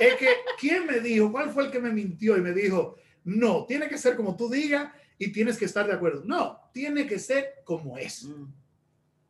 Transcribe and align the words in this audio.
es 0.00 0.14
que, 0.16 0.28
¿quién 0.58 0.86
me 0.86 1.00
dijo? 1.00 1.30
¿Cuál 1.32 1.50
fue 1.50 1.64
el 1.64 1.70
que 1.70 1.80
me 1.80 1.90
mintió 1.92 2.36
y 2.36 2.40
me 2.40 2.52
dijo, 2.52 2.96
no, 3.24 3.64
tiene 3.66 3.88
que 3.88 3.98
ser 3.98 4.16
como 4.16 4.36
tú 4.36 4.48
digas 4.48 4.92
y 5.18 5.32
tienes 5.32 5.56
que 5.58 5.64
estar 5.64 5.86
de 5.86 5.92
acuerdo? 5.92 6.22
No, 6.24 6.60
tiene 6.72 7.06
que 7.06 7.18
ser 7.18 7.62
como 7.64 7.96
es. 7.98 8.24
Mm, 8.24 8.46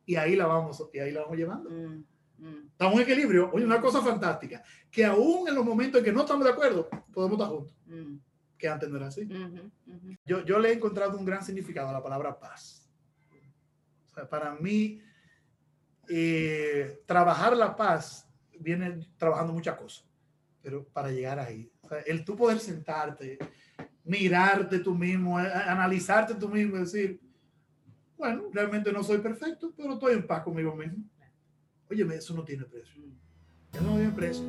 Y 0.07 0.15
ahí 0.17 0.35
la 0.35 0.45
vamos, 0.47 0.83
y 0.93 0.99
ahí 0.99 1.11
la 1.11 1.21
vamos 1.21 1.37
llevando. 1.37 1.69
mm, 1.69 2.03
mm. 2.37 2.67
Estamos 2.71 2.95
en 2.95 3.01
equilibrio. 3.01 3.49
Oye, 3.53 3.65
una 3.65 3.81
cosa 3.81 4.01
fantástica, 4.01 4.63
que 4.91 5.03
aún 5.05 5.47
en 5.47 5.55
los 5.55 5.65
momentos 5.65 5.99
en 5.99 6.05
que 6.05 6.11
no 6.11 6.21
estamos 6.21 6.43
de 6.45 6.51
acuerdo, 6.51 6.89
podemos 7.13 7.37
estar 7.39 7.49
juntos, 7.55 7.75
Mm, 7.87 8.17
que 8.57 8.67
antes 8.69 8.89
no 8.89 8.97
era 8.97 9.07
así. 9.07 9.23
ujú. 9.23 9.71
Yo, 10.25 10.43
yo 10.45 10.59
le 10.59 10.69
he 10.69 10.73
encontrado 10.73 11.17
un 11.17 11.25
gran 11.25 11.43
significado 11.43 11.89
a 11.89 11.93
la 11.93 12.01
palabra 12.03 12.39
paz. 12.39 12.89
O 14.11 14.13
sea, 14.15 14.29
para 14.29 14.53
mí, 14.55 15.01
eh, 16.07 17.01
trabajar 17.05 17.55
la 17.57 17.75
paz 17.75 18.27
viene 18.59 18.99
trabajando 19.17 19.51
muchas 19.53 19.75
cosas, 19.77 20.04
pero 20.65 20.83
para 20.83 21.11
llegar 21.11 21.37
ahí, 21.37 21.71
o 21.79 21.87
sea, 21.87 21.99
el 21.99 22.25
tú 22.25 22.35
poder 22.35 22.57
sentarte, 22.57 23.37
mirarte 24.03 24.79
tú 24.79 24.95
mismo, 24.95 25.37
analizarte 25.37 26.33
tú 26.33 26.49
mismo 26.49 26.77
decir, 26.77 27.21
bueno, 28.17 28.45
realmente 28.51 28.91
no 28.91 29.03
soy 29.03 29.19
perfecto, 29.19 29.71
pero 29.77 29.93
estoy 29.93 30.15
en 30.15 30.25
paz 30.25 30.41
conmigo 30.41 30.75
mismo. 30.75 31.03
Oye, 31.87 32.03
eso 32.15 32.33
no 32.33 32.43
tiene 32.43 32.65
precio. 32.65 33.03
Eso 33.73 33.83
no 33.83 33.95
tiene 33.95 34.11
precio. 34.11 34.43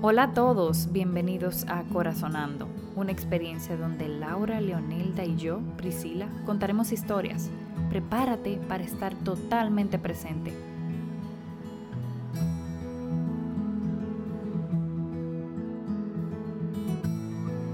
Hola 0.00 0.22
a 0.22 0.32
todos, 0.32 0.90
bienvenidos 0.90 1.66
a 1.68 1.84
Corazonando, 1.92 2.66
una 2.96 3.12
experiencia 3.12 3.76
donde 3.76 4.08
Laura, 4.08 4.58
Leonelda 4.62 5.22
y 5.22 5.36
yo, 5.36 5.60
Priscila, 5.76 6.30
contaremos 6.46 6.92
historias. 6.92 7.50
Prepárate 7.90 8.60
para 8.68 8.84
estar 8.84 9.14
totalmente 9.16 9.98
presente. 9.98 10.52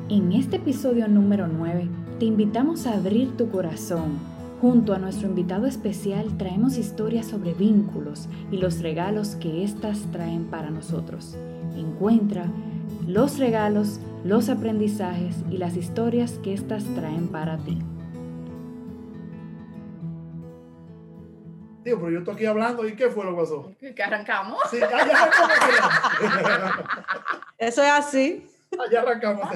En 0.08 0.32
este 0.32 0.56
episodio 0.56 1.06
número 1.06 1.46
9, 1.48 1.88
te 2.18 2.24
invitamos 2.24 2.86
a 2.86 2.94
abrir 2.94 3.36
tu 3.36 3.50
corazón. 3.50 4.18
Junto 4.62 4.94
a 4.94 4.98
nuestro 4.98 5.28
invitado 5.28 5.66
especial 5.66 6.38
traemos 6.38 6.78
historias 6.78 7.26
sobre 7.26 7.52
vínculos 7.52 8.26
y 8.50 8.56
los 8.56 8.80
regalos 8.80 9.36
que 9.36 9.64
éstas 9.64 9.98
traen 10.12 10.44
para 10.44 10.70
nosotros. 10.70 11.36
Encuentra 11.76 12.46
los 13.06 13.38
regalos, 13.38 14.00
los 14.24 14.48
aprendizajes 14.48 15.36
y 15.50 15.58
las 15.58 15.76
historias 15.76 16.38
que 16.42 16.54
éstas 16.54 16.84
traen 16.94 17.28
para 17.28 17.58
ti. 17.58 17.76
Digo, 21.86 22.00
pero 22.00 22.10
yo 22.10 22.18
estoy 22.18 22.34
aquí 22.34 22.46
hablando 22.46 22.84
y 22.84 22.96
¿qué 22.96 23.10
fue 23.10 23.24
lo 23.24 23.30
que 23.30 23.42
pasó? 23.42 23.72
¿Que 23.94 24.02
arrancamos? 24.02 24.58
Sí, 24.68 24.80
ah. 24.82 26.84
Eso 27.58 27.80
es 27.80 27.90
así. 27.90 28.44
Ah, 28.76 28.86
ya 28.90 29.02
arrancamos. 29.02 29.48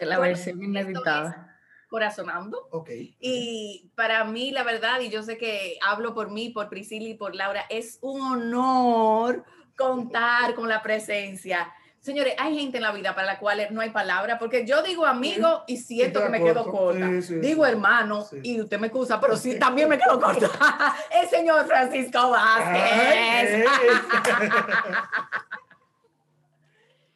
La 0.00 0.18
versión 0.18 0.62
ineditada. 0.62 1.54
Corazonando. 1.90 2.66
Ok. 2.70 2.88
Y 3.20 3.90
para 3.94 4.24
mí, 4.24 4.52
la 4.52 4.64
verdad, 4.64 5.00
y 5.00 5.10
yo 5.10 5.22
sé 5.22 5.36
que 5.36 5.78
hablo 5.86 6.14
por 6.14 6.30
mí, 6.30 6.48
por 6.48 6.70
Priscila 6.70 7.10
y 7.10 7.14
por 7.14 7.34
Laura, 7.34 7.66
es 7.68 7.98
un 8.00 8.22
honor 8.22 9.44
contar 9.76 10.54
con 10.54 10.66
la 10.66 10.80
presencia. 10.80 11.70
Señores, 12.02 12.34
hay 12.36 12.58
gente 12.58 12.78
en 12.78 12.82
la 12.82 12.90
vida 12.90 13.14
para 13.14 13.28
la 13.28 13.38
cual 13.38 13.64
no 13.70 13.80
hay 13.80 13.90
palabra, 13.90 14.36
porque 14.36 14.66
yo 14.66 14.82
digo 14.82 15.06
amigo 15.06 15.62
y 15.68 15.76
siento 15.76 16.20
que 16.20 16.30
me 16.30 16.42
quedo 16.42 16.64
corto. 16.64 16.98
corta. 16.98 17.08
Sí, 17.08 17.22
sí, 17.22 17.34
digo 17.36 17.64
sí. 17.64 17.70
hermano 17.70 18.22
Sí. 18.24 18.40
y 18.42 18.60
usted 18.60 18.80
me 18.80 18.88
excusa, 18.88 19.20
pero 19.20 19.36
sí, 19.36 19.56
también 19.56 19.88
me 19.88 19.96
quedo 19.96 20.20
corta. 20.20 20.50
El 21.22 21.28
señor 21.28 21.64
Francisco 21.64 22.30
Vázquez. 22.30 23.64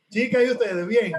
Chicas, 0.09 0.43
¿y 0.45 0.51
ustedes? 0.53 0.87
Bien. 0.87 1.13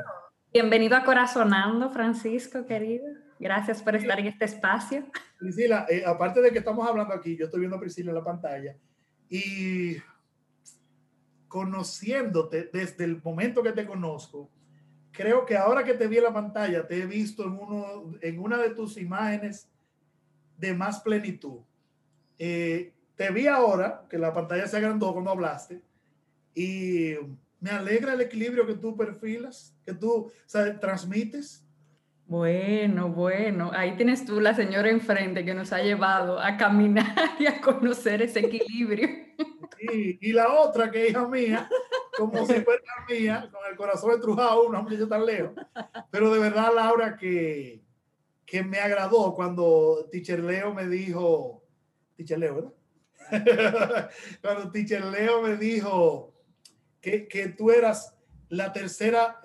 Bienvenido 0.53 0.95
a 0.95 1.03
Corazonando, 1.03 1.91
Francisco, 1.91 2.65
querido. 2.65 3.05
Gracias 3.37 3.83
por 3.83 3.97
estar 3.97 4.17
en 4.17 4.27
este 4.27 4.45
espacio. 4.45 5.05
Priscila, 5.37 5.85
eh, 5.89 6.03
aparte 6.05 6.41
de 6.41 6.51
que 6.51 6.59
estamos 6.59 6.87
hablando 6.87 7.13
aquí, 7.13 7.35
yo 7.35 7.45
estoy 7.45 7.59
viendo 7.59 7.75
a 7.75 7.81
Priscila 7.81 8.11
en 8.11 8.15
la 8.15 8.23
pantalla 8.23 8.77
y 9.29 9.97
conociéndote 11.47 12.69
desde 12.71 13.03
el 13.03 13.21
momento 13.21 13.63
que 13.63 13.71
te 13.71 13.85
conozco, 13.85 14.49
creo 15.11 15.45
que 15.45 15.57
ahora 15.57 15.83
que 15.83 15.93
te 15.93 16.07
vi 16.07 16.17
en 16.17 16.23
la 16.25 16.33
pantalla, 16.33 16.87
te 16.87 17.01
he 17.01 17.05
visto 17.05 17.43
en, 17.43 17.53
uno, 17.53 18.13
en 18.21 18.39
una 18.39 18.57
de 18.57 18.69
tus 18.69 18.97
imágenes 18.97 19.69
de 20.57 20.73
más 20.73 20.99
plenitud. 20.99 21.59
Eh, 22.37 22.93
te 23.15 23.31
vi 23.31 23.47
ahora, 23.47 24.05
que 24.09 24.17
la 24.17 24.33
pantalla 24.33 24.67
se 24.67 24.77
agrandó 24.77 25.11
cuando 25.13 25.31
hablaste, 25.31 25.81
y 26.53 27.15
me 27.59 27.71
alegra 27.71 28.13
el 28.13 28.21
equilibrio 28.21 28.67
que 28.67 28.75
tú 28.75 28.95
perfilas, 28.95 29.75
que 29.85 29.93
tú 29.93 30.31
transmites. 30.79 31.63
Bueno, 32.27 33.09
bueno, 33.09 33.71
ahí 33.73 33.95
tienes 33.95 34.25
tú 34.25 34.39
la 34.39 34.53
señora 34.53 34.89
enfrente 34.89 35.45
que 35.45 35.53
nos 35.53 35.71
ha 35.73 35.81
llevado 35.81 36.39
a 36.39 36.57
caminar 36.57 37.15
y 37.39 37.47
a 37.47 37.61
conocer 37.61 38.21
ese 38.21 38.41
equilibrio. 38.41 39.26
Y, 39.79 40.29
y 40.29 40.33
la 40.33 40.53
otra, 40.53 40.89
que 40.89 41.05
es 41.05 41.11
hija 41.11 41.27
mía, 41.27 41.69
como 42.17 42.45
si 42.45 42.61
fuera 42.61 42.83
mía, 43.07 43.49
con 43.51 43.61
el 43.69 43.77
corazón 43.77 44.11
estrujado, 44.11 44.67
una 44.67 44.81
muchacha 44.81 45.07
tan 45.07 45.25
lejos. 45.25 45.51
Pero 46.09 46.33
de 46.33 46.39
verdad, 46.39 46.71
Laura, 46.73 47.15
que, 47.15 47.83
que 48.45 48.63
me 48.63 48.79
agradó 48.79 49.35
cuando 49.35 50.07
Teacher 50.11 50.39
Leo 50.39 50.73
me 50.73 50.87
dijo, 50.87 51.63
Teacher 52.15 52.39
Leo, 52.39 52.55
¿verdad? 52.55 54.09
cuando 54.41 54.71
Teacher 54.71 55.05
Leo 55.05 55.41
me 55.41 55.57
dijo 55.57 56.33
que, 57.01 57.27
que 57.27 57.49
tú 57.49 57.71
eras 57.71 58.15
la 58.49 58.73
tercera, 58.73 59.39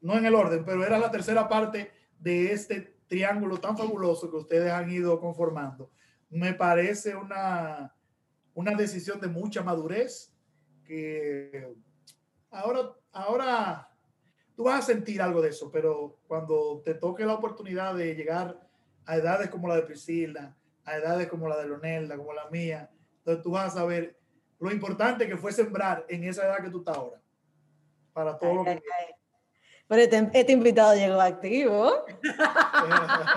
no 0.00 0.16
en 0.16 0.26
el 0.26 0.34
orden, 0.34 0.64
pero 0.64 0.84
eras 0.84 1.00
la 1.00 1.10
tercera 1.10 1.48
parte 1.48 1.90
de 2.18 2.52
este 2.52 2.98
triángulo 3.06 3.58
tan 3.58 3.76
fabuloso 3.76 4.30
que 4.30 4.36
ustedes 4.36 4.72
han 4.72 4.90
ido 4.90 5.20
conformando. 5.20 5.90
Me 6.30 6.54
parece 6.54 7.14
una, 7.14 7.93
una 8.54 8.74
decisión 8.74 9.20
de 9.20 9.28
mucha 9.28 9.62
madurez 9.62 10.32
que 10.84 11.74
ahora, 12.50 12.92
ahora 13.12 13.90
tú 14.54 14.64
vas 14.64 14.80
a 14.80 14.86
sentir 14.86 15.20
algo 15.20 15.42
de 15.42 15.50
eso, 15.50 15.70
pero 15.70 16.20
cuando 16.26 16.82
te 16.84 16.94
toque 16.94 17.24
la 17.24 17.34
oportunidad 17.34 17.94
de 17.94 18.14
llegar 18.14 18.60
a 19.06 19.16
edades 19.16 19.50
como 19.50 19.68
la 19.68 19.76
de 19.76 19.82
Priscila, 19.82 20.56
a 20.84 20.96
edades 20.96 21.28
como 21.28 21.48
la 21.48 21.56
de 21.58 21.66
Leonelda, 21.66 22.16
como 22.16 22.32
la 22.32 22.48
mía, 22.50 22.90
entonces 23.18 23.42
tú 23.42 23.50
vas 23.50 23.72
a 23.72 23.78
saber 23.80 24.16
lo 24.60 24.70
importante 24.70 25.26
que 25.26 25.36
fue 25.36 25.52
sembrar 25.52 26.06
en 26.08 26.24
esa 26.24 26.44
edad 26.44 26.62
que 26.62 26.70
tú 26.70 26.78
estás 26.78 26.96
ahora. 26.96 27.20
Para 28.12 28.38
todo 28.38 28.54
lo 28.54 28.64
que... 28.64 28.82
Pero 29.86 30.00
este, 30.00 30.30
este 30.32 30.52
invitado 30.52 30.94
llegó 30.94 31.20
activo. 31.20 32.04
Pero 32.22 32.36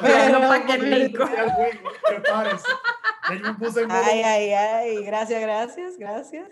Pero, 0.02 0.40
paquetico. 0.48 1.26
Prepárense. 2.08 2.68
Yo 3.34 3.40
me 3.40 3.54
puse 3.56 3.82
en 3.82 3.88
modo- 3.88 4.02
Ay, 4.04 4.22
ay, 4.22 4.52
ay. 4.54 5.04
Gracias, 5.06 5.42
gracias, 5.42 5.98
gracias. 5.98 6.48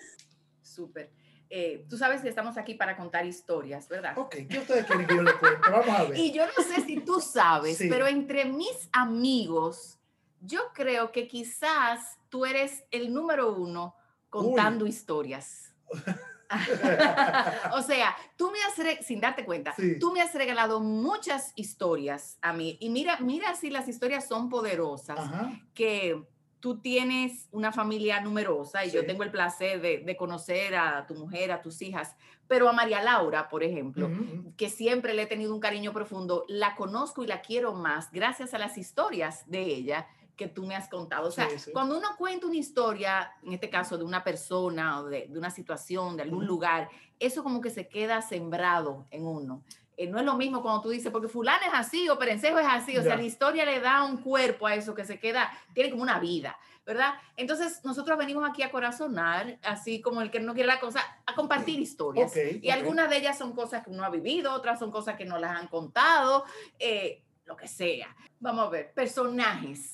Súper. 0.62 1.12
Eh, 1.50 1.86
tú 1.90 1.98
sabes 1.98 2.22
que 2.22 2.30
estamos 2.30 2.58
aquí 2.58 2.74
para 2.74 2.98
contar 2.98 3.26
historias, 3.26 3.88
¿verdad? 3.88 4.18
Ok, 4.18 4.36
¿qué 4.50 4.60
ustedes 4.60 4.86
quieren 4.86 5.06
que 5.08 5.16
yo 5.16 5.22
les 5.22 5.34
cuente? 5.36 5.60
Vamos 5.70 5.90
a 5.90 6.04
ver. 6.06 6.18
Y 6.18 6.32
yo 6.32 6.46
no 6.46 6.64
sé 6.64 6.82
si 6.82 6.98
tú 7.02 7.22
sabes, 7.22 7.78
Sí. 7.78 7.88
pero 7.88 8.08
entre 8.08 8.46
mis 8.46 8.90
amigos, 8.92 10.00
yo 10.42 10.60
creo 10.74 11.12
que 11.12 11.28
quizás 11.28 12.18
tú 12.30 12.46
eres 12.46 12.84
el 12.92 13.14
número 13.14 13.54
uno 13.54 13.96
contando 14.30 14.86
historias. 14.88 15.74
o 17.74 17.82
sea, 17.82 18.16
tú 18.36 18.52
me 18.52 18.60
has, 18.64 19.06
sin 19.06 19.20
darte 19.20 19.46
cuenta, 19.46 19.74
Sí. 19.76 19.98
tú 20.00 20.12
me 20.12 20.22
has 20.22 20.34
regalado 20.34 20.80
muchas 20.80 21.52
historias 21.56 22.38
a 22.42 22.54
mí. 22.54 22.78
Y 22.82 22.90
mira, 22.90 23.18
mira 23.20 23.56
si 23.56 23.70
las 23.70 23.88
historias 23.88 24.28
son 24.28 24.50
poderosas, 24.50 25.20
Ajá. 25.20 25.52
que 25.74 26.24
tú 26.66 26.80
tienes 26.80 27.48
una 27.52 27.72
familia 27.72 28.20
numerosa 28.22 28.84
y 28.84 28.90
yo 28.90 29.06
tengo 29.06 29.22
el 29.22 29.30
placer 29.30 29.80
de, 29.82 30.00
de 30.00 30.18
conocer 30.18 30.74
a 30.74 31.06
tu 31.06 31.14
mujer, 31.14 31.52
a 31.52 31.62
tus 31.62 31.80
hijas, 31.84 32.16
pero 32.48 32.68
a 32.68 32.74
María 32.74 33.04
Laura, 33.04 33.50
por 33.50 33.64
ejemplo, 33.64 34.10
que 34.58 34.72
siempre 34.72 35.14
le 35.14 35.22
he 35.22 35.26
tenido 35.28 35.54
un 35.54 35.60
cariño 35.60 35.94
profundo, 35.94 36.44
la 36.48 36.76
conozco 36.76 37.24
y 37.24 37.28
la 37.28 37.44
quiero 37.44 37.76
más 37.76 38.12
gracias 38.12 38.56
a 38.56 38.58
las 38.58 38.80
historias 38.80 39.48
de 39.48 39.62
ella 39.62 40.08
que 40.36 40.48
tú 40.48 40.66
me 40.66 40.76
has 40.76 40.90
contado. 40.90 41.28
O 41.28 41.32
sea, 41.32 41.48
Sí, 41.52 41.60
sí. 41.60 41.72
cuando 41.72 42.00
uno 42.00 42.08
cuenta 42.18 42.48
una 42.48 42.58
historia, 42.58 43.32
en 43.44 43.54
este 43.54 43.70
caso 43.70 43.96
de 44.00 44.04
una 44.04 44.24
persona 44.24 45.02
o 45.02 45.04
de, 45.06 45.28
de 45.28 45.38
una 45.38 45.52
situación, 45.52 46.18
de 46.18 46.24
algún 46.24 46.48
lugar, 46.48 46.90
eso 47.20 47.44
como 47.44 47.62
que 47.62 47.70
se 47.70 47.88
queda 47.88 48.24
sembrado 48.24 49.06
en 49.12 49.28
uno. 49.28 49.62
Eh, 49.98 50.08
no 50.08 50.20
es 50.20 50.26
lo 50.26 50.36
mismo 50.36 50.62
cuando 50.62 50.82
tú 50.82 50.90
dices, 50.90 51.12
porque 51.12 51.28
fulano 51.30 51.64
es 51.66 51.74
así 51.74 52.10
o 52.10 52.18
Perencejo 52.20 52.60
es 52.60 52.68
así, 52.70 52.98
o 52.98 53.02
sea, 53.02 53.12
Ya. 53.14 53.18
la 53.18 53.24
historia 53.24 53.66
le 53.66 53.80
da 53.80 54.04
un 54.04 54.18
cuerpo 54.18 54.68
a 54.68 54.76
eso 54.76 54.94
que 54.94 55.06
se 55.06 55.20
queda, 55.20 55.50
tiene 55.74 55.90
como 55.90 56.04
una 56.04 56.20
vida, 56.20 56.58
¿verdad? 56.86 57.14
Entonces, 57.38 57.80
nosotros 57.84 58.18
venimos 58.18 58.48
aquí 58.48 58.62
a 58.62 58.72
corazonar, 58.72 59.58
así 59.64 60.02
como 60.02 60.22
el 60.22 60.30
que 60.32 60.40
no 60.40 60.54
quiere 60.54 60.68
la 60.68 60.80
cosa, 60.80 61.00
a 61.26 61.34
compartir 61.34 61.80
historias. 61.80 62.30
Ok, 62.32 62.38
y 62.62 62.70
ok. 62.70 62.74
algunas 62.74 63.10
de 63.10 63.18
ellas 63.18 63.38
son 63.38 63.54
cosas 63.54 63.84
que 63.84 63.90
uno 63.90 64.04
ha 64.04 64.10
vivido, 64.10 64.52
otras 64.54 64.80
son 64.80 64.92
cosas 64.92 65.16
que 65.16 65.26
no 65.26 65.38
las 65.40 65.58
han 65.58 65.68
contado, 65.68 66.44
eh, 66.78 67.24
lo 67.46 67.56
que 67.56 67.68
sea. 67.68 68.14
Vamos 68.40 68.68
a 68.68 68.70
ver, 68.70 68.94
personajes. 68.94 69.94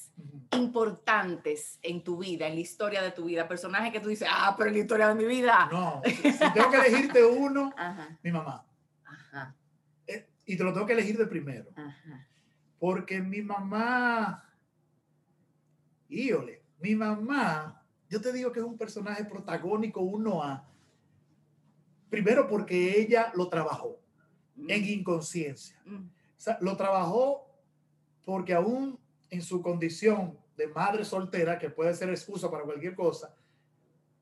importantes 0.53 1.79
en 1.81 2.03
tu 2.03 2.17
vida, 2.17 2.45
en 2.47 2.55
la 2.55 2.59
historia 2.61 3.01
de 3.01 3.11
tu 3.11 3.25
vida? 3.25 3.47
Personajes 3.47 3.91
que 3.91 3.99
tú 3.99 4.09
dices, 4.09 4.27
ah, 4.31 4.53
pero 4.57 4.69
en 4.69 4.75
la 4.75 4.81
historia 4.81 5.07
de 5.07 5.15
mi 5.15 5.25
vida. 5.25 5.67
No, 5.71 6.01
si, 6.05 6.13
si 6.31 6.53
tengo 6.53 6.69
que 6.69 6.77
elegirte 6.77 7.23
uno, 7.25 7.73
Ajá, 7.77 8.17
mi 8.21 8.31
mamá. 8.31 8.63
Y 10.51 10.57
te 10.57 10.65
lo 10.65 10.73
tengo 10.73 10.85
que 10.85 10.91
elegir 10.91 11.17
de 11.17 11.27
primero. 11.27 11.69
ajá. 11.75 12.27
Porque 12.77 13.21
mi 13.21 13.41
mamá, 13.41 14.43
híjole, 16.09 16.61
mi 16.81 16.93
mamá, 16.93 17.81
yo 18.09 18.19
te 18.19 18.33
digo 18.33 18.51
que 18.51 18.59
es 18.59 18.65
un 18.65 18.77
personaje 18.77 19.23
protagónico 19.23 20.01
uno 20.01 20.43
a. 20.43 20.67
Primero 22.09 22.47
porque 22.49 22.99
ella 22.99 23.31
lo 23.35 23.47
trabajó 23.47 23.97
en 24.67 24.83
inconsciencia. 24.83 25.79
Mm, 25.85 26.05
O 26.07 26.09
sea, 26.35 26.57
lo 26.59 26.75
trabajó 26.75 27.47
porque 28.25 28.53
aún 28.53 28.99
en 29.29 29.41
su 29.41 29.61
condición 29.61 30.37
de 30.57 30.67
madre 30.67 31.05
soltera, 31.05 31.57
que 31.57 31.69
puede 31.69 31.93
ser 31.93 32.09
excusa 32.09 32.51
para 32.51 32.63
cualquier 32.63 32.95
cosa, 32.95 33.33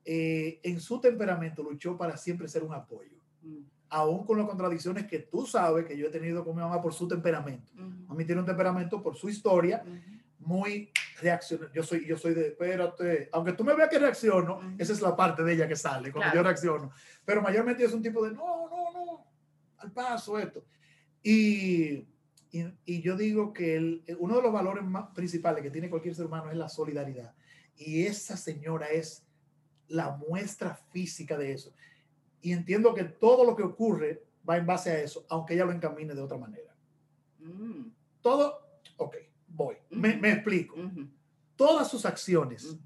eh, 0.04 0.60
en 0.62 0.78
su 0.80 1.00
temperamento 1.00 1.64
luchó 1.64 1.96
para 1.96 2.16
siempre 2.16 2.46
ser 2.46 2.62
un 2.62 2.72
apoyo. 2.74 3.18
mm, 3.42 3.62
Aún 3.90 4.24
con 4.24 4.38
las 4.38 4.46
contradicciones 4.46 5.06
que 5.06 5.18
tú 5.18 5.44
sabes 5.46 5.84
que 5.84 5.96
yo 5.98 6.06
he 6.06 6.10
tenido 6.10 6.44
con 6.44 6.54
mi 6.54 6.62
mamá 6.62 6.80
por 6.80 6.94
su 6.94 7.08
temperamento. 7.08 7.72
mm, 7.74 8.10
A 8.10 8.14
mí 8.14 8.24
tiene 8.24 8.40
un 8.40 8.46
temperamento 8.46 9.02
por 9.02 9.16
su 9.16 9.28
historia 9.28 9.82
mm, 9.84 10.46
muy 10.46 10.90
reaccionario. 11.20 11.74
Yo 11.74 11.82
soy, 11.82 12.06
yo 12.06 12.16
soy 12.16 12.34
de, 12.34 12.48
espérate, 12.48 13.28
aunque 13.32 13.52
tú 13.52 13.64
me 13.64 13.74
veas 13.74 13.88
que 13.90 13.98
reacciono, 13.98 14.58
Ujú. 14.58 14.66
esa 14.78 14.92
es 14.92 15.00
la 15.02 15.14
parte 15.16 15.42
de 15.42 15.52
ella 15.54 15.66
que 15.68 15.76
sale 15.76 16.12
cuando 16.12 16.30
Claro. 16.30 16.36
yo 16.36 16.42
reacciono. 16.44 16.90
Pero 17.24 17.42
mayormente 17.42 17.84
es 17.84 17.92
un 17.92 18.00
tipo 18.02 18.24
de, 18.24 18.32
no, 18.32 18.68
no, 18.70 18.92
no, 18.92 19.26
al 19.78 19.90
paso 19.92 20.38
esto. 20.38 20.64
Y, 21.22 22.06
y, 22.52 22.64
y 22.84 23.02
yo 23.02 23.16
digo 23.16 23.52
que 23.52 23.76
el, 23.76 24.04
uno 24.18 24.36
de 24.36 24.42
los 24.42 24.52
valores 24.52 24.84
más 24.84 25.08
principales 25.14 25.62
que 25.62 25.70
tiene 25.70 25.90
cualquier 25.90 26.14
ser 26.14 26.26
humano 26.26 26.50
es 26.50 26.56
la 26.56 26.68
solidaridad. 26.68 27.34
Y 27.76 28.04
esa 28.06 28.36
señora 28.36 28.88
es 28.88 29.24
la 29.88 30.16
muestra 30.16 30.74
física 30.92 31.36
de 31.36 31.52
eso. 31.52 31.72
Y 32.42 32.52
entiendo 32.52 32.94
que 32.94 33.04
todo 33.04 33.44
lo 33.44 33.54
que 33.54 33.62
ocurre 33.62 34.24
va 34.48 34.56
en 34.56 34.66
base 34.66 34.90
a 34.90 35.00
eso, 35.00 35.26
aunque 35.28 35.54
ella 35.54 35.64
lo 35.64 35.72
encamine 35.72 36.14
de 36.14 36.20
otra 36.20 36.38
manera. 36.38 36.74
mm, 37.38 37.90
Todo, 38.20 38.60
ok, 38.96 39.16
voy. 39.48 39.76
Me, 39.90 40.10
explico. 40.30 40.76
Todas 41.56 41.90
sus 41.90 42.06
acciones, 42.06 42.76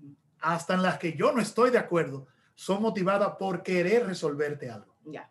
hasta 0.41 0.75
en 0.75 0.83
las 0.83 0.99
que 0.99 1.13
yo 1.15 1.33
no 1.33 1.41
estoy 1.41 1.71
de 1.71 1.79
acuerdo, 1.79 2.27
son 2.55 2.83
motivadas 2.83 3.37
por 3.39 3.63
querer 3.63 4.07
resolverte 4.07 4.71
algo. 4.71 4.95
Ya. 5.05 5.31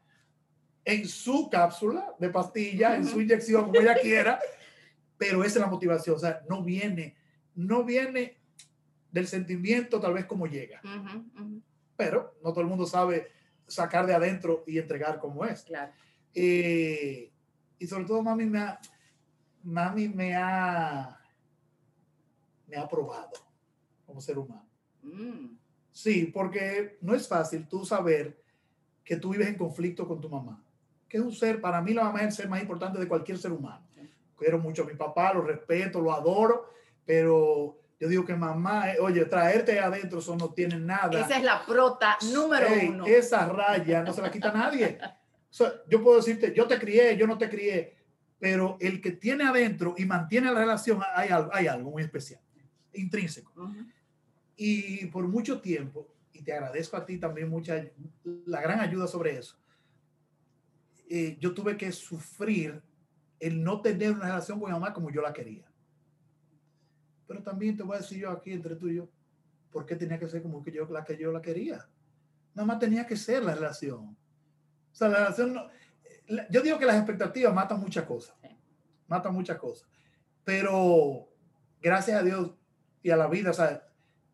En 0.85 1.07
su 1.07 1.49
cápsula 1.49 2.13
de 2.19 2.29
pastilla, 2.29 2.95
en 2.95 3.05
su 3.05 3.21
inyección, 3.21 3.65
como 3.65 3.79
ella 3.79 3.95
quiera, 4.01 4.39
pero 5.17 5.43
esa 5.43 5.59
es 5.59 5.61
la 5.61 5.67
motivación. 5.71 6.15
O 6.15 6.19
sea, 6.19 6.41
no 6.49 6.63
viene, 6.63 7.15
no 7.55 7.83
viene 7.83 8.37
del 9.11 9.27
sentimiento 9.27 9.99
tal 9.99 10.13
vez 10.13 10.25
como 10.25 10.47
llega, 10.47 10.81
pero 11.95 12.35
no 12.43 12.51
todo 12.51 12.61
el 12.61 12.67
mundo 12.67 12.85
sabe 12.85 13.31
sacar 13.68 14.06
de 14.06 14.13
adentro 14.13 14.63
y 14.68 14.77
entregar 14.77 15.19
como 15.19 15.45
es. 15.45 15.63
Claro. 15.63 15.92
Eh, 16.33 17.31
y 17.80 17.88
sobre 17.88 18.06
todo 18.06 18.21
mami 18.21 18.45
me 18.45 18.60
ha, 18.60 18.80
mami 19.63 20.10
me 20.10 20.36
ha, 20.36 21.19
me 22.68 22.77
ha 22.77 22.88
probado 22.88 23.31
como 24.06 24.21
ser 24.21 24.38
humano. 24.38 24.68
Mm, 25.01 25.57
Sí, 25.94 26.31
porque 26.33 26.98
no 27.01 27.13
es 27.13 27.27
fácil 27.27 27.68
tú 27.68 27.86
saber 27.86 28.42
que 29.06 29.15
tú 29.15 29.30
vives 29.30 29.48
en 29.48 29.56
conflicto 29.56 30.07
con 30.07 30.19
tu 30.19 30.27
mamá, 30.27 30.62
que 31.07 31.18
es 31.18 31.24
un 31.24 31.31
ser, 31.31 31.62
para 31.62 31.81
mí 31.81 31.94
la 31.94 32.06
mamá 32.06 32.21
es 32.21 32.25
el 32.25 32.31
ser 32.31 32.50
más 32.50 32.62
importante 32.62 33.00
de 33.00 33.07
cualquier 33.07 33.38
ser 33.38 33.51
humano. 33.51 33.86
Quiero 34.36 34.57
mucho 34.57 34.83
a 34.83 34.88
mi 34.88 34.95
papá, 34.95 35.31
lo 35.33 35.42
respeto, 35.42 36.01
lo 36.01 36.12
adoro, 36.12 36.68
pero 37.06 37.77
yo 38.03 38.09
digo 38.09 38.25
que 38.25 38.35
mamá, 38.35 38.91
eh, 38.91 38.97
oye, 39.00 39.23
traerte 39.23 39.79
adentro 39.79 40.19
eso 40.19 40.35
no 40.35 40.53
tiene 40.53 40.77
nada. 40.77 41.21
Esa 41.21 41.38
es 41.38 41.44
la 41.45 41.65
prota 41.65 42.17
número 42.33 42.67
Ey, 42.67 42.89
uno. 42.89 43.05
Esa 43.05 43.47
raya 43.47 44.03
no 44.03 44.11
se 44.11 44.21
la 44.21 44.29
quita 44.29 44.51
nadie. 44.51 44.97
O 45.01 45.53
sea, 45.53 45.71
yo 45.88 46.03
puedo 46.03 46.17
decirte, 46.17 46.53
yo 46.53 46.67
te 46.67 46.77
crié, 46.77 47.15
yo 47.15 47.25
no 47.27 47.38
te 47.38 47.50
crié, 47.50 47.95
pero 48.39 48.75
el 48.81 49.00
que 49.00 49.11
tiene 49.11 49.45
adentro 49.45 49.95
y 49.97 50.03
mantiene 50.03 50.51
la 50.51 50.59
relación, 50.59 51.00
hay 51.15 51.29
algo, 51.29 51.50
hay 51.53 51.67
algo 51.67 51.91
muy 51.91 52.03
especial, 52.03 52.41
intrínseco. 52.91 53.53
Ujú, 53.55 53.85
Y 54.57 55.06
por 55.06 55.25
mucho 55.25 55.61
tiempo, 55.61 56.13
y 56.33 56.41
te 56.41 56.51
agradezco 56.51 56.97
a 56.97 57.06
ti 57.06 57.19
también 57.19 57.47
mucha, 57.47 57.85
la 58.45 58.61
gran 58.61 58.81
ayuda 58.81 59.07
sobre 59.07 59.38
eso, 59.38 59.57
eh, 61.09 61.38
yo 61.39 61.53
tuve 61.53 61.77
que 61.77 61.89
sufrir 61.94 62.81
el 63.39 63.63
no 63.63 63.79
tener 63.79 64.11
una 64.11 64.25
relación 64.25 64.59
con 64.59 64.67
mi 64.69 64.73
mamá 64.73 64.91
como 64.91 65.09
yo 65.09 65.21
la 65.21 65.31
quería. 65.31 65.72
Pero 67.27 67.41
también 67.41 67.77
te 67.77 67.83
voy 67.83 67.95
a 67.95 67.99
decir 67.99 68.19
yo 68.19 68.29
aquí 68.31 68.51
entre 68.51 68.75
tú 68.75 68.87
y 68.87 68.95
yo, 68.95 69.07
¿por 69.71 69.85
qué 69.85 69.95
tenía 69.95 70.19
que 70.19 70.27
ser 70.27 70.41
como 70.41 70.61
que 70.63 70.71
yo 70.71 70.85
la 70.89 71.03
que 71.03 71.17
yo 71.17 71.31
la 71.31 71.41
quería? 71.41 71.87
Nada 72.53 72.65
más 72.67 72.79
tenía 72.79 73.05
que 73.07 73.15
ser 73.15 73.43
la 73.43 73.55
relación. 73.55 74.09
O 74.91 74.95
sea, 74.95 75.07
la 75.09 75.17
relación 75.19 75.53
no, 75.53 75.67
la- 76.27 76.47
yo 76.49 76.61
digo 76.61 76.77
que 76.77 76.85
las 76.85 76.97
expectativas 76.97 77.53
matan 77.53 77.79
muchas 77.79 78.03
cosas. 78.05 78.35
Matan 79.07 79.33
muchas 79.33 79.57
cosas. 79.57 79.87
Pero 80.43 81.29
gracias 81.81 82.19
a 82.19 82.23
Dios 82.23 82.51
y 83.01 83.09
a 83.09 83.17
la 83.17 83.27
vida, 83.27 83.51
o 83.51 83.53
sea, 83.53 83.87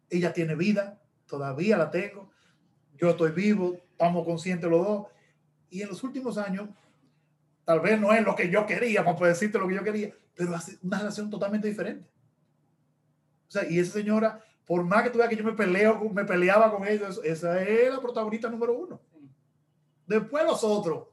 ella 0.09 0.33
tiene 0.33 0.55
vida, 0.55 1.01
todavía 1.27 1.77
la 1.77 1.91
tengo. 1.91 2.31
Yo 2.97 3.11
estoy 3.11 3.31
vivo, 3.31 3.77
estamos 3.91 4.25
conscientes 4.25 4.69
los 4.69 4.85
dos. 4.85 5.07
Y 5.69 5.81
en 5.83 5.89
los 5.89 6.03
últimos 6.03 6.37
años, 6.37 6.69
tal 7.63 7.79
vez 7.79 7.99
no 8.01 8.11
es 8.13 8.23
lo 8.23 8.35
que 8.35 8.49
yo 8.49 8.65
quería, 8.65 9.03
para 9.05 9.15
poder 9.15 9.33
decirte 9.33 9.59
lo 9.59 9.67
que 9.67 9.75
yo 9.75 9.83
quería, 9.83 10.11
pero 10.35 10.55
hace 10.55 10.77
una 10.81 10.97
relación 10.97 11.29
totalmente 11.29 11.67
diferente. 11.67 12.09
O 13.49 13.51
sea, 13.51 13.69
y 13.69 13.79
esa 13.79 13.93
señora, 13.93 14.43
por 14.65 14.83
más 14.85 15.03
que 15.03 15.09
tú 15.09 15.17
veas 15.17 15.29
que 15.29 15.35
yo 15.35 15.43
me 15.43 15.53
peleo, 15.53 15.99
me 16.09 16.23
peleaba 16.23 16.71
con 16.71 16.87
ella, 16.87 17.09
eso- 17.09 17.23
esa 17.23 17.61
es 17.63 17.91
la 17.91 17.99
protagonista 17.99 18.49
número 18.49 18.73
uno. 18.73 19.01
Después 20.05 20.43
los 20.45 20.63
otros, 20.63 21.07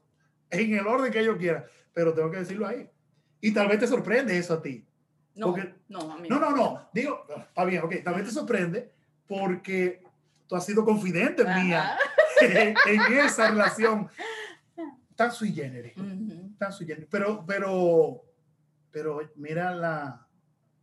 en 0.49 0.73
el 0.73 0.87
orden 0.87 1.11
que 1.11 1.19
ellos 1.19 1.37
quieran, 1.37 1.65
pero 1.93 2.13
tengo 2.13 2.31
que 2.31 2.37
decirlo 2.37 2.67
ahí. 2.67 2.89
Y 3.41 3.53
tal 3.53 3.67
vez 3.67 3.79
te 3.79 3.87
sorprende 3.87 4.37
eso 4.37 4.53
a 4.55 4.61
ti. 4.61 4.85
No, 5.35 5.47
Porque- 5.47 5.73
no, 5.89 5.99
a 6.11 6.17
mí 6.17 6.29
No, 6.29 6.39
no, 6.39 6.51
no. 6.55 6.89
Digo, 6.93 7.25
está 7.47 7.63
bien, 7.65 7.83
ok. 7.83 7.95
Tal 8.03 8.15
vez 8.15 8.25
te 8.25 8.31
sorprende 8.31 8.91
porque 9.27 10.03
tú 10.47 10.55
has 10.55 10.65
sido 10.65 10.83
confidente 10.85 11.43
mía 11.43 11.93
Ajá. 11.93 11.99
en, 12.41 12.75
en 12.87 13.13
esa 13.19 13.49
relación 13.49 14.09
tan 15.15 15.31
sui 15.31 15.51
generis. 15.51 15.93
Tan 16.57 16.71
sui 16.71 16.85
generis. 16.87 17.07
Pero, 17.11 17.43
pero, 17.45 18.23
pero 18.91 19.19
mira 19.35 19.71
la, 19.75 20.26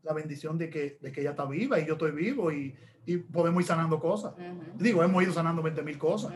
la 0.04 0.12
bendición 0.12 0.56
de 0.58 0.70
que, 0.70 0.98
de 1.00 1.10
que 1.10 1.20
ella 1.22 1.30
está 1.30 1.46
viva 1.46 1.80
y 1.80 1.86
yo 1.86 1.94
estoy 1.94 2.12
vivo 2.12 2.52
y, 2.52 2.76
y 3.06 3.16
podemos 3.16 3.62
ir 3.62 3.66
sanando 3.66 3.98
cosas. 3.98 4.32
Ujú. 4.34 4.78
Digo, 4.78 5.02
hemos 5.02 5.22
ido 5.22 5.32
sanando 5.32 5.62
20 5.62 5.82
mil 5.82 5.98
cosas. 5.98 6.32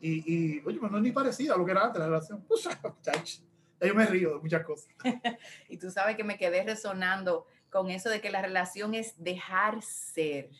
Y, 0.00 0.22
y, 0.32 0.62
oye, 0.64 0.78
no 0.80 0.96
es 0.96 1.02
ni 1.02 1.12
parecida 1.12 1.54
a 1.54 1.58
lo 1.58 1.64
que 1.64 1.72
era 1.72 1.84
antes 1.84 1.98
la 1.98 2.06
relación. 2.06 2.44
Pues, 3.80 3.88
yo 3.88 3.94
me 3.94 4.04
río 4.04 4.34
de 4.34 4.40
muchas 4.40 4.62
cosas. 4.62 4.90
Y 5.70 5.78
tú 5.78 5.90
sabes 5.90 6.14
que 6.14 6.22
me 6.22 6.36
quedé 6.36 6.62
resonando 6.62 7.46
con 7.70 7.90
eso 7.90 8.10
de 8.10 8.20
que 8.20 8.28
la 8.28 8.42
relación 8.42 8.94
es 8.94 9.14
dejar 9.16 9.80
ser. 9.80 10.50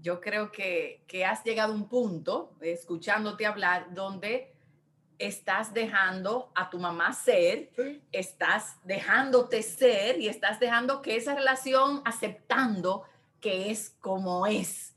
Yo 0.00 0.20
creo 0.20 0.52
que, 0.52 1.02
que 1.06 1.24
has 1.24 1.42
llegado 1.44 1.72
a 1.72 1.76
un 1.76 1.88
punto, 1.88 2.54
escuchándote 2.60 3.46
hablar, 3.46 3.94
donde 3.94 4.52
estás 5.18 5.74
dejando 5.74 6.52
a 6.54 6.70
tu 6.70 6.78
mamá 6.78 7.12
ser, 7.12 7.70
Sí. 7.76 8.02
estás 8.12 8.76
dejándote 8.84 9.62
ser 9.62 10.20
y 10.20 10.28
estás 10.28 10.60
dejando 10.60 11.02
que 11.02 11.16
esa 11.16 11.34
relación 11.34 12.02
aceptando 12.04 13.02
que 13.40 13.70
es 13.70 13.96
como 14.00 14.46
es. 14.46 14.94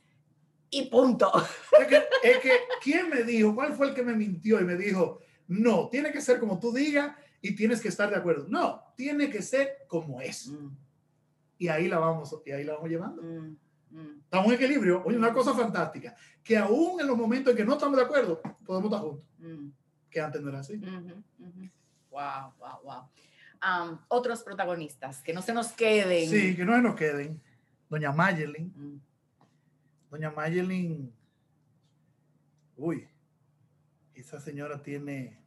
Y 0.70 0.90
punto. 0.90 1.32
Es 1.82 1.88
que, 1.88 2.04
es 2.24 2.38
que, 2.40 2.52
¿quién 2.84 3.10
me 3.10 3.24
dijo? 3.24 3.54
¿Cuál 3.56 3.74
fue 3.74 3.88
el 3.90 3.94
que 3.96 4.04
me 4.04 4.14
mintió 4.16 4.60
y 4.60 4.64
me 4.64 4.76
dijo, 4.78 5.20
no, 5.48 5.90
tiene 5.90 6.12
que 6.12 6.22
ser 6.22 6.40
como 6.40 6.60
tú 6.60 6.72
digas 6.72 7.16
y 7.42 7.56
tienes 7.56 7.82
que 7.82 7.88
estar 7.90 8.10
de 8.10 8.16
acuerdo? 8.16 8.46
No, 8.48 8.84
tiene 8.96 9.30
que 9.30 9.42
ser 9.42 9.80
como 9.88 10.22
es. 10.22 10.48
Mm, 10.48 10.70
Y 11.58 11.68
ahí 11.68 11.88
la 11.88 12.00
vamos, 12.00 12.36
y 12.46 12.52
ahí 12.52 12.64
la 12.64 12.74
vamos 12.74 12.90
llevando. 12.90 13.22
mm, 13.22 13.58
mm. 13.92 14.22
Estamos 14.24 14.48
en 14.48 14.54
equilibrio. 14.54 15.04
Oye, 15.06 15.18
una 15.18 15.34
cosa 15.34 15.54
fantástica, 15.54 16.16
que 16.44 16.58
aún 16.58 17.02
en 17.02 17.08
los 17.08 17.18
momentos 17.18 17.52
en 17.52 17.58
que 17.58 17.66
no 17.66 17.74
estamos 17.74 17.98
de 17.98 18.04
acuerdo, 18.04 18.40
podemos 18.66 18.92
estar 18.92 19.02
juntos, 19.02 19.26
Mm. 19.40 19.70
Que 20.12 20.22
antes 20.22 20.42
no 20.42 20.50
era 20.50 20.60
así. 20.60 20.78
Wow, 22.10 22.54
wow, 22.60 22.82
wow. 22.84 24.00
Otros 24.10 24.44
protagonistas, 24.44 25.22
que 25.22 25.34
no 25.34 25.42
se 25.42 25.54
nos 25.54 25.72
queden. 25.72 26.30
Sí, 26.30 26.56
que 26.56 26.66
no 26.66 26.76
se 26.76 26.82
nos 26.82 26.96
queden. 26.96 27.42
Doña 27.90 28.12
Mayelin, 28.12 28.72
Mm, 28.76 29.00
Doña 30.10 30.32
Mayelin, 30.32 31.14
uy, 32.78 33.08
esa 34.14 34.40
señora 34.40 34.82
tiene, 34.84 35.40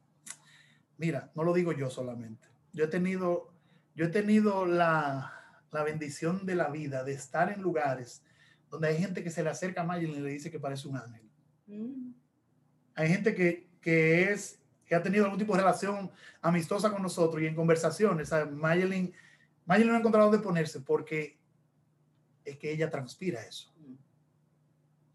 mira, 0.99 1.31
no 1.35 1.43
lo 1.45 1.53
digo 1.53 1.73
yo 1.73 1.91
solamente. 1.91 2.49
Yo 2.73 2.85
he 2.85 2.89
tenido, 2.89 3.53
yo 3.95 4.07
he 4.07 4.09
tenido 4.09 4.67
la, 4.67 5.33
la 5.71 5.83
bendición 5.85 6.45
de 6.47 6.55
la 6.57 6.69
vida 6.71 7.05
de 7.05 7.13
estar 7.13 7.53
en 7.53 7.61
lugares 7.63 8.23
donde 8.71 8.89
hay 8.89 8.99
gente 8.99 9.23
que 9.23 9.31
se 9.31 9.43
le 9.43 9.51
acerca 9.51 9.83
a 9.83 9.85
Mayelin 9.85 10.17
y 10.17 10.21
le 10.21 10.31
dice 10.31 10.51
que 10.51 10.59
parece 10.59 10.89
un 10.89 10.97
ángel. 10.97 11.29
mm, 11.67 12.13
Hay 12.97 13.09
gente 13.09 13.35
que, 13.35 13.64
que 13.85 14.33
es, 14.33 14.59
que 14.87 14.95
ha 14.95 15.03
tenido 15.03 15.25
algún 15.25 15.39
tipo 15.39 15.53
de 15.55 15.61
relación 15.61 16.11
amistosa 16.41 16.91
con 16.91 17.03
nosotros 17.03 17.43
y 17.43 17.47
en 17.47 17.55
conversaciones. 17.55 18.31
¿sabes? 18.31 18.51
Mayelin, 18.51 19.13
Mayelin 19.67 19.91
no 19.91 19.97
ha 19.97 19.99
encontrado 20.01 20.31
dónde 20.31 20.43
ponerse 20.43 20.81
porque 20.81 21.39
es 22.47 22.57
que 22.57 22.73
ella 22.73 22.89
transpira 22.91 23.43
eso. 23.43 23.71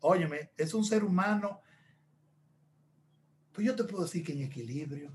Óyeme, 0.02 0.52
es 0.56 0.74
un 0.76 0.86
ser 0.86 1.04
humano, 1.04 1.62
pues 3.52 3.66
yo 3.68 3.76
te 3.76 3.84
puedo 3.84 4.04
decir 4.04 4.24
que 4.24 4.34
en 4.34 4.44
equilibrio, 4.44 5.12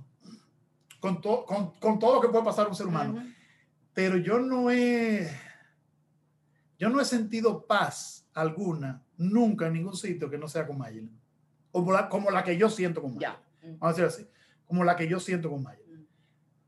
con, 1.00 1.20
to- 1.20 1.44
con, 1.46 1.70
con 1.78 1.98
todo 1.98 2.16
lo 2.16 2.20
que 2.20 2.28
puede 2.28 2.44
pasar 2.44 2.66
un 2.68 2.74
ser 2.74 2.86
humano, 2.88 3.14
Ujú. 3.14 3.22
pero 3.94 4.16
yo 4.18 4.38
no 4.40 4.70
he, 4.70 5.30
yo 6.78 6.88
no 6.90 7.00
he 7.00 7.04
sentido 7.04 7.66
paz 7.66 8.26
alguna, 8.34 9.02
nunca 9.16 9.68
en 9.68 9.74
ningún 9.74 9.96
sitio 9.96 10.28
que 10.28 10.38
no 10.38 10.48
sea 10.48 10.66
con 10.66 10.76
Mayelin. 10.76 11.18
Como 11.72 11.90
la, 11.92 12.08
como 12.08 12.30
la 12.30 12.44
que 12.44 12.56
yo 12.58 12.68
siento 12.68 13.00
con 13.00 13.14
Mayelin. 13.14 13.36
Ya. 13.36 13.43
Vamos 13.78 13.98
a 13.98 14.02
decir 14.02 14.04
así, 14.04 14.30
como 14.66 14.84
la 14.84 14.96
que 14.96 15.08
yo 15.08 15.20
siento 15.20 15.50
con 15.50 15.62
Mayelin. 15.62 16.08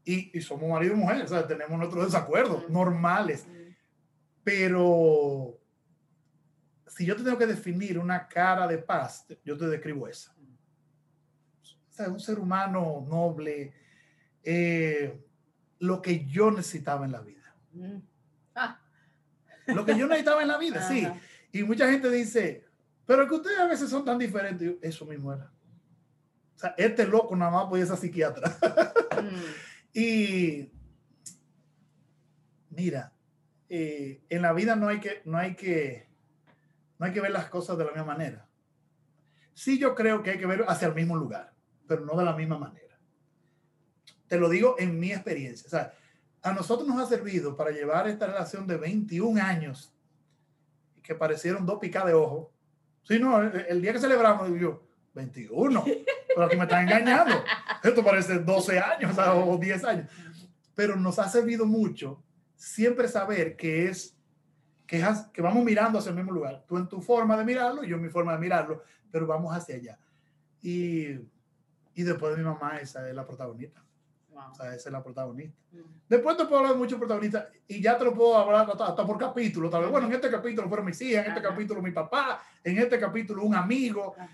Y, 0.04 0.38
y 0.38 0.40
somos 0.40 0.68
marido 0.68 0.94
y 0.94 0.96
mujer, 0.96 1.22
o 1.22 1.28
sea, 1.28 1.46
tenemos 1.46 1.76
nuestros 1.78 2.04
desacuerdos 2.06 2.68
normales, 2.70 3.46
pero 4.44 5.58
si 6.86 7.04
yo 7.04 7.16
te 7.16 7.24
tengo 7.24 7.36
que 7.36 7.46
definir 7.46 7.98
una 7.98 8.26
cara 8.28 8.66
de 8.66 8.78
paz, 8.78 9.26
yo 9.44 9.56
te 9.56 9.66
describo 9.66 10.08
esa. 10.08 10.34
O 11.90 11.92
sea, 11.92 12.08
un 12.08 12.20
ser 12.20 12.38
humano 12.38 13.04
noble, 13.08 13.74
eh, 14.42 15.20
lo 15.78 16.00
que 16.00 16.24
yo 16.26 16.50
necesitaba 16.50 17.04
en 17.04 17.12
la 17.12 17.20
vida. 17.20 17.54
Mm. 17.72 17.98
Ah, 18.54 18.80
Lo 19.66 19.84
que 19.84 19.98
yo 19.98 20.06
necesitaba 20.06 20.42
en 20.42 20.48
la 20.48 20.58
vida, 20.58 20.86
sí. 20.88 21.06
Y 21.52 21.64
mucha 21.64 21.90
gente 21.90 22.10
dice, 22.10 22.64
pero 23.04 23.28
que 23.28 23.34
ustedes 23.34 23.58
a 23.58 23.66
veces 23.66 23.90
son 23.90 24.04
tan 24.04 24.18
diferentes. 24.18 24.66
Yo, 24.66 24.74
Eso 24.80 25.04
mismo 25.04 25.32
era. 25.32 25.52
O 26.56 26.58
sea, 26.58 26.74
este 26.78 27.06
loco 27.06 27.36
nada 27.36 27.50
más 27.50 27.66
podía 27.66 27.86
ser 27.86 27.98
psiquiatra. 27.98 28.56
mm, 29.22 29.66
Y 29.98 30.70
mira, 32.68 33.14
eh, 33.70 34.22
en 34.28 34.42
la 34.42 34.52
vida 34.52 34.76
no 34.76 34.88
hay 34.88 35.00
que, 35.00 35.22
no 35.24 35.38
hay 35.38 35.56
que, 35.56 36.06
no 36.98 37.06
hay 37.06 37.12
que 37.14 37.20
ver 37.22 37.30
las 37.30 37.48
cosas 37.48 37.78
de 37.78 37.84
la 37.84 37.92
misma 37.92 38.04
manera. 38.12 38.46
Sí, 39.54 39.78
yo 39.78 39.94
creo 39.94 40.22
que 40.22 40.32
hay 40.32 40.38
que 40.38 40.46
ver 40.46 40.66
hacia 40.68 40.88
el 40.88 40.94
mismo 40.94 41.16
lugar, 41.16 41.54
pero 41.88 42.04
no 42.04 42.14
de 42.14 42.26
la 42.26 42.36
misma 42.36 42.58
manera. 42.58 42.98
Te 44.28 44.38
lo 44.38 44.50
digo 44.50 44.76
en 44.78 45.00
mi 45.00 45.12
experiencia. 45.12 45.66
O 45.66 45.70
sea, 45.70 45.94
a 46.42 46.52
nosotros 46.52 46.86
nos 46.86 47.00
ha 47.00 47.06
servido 47.06 47.56
para 47.56 47.70
llevar 47.70 48.06
esta 48.06 48.26
relación 48.26 48.66
de 48.66 48.76
21 48.76 49.42
años 49.42 49.94
que 51.02 51.14
parecieron 51.14 51.64
dos 51.64 51.78
picadas 51.78 52.08
de 52.08 52.14
ojo. 52.14 52.52
Sí, 53.02 53.18
no, 53.18 53.40
el, 53.40 53.64
el 53.66 53.80
día 53.80 53.94
que 53.94 54.00
celebramos, 54.00 54.50
yo, 54.60 54.86
21, 55.14 55.84
aquí 56.44 56.56
me 56.56 56.64
están 56.64 56.82
engañando. 56.84 57.34
Esto 57.82 58.04
parece 58.04 58.38
12 58.40 58.78
años 58.78 59.12
o 59.12 59.14
sea, 59.14 59.34
o 59.34 59.56
10 59.56 59.84
años. 59.84 60.10
Pero 60.74 60.96
nos 60.96 61.18
ha 61.18 61.28
servido 61.28 61.64
mucho 61.66 62.22
siempre 62.54 63.08
saber 63.08 63.56
que 63.56 63.88
es 63.88 64.12
que, 64.86 65.00
es- 65.00 65.26
que 65.32 65.42
vamos 65.42 65.64
mirando 65.64 65.98
hacia 65.98 66.10
el 66.10 66.16
mismo 66.16 66.32
lugar. 66.32 66.64
Tú 66.68 66.76
en 66.76 66.88
tu 66.88 67.00
forma 67.00 67.36
de 67.36 67.44
mirarlo, 67.44 67.82
yo 67.82 67.96
en 67.96 68.02
mi 68.02 68.08
forma 68.08 68.32
de 68.32 68.38
mirarlo, 68.38 68.82
pero 69.10 69.26
vamos 69.26 69.52
hacia 69.56 69.74
allá. 69.76 69.98
Y, 70.62 71.06
y 71.94 72.02
después 72.02 72.32
de 72.36 72.38
mi 72.42 72.44
mamá, 72.48 72.78
esa 72.78 73.08
es 73.08 73.14
la 73.14 73.26
protagonista. 73.26 73.82
wow. 74.30 74.50
O 74.50 74.54
sea, 74.54 74.66
esa 74.74 74.88
es 74.88 74.92
la 74.92 75.02
protagonista. 75.02 75.58
Mm. 75.72 75.78
Después 76.08 76.36
te 76.36 76.44
puedo 76.44 76.58
hablar 76.58 76.72
de 76.74 76.78
muchos 76.78 76.98
protagonistas 76.98 77.46
y 77.66 77.80
ya 77.82 77.98
te 77.98 78.04
lo 78.04 78.14
puedo 78.14 78.36
hablar 78.36 78.68
hasta, 78.70 78.86
hasta 78.86 79.04
por 79.06 79.18
capítulo. 79.18 79.68
Tal 79.68 79.82
vez, 79.82 79.90
bueno, 79.90 80.06
en 80.06 80.12
este 80.12 80.30
capítulo 80.30 80.68
fueron 80.68 80.86
mis 80.86 81.00
hijas, 81.02 81.24
en 81.26 81.32
este 81.32 81.40
Ajá. 81.44 81.48
capítulo 81.50 81.82
mi 81.82 81.90
papá, 81.90 82.42
en 82.62 82.78
este 82.78 82.98
capítulo 83.00 83.42
un 83.42 83.54
amigo. 83.56 84.14
Ajá. 84.16 84.28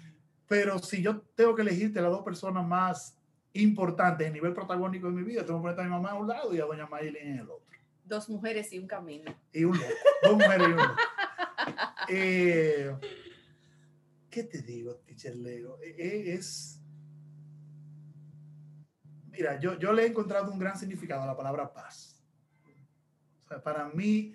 Pero 0.52 0.78
si 0.80 1.00
yo 1.00 1.22
tengo 1.34 1.54
que 1.54 1.62
elegirte 1.62 2.02
las 2.02 2.10
dos 2.10 2.22
personas 2.22 2.62
más 2.62 3.16
importantes 3.54 4.26
en 4.26 4.34
nivel 4.34 4.52
protagónico 4.52 5.06
de 5.06 5.14
mi 5.14 5.22
vida, 5.22 5.46
tengo 5.46 5.60
que 5.60 5.70
poner 5.70 5.80
a 5.80 5.84
mi 5.84 5.88
mamá 5.88 6.10
a 6.10 6.14
un 6.14 6.28
lado 6.28 6.52
y 6.52 6.60
a 6.60 6.66
doña 6.66 6.86
Maylin 6.86 7.26
en 7.26 7.38
el 7.38 7.50
otro. 7.50 7.74
Dos 8.04 8.28
mujeres 8.28 8.70
y 8.74 8.78
un 8.78 8.86
camino. 8.86 9.34
Y 9.50 9.64
un 9.64 9.78
loco. 9.78 9.94
Dos 10.22 10.32
mujeres 10.34 10.68
y 10.68 10.70
un 10.72 10.76
loco. 10.76 10.94
Eh, 12.08 12.94
¿Qué 14.28 14.42
te 14.42 14.60
digo, 14.60 14.96
teacher 14.96 15.36
Leo? 15.36 15.78
Eh, 15.80 15.94
eh, 15.96 16.34
Es. 16.34 16.82
Mira, 19.30 19.58
yo, 19.58 19.78
yo 19.78 19.94
le 19.94 20.02
he 20.02 20.06
encontrado 20.08 20.52
un 20.52 20.58
gran 20.58 20.76
significado 20.76 21.22
a 21.22 21.26
la 21.26 21.36
palabra 21.36 21.72
paz. 21.72 22.22
O 23.44 23.48
sea, 23.48 23.62
para 23.62 23.88
mí, 23.88 24.34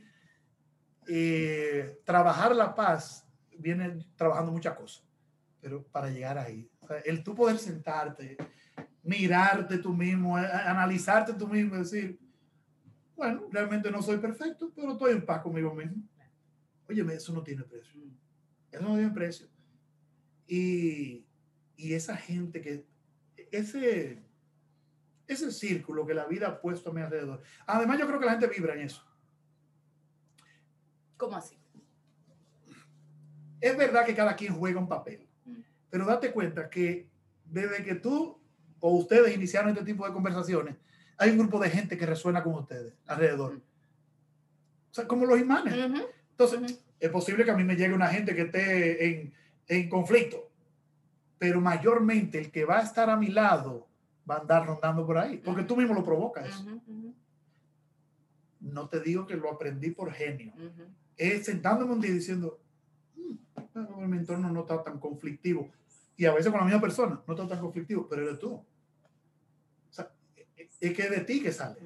eh, 1.07 2.01
trabajar 2.05 2.55
la 2.55 2.73
paz 2.73 3.27
viene 3.57 3.99
trabajando 4.15 4.51
muchas 4.51 4.75
cosas, 4.75 5.06
pero 5.67 5.83
para 5.83 6.09
llegar 6.09 6.37
ahí, 6.37 6.71
o 6.79 6.87
sea, 6.87 6.99
el 6.99 7.21
tú 7.21 7.35
poder 7.35 7.57
sentarte, 7.57 8.37
mirarte 9.03 9.79
tú 9.79 9.93
mismo, 9.93 10.37
analizarte 10.37 11.33
tú 11.33 11.45
mismo 11.45 11.75
y 11.75 11.79
decir, 11.79 12.17
bueno, 13.17 13.49
realmente 13.51 13.91
no 13.91 14.01
soy 14.01 14.17
perfecto, 14.17 14.71
pero 14.73 14.93
estoy 14.93 15.11
en 15.11 15.25
paz 15.25 15.41
conmigo 15.41 15.75
mismo. 15.75 16.01
Óyeme, 16.87 17.15
eso 17.15 17.33
no 17.33 17.43
tiene 17.43 17.63
precio. 17.63 18.01
Eso 18.71 18.81
no 18.81 18.95
tiene 18.95 19.11
precio. 19.11 19.49
Y, 20.47 21.27
y 21.75 21.93
esa 21.93 22.15
gente 22.15 22.61
que, 22.61 22.87
ese, 23.51 24.23
ese 25.27 25.51
círculo 25.51 26.05
que 26.05 26.13
la 26.13 26.27
vida 26.27 26.47
ha 26.47 26.61
puesto 26.61 26.91
a 26.91 26.93
mi 26.93 27.01
alrededor. 27.01 27.43
Además, 27.65 27.99
yo 27.99 28.07
creo 28.07 28.21
que 28.21 28.25
la 28.25 28.39
gente 28.39 28.47
vibra 28.47 28.73
en 28.73 28.83
eso. 28.83 29.05
¿Cómo 31.17 31.35
así? 31.35 31.59
Es 33.59 33.75
verdad 33.75 34.05
que 34.05 34.15
cada 34.15 34.33
quien 34.33 34.53
juega 34.53 34.79
un 34.79 34.87
papel, 34.87 35.26
Mm. 35.26 35.26
Pero 35.89 36.05
date 36.05 36.31
cuenta 36.31 36.69
que 36.69 37.07
desde 37.45 37.83
que 37.83 37.95
tú 37.95 38.39
o 38.79 38.95
ustedes 38.97 39.35
iniciaron 39.35 39.71
este 39.71 39.83
tipo 39.83 40.05
de 40.05 40.13
conversaciones, 40.13 40.75
hay 41.17 41.31
un 41.31 41.37
grupo 41.39 41.59
de 41.59 41.69
gente 41.69 41.97
que 41.97 42.05
resuena 42.05 42.43
con 42.43 42.53
ustedes 42.55 42.93
alrededor. 43.07 43.55
O 44.91 44.93
sea, 44.93 45.07
como 45.07 45.25
los 45.25 45.39
imanes. 45.39 45.73
Entonces, 46.31 46.59
es 46.99 47.09
posible 47.09 47.43
que 47.45 47.51
a 47.51 47.57
mí 47.57 47.63
me 47.63 47.75
llegue 47.75 47.93
una 47.93 48.07
gente 48.07 48.35
que 48.35 48.43
esté 48.43 49.07
en, 49.07 49.33
en 49.67 49.89
conflicto, 49.89 50.49
pero 51.39 51.59
mayormente 51.61 52.37
el 52.39 52.51
que 52.51 52.65
va 52.65 52.79
a 52.79 52.83
estar 52.83 53.09
a 53.09 53.15
mi 53.17 53.27
lado 53.29 53.87
va 54.29 54.35
a 54.35 54.39
andar 54.39 54.65
rondando 54.67 55.05
por 55.05 55.17
ahí, 55.17 55.37
porque 55.37 55.63
tú 55.63 55.75
mismo 55.77 55.93
lo 55.93 56.03
provocas. 56.03 56.61
ujú, 56.63 57.13
No 58.59 58.89
te 58.89 58.99
digo 58.99 59.25
que 59.25 59.35
lo 59.35 59.51
aprendí 59.51 59.91
por 59.91 60.11
genio. 60.11 60.53
Es 61.15 61.45
sentándome 61.45 61.93
un 61.93 62.01
día 62.01 62.11
diciendo, 62.11 62.59
"Mm, 63.77 64.09
mi 64.09 64.17
entorno 64.17 64.49
no 64.51 64.61
está 64.61 64.83
tan 64.83 64.99
conflictivo. 64.99 65.69
Y 66.15 66.25
a 66.25 66.33
veces 66.33 66.51
con 66.51 66.59
la 66.59 66.65
misma 66.65 66.81
persona, 66.81 67.21
no 67.27 67.33
está 67.33 67.47
tan 67.47 67.59
conflictivo, 67.59 68.07
pero 68.09 68.23
eres 68.23 68.39
tú. 68.39 68.53
O 68.53 68.65
sea, 69.91 70.11
es 70.79 70.93
que 70.93 71.01
es 71.03 71.09
de 71.11 71.19
ti 71.21 71.41
que 71.41 71.51
sale. 71.51 71.79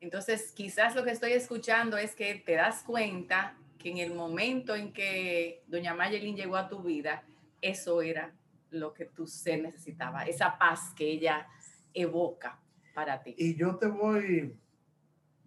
Entonces, 0.00 0.52
quizás 0.52 0.94
lo 0.94 1.04
que 1.04 1.10
estoy 1.10 1.32
escuchando 1.32 1.96
es 1.96 2.14
que 2.14 2.34
te 2.34 2.54
das 2.54 2.82
cuenta 2.82 3.56
que 3.78 3.90
en 3.90 3.98
el 3.98 4.14
momento 4.14 4.74
en 4.74 4.92
que 4.92 5.62
doña 5.66 5.94
Mayelin 5.94 6.36
llegó 6.36 6.56
a 6.56 6.68
tu 6.68 6.82
vida, 6.82 7.24
eso 7.60 8.02
era 8.02 8.32
lo 8.70 8.94
que 8.94 9.04
tu 9.06 9.26
ser 9.26 9.62
necesitaba, 9.62 10.24
esa 10.24 10.56
paz 10.58 10.92
que 10.96 11.04
ella 11.04 11.46
evoca 11.92 12.58
para 12.94 13.22
ti. 13.22 13.34
Y 13.36 13.54
yo 13.54 13.76
te 13.76 13.86
voy, 13.86 14.56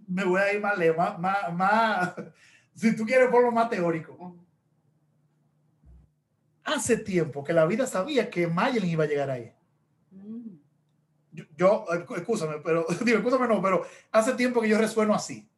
me 0.07 0.24
voy 0.24 0.41
a 0.41 0.53
ir 0.53 0.62
más, 0.62 0.77
más, 1.19 1.53
más- 1.53 2.13
si 2.75 2.95
tú 2.95 3.05
quieres 3.05 3.29
por 3.29 3.41
lo 3.43 3.51
más 3.51 3.69
teórico. 3.69 4.36
Hace 6.65 6.98
tiempo 6.98 7.43
que 7.43 7.53
la 7.53 7.65
vida 7.65 7.88
sabía 7.88 8.29
que 8.29 8.48
Mayelin 8.48 8.89
iba 8.89 9.05
a 9.05 9.07
llegar 9.07 9.29
ahí. 9.29 9.53
Mm. 10.12 10.57
Yo, 11.31 11.45
yo, 11.55 11.86
escúchame, 12.17 12.55
pero, 12.63 12.86
digo, 13.05 13.19
escúchame 13.19 13.48
no, 13.48 13.62
pero 13.62 13.86
hace 14.12 14.34
tiempo 14.34 14.62
que 14.62 14.69
yo 14.69 14.77
resueno 14.77 15.15
así. 15.15 15.50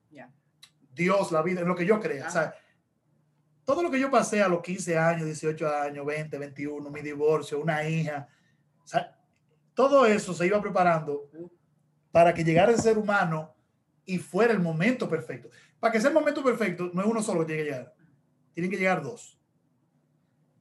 Dios, 0.97 1.31
la 1.31 1.43
vida, 1.43 1.61
en 1.61 1.67
lo 1.67 1.75
que 1.75 1.85
yo 1.85 1.99
crea. 1.99 2.27
O 2.27 2.31
sea, 2.31 2.55
todo 3.63 3.83
lo 3.83 3.91
que 3.91 3.99
yo 3.99 4.09
pasé 4.09 4.41
a 4.41 4.47
los 4.47 4.61
15 4.61 4.97
años, 4.97 5.25
18 5.25 5.69
años, 5.69 6.05
20, 6.05 6.37
21, 6.37 6.89
mi 6.89 7.01
divorcio, 7.01 7.59
una 7.61 7.87
hija, 7.87 8.27
o 8.83 8.87
sea, 8.87 9.15
todo 9.73 10.05
eso 10.05 10.33
se 10.33 10.47
iba 10.47 10.59
preparando 10.59 11.29
para 12.11 12.33
que 12.33 12.43
llegara 12.43 12.71
el 12.71 12.79
ser 12.79 12.97
humano 12.97 13.53
y 14.05 14.17
fuera 14.17 14.53
el 14.53 14.59
momento 14.59 15.07
perfecto. 15.07 15.49
Para 15.79 15.91
que 15.91 16.01
sea 16.01 16.07
el 16.07 16.15
momento 16.15 16.43
perfecto, 16.43 16.89
no 16.93 17.01
es 17.01 17.07
uno 17.07 17.21
solo 17.21 17.41
que 17.41 17.45
tiene 17.45 17.63
que 17.63 17.69
llegar, 17.69 17.93
tienen 18.53 18.71
que 18.71 18.77
llegar 18.77 19.03
dos. 19.03 19.37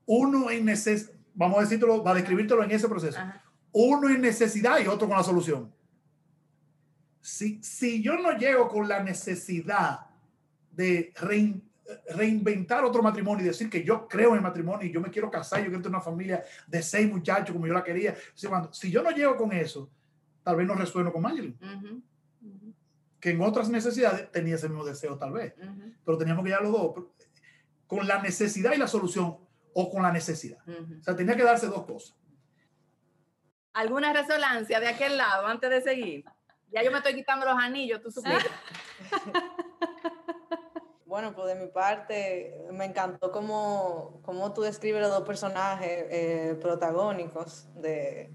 Uno 0.06 0.50
en 0.50 0.64
necesidad, 0.64 1.12
vamos 1.34 1.58
a 1.58 1.62
decírtelo, 1.62 2.02
va 2.02 2.12
a 2.12 2.14
describírtelo 2.14 2.62
en 2.64 2.70
ese 2.70 2.88
proceso. 2.88 3.18
Ajá. 3.18 3.42
uno 3.72 4.08
en 4.08 4.22
necesidad 4.22 4.78
y 4.80 4.86
otro 4.86 5.06
con 5.06 5.16
la 5.18 5.22
solución. 5.22 5.70
Si, 7.20 7.62
si 7.62 8.02
yo 8.02 8.16
no 8.16 8.32
llego 8.38 8.68
con 8.68 8.88
la 8.88 9.02
necesidad 9.02 10.06
de 10.70 11.12
rein- 11.14 11.60
reinventar 12.14 12.84
otro 12.84 13.02
matrimonio 13.02 13.44
y 13.44 13.48
decir 13.48 13.68
que 13.68 13.82
yo 13.84 14.06
creo 14.08 14.30
en 14.30 14.36
el 14.36 14.42
matrimonio 14.42 14.86
y 14.86 14.92
yo 14.92 15.00
me 15.00 15.10
quiero 15.10 15.30
casar, 15.30 15.58
yo 15.60 15.66
quiero 15.66 15.82
tener 15.82 15.96
una 15.96 16.00
familia 16.04 16.42
de 16.66 16.82
seis 16.82 17.10
muchachos 17.10 17.52
como 17.52 17.66
yo 17.66 17.74
la 17.74 17.82
quería, 17.84 18.14
si, 18.34 18.46
cuando- 18.46 18.72
si 18.72 18.90
yo 18.90 19.02
no 19.02 19.10
llego 19.10 19.36
con 19.36 19.52
eso, 19.52 19.90
tal 20.42 20.56
vez 20.56 20.66
no 20.66 20.74
resueno 20.74 21.12
con 21.12 21.24
ujú, 21.60 22.02
que 23.20 23.30
en 23.30 23.40
otras 23.40 23.68
necesidades 23.68 24.30
tenía 24.30 24.54
ese 24.54 24.68
mismo 24.68 24.84
deseo 24.84 25.16
tal 25.18 25.32
vez, 25.32 25.54
pero 26.04 26.16
teníamos 26.16 26.44
que 26.44 26.50
llegar 26.50 26.62
los 26.62 26.72
dos. 26.72 27.04
Con 27.86 28.06
la 28.06 28.22
necesidad 28.22 28.72
y 28.74 28.78
la 28.78 28.88
solución 28.88 29.36
o 29.78 29.90
con 29.90 30.02
la 30.02 30.10
necesidad. 30.10 30.58
O 30.66 31.02
sea, 31.02 31.14
tenía 31.14 31.36
que 31.36 31.44
darse 31.44 31.66
dos 31.66 31.84
cosas. 31.84 32.16
¿Alguna 33.74 34.10
resonancia 34.10 34.80
de 34.80 34.88
aquel 34.88 35.18
lado 35.18 35.46
antes 35.46 35.68
de 35.68 35.82
seguir? 35.82 36.24
Ya 36.68 36.82
yo 36.82 36.90
me 36.90 36.96
estoy 36.96 37.14
quitando 37.14 37.44
los 37.44 37.58
anillos, 37.58 38.00
tú 38.00 38.10
supiste. 38.10 38.48
Bueno, 41.04 41.36
pues 41.36 41.54
de 41.54 41.54
mi 41.54 41.70
parte, 41.70 42.66
me 42.72 42.84
encantó 42.84 43.30
cómo, 43.30 44.20
cómo 44.24 44.52
tú 44.52 44.62
describes 44.62 45.00
los 45.00 45.10
dos 45.10 45.22
personajes 45.22 46.04
eh, 46.10 46.58
protagónicos 46.60 47.68
de, 47.80 48.34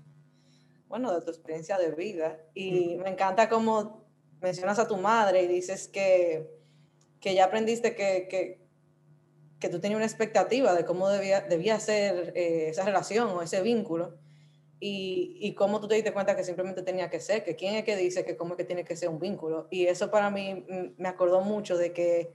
bueno, 0.87 1.13
de 1.13 1.21
tu 1.21 1.31
experiencia 1.31 1.77
de 1.77 1.91
vida. 1.91 2.39
Y 2.53 2.95
me 2.95 3.09
encanta 3.09 3.49
cómo 3.49 4.07
mencionas 4.39 4.79
a 4.79 4.87
tu 4.87 4.95
madre 4.95 5.43
y 5.43 5.47
dices 5.47 5.89
que, 5.89 6.49
que 7.19 7.35
ya 7.35 7.45
aprendiste 7.45 7.93
que, 7.93 8.27
que, 8.29 8.60
que, 9.61 9.69
tú 9.69 9.79
tenías 9.79 9.97
una 9.97 10.05
expectativa 10.05 10.73
de 10.73 10.83
cómo 10.83 11.07
debía, 11.09 11.41
debía 11.41 11.79
ser 11.79 12.33
eh, 12.35 12.69
esa 12.69 12.83
relación 12.83 13.29
o 13.29 13.41
ese 13.41 13.61
vínculo. 13.61 14.17
Y, 14.79 15.37
y, 15.39 15.53
cómo 15.53 15.79
tú 15.79 15.87
te 15.87 15.93
diste 15.93 16.11
cuenta 16.11 16.35
que 16.35 16.43
simplemente 16.43 16.81
tenía 16.81 17.09
que 17.09 17.19
ser, 17.19 17.43
que 17.43 17.55
quién 17.55 17.75
es 17.75 17.83
que 17.83 17.95
dice 17.95 18.25
que 18.25 18.35
cómo 18.35 18.53
es 18.53 18.57
que 18.57 18.63
tiene 18.63 18.83
que 18.83 18.95
ser 18.95 19.09
un 19.09 19.19
vínculo. 19.19 19.67
Y 19.69 19.85
eso 19.85 20.09
para 20.09 20.31
mí 20.31 20.65
me 20.97 21.07
acordó 21.07 21.41
mucho 21.41 21.77
de 21.77 21.93
que, 21.93 22.33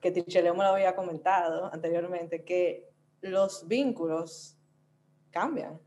que 0.00 0.10
Ticheleo 0.10 0.54
me 0.54 0.64
lo 0.64 0.70
había 0.70 0.96
comentado 0.96 1.72
anteriormente, 1.72 2.44
que 2.44 2.90
los 3.20 3.66
vínculos 3.68 4.58
cambian, 5.30 5.80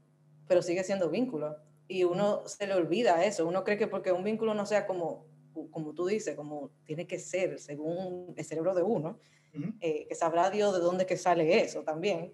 pero 0.48 0.62
sigue 0.62 0.84
siendo 0.84 1.10
vínculo. 1.10 1.58
Y 1.88 2.03
uno 2.03 2.48
se 2.48 2.67
le 2.67 2.74
olvida 2.74 3.24
eso, 3.25 3.48
uno 3.48 3.63
cree 3.63 3.77
que 3.77 3.88
porque 3.88 4.12
un 4.12 4.24
vínculo 4.24 4.53
no 4.53 4.65
sea 4.65 4.88
como, 4.88 5.25
como 5.72 5.94
tú 5.94 6.06
dices, 6.06 6.36
como 6.36 6.72
tiene 6.86 7.06
que 7.06 7.20
ser 7.20 7.60
según 7.60 8.34
el 8.36 8.46
cerebro 8.46 8.74
de 8.74 8.84
uno, 8.84 9.20
uh 9.58 9.62
-huh. 9.62 9.78
eh, 9.82 10.06
que 10.08 10.16
sabrá 10.16 10.50
Dios 10.50 10.74
de 10.74 10.80
dónde 10.80 11.06
que 11.06 11.18
sale 11.18 11.64
eso 11.64 11.84
también. 11.84 12.34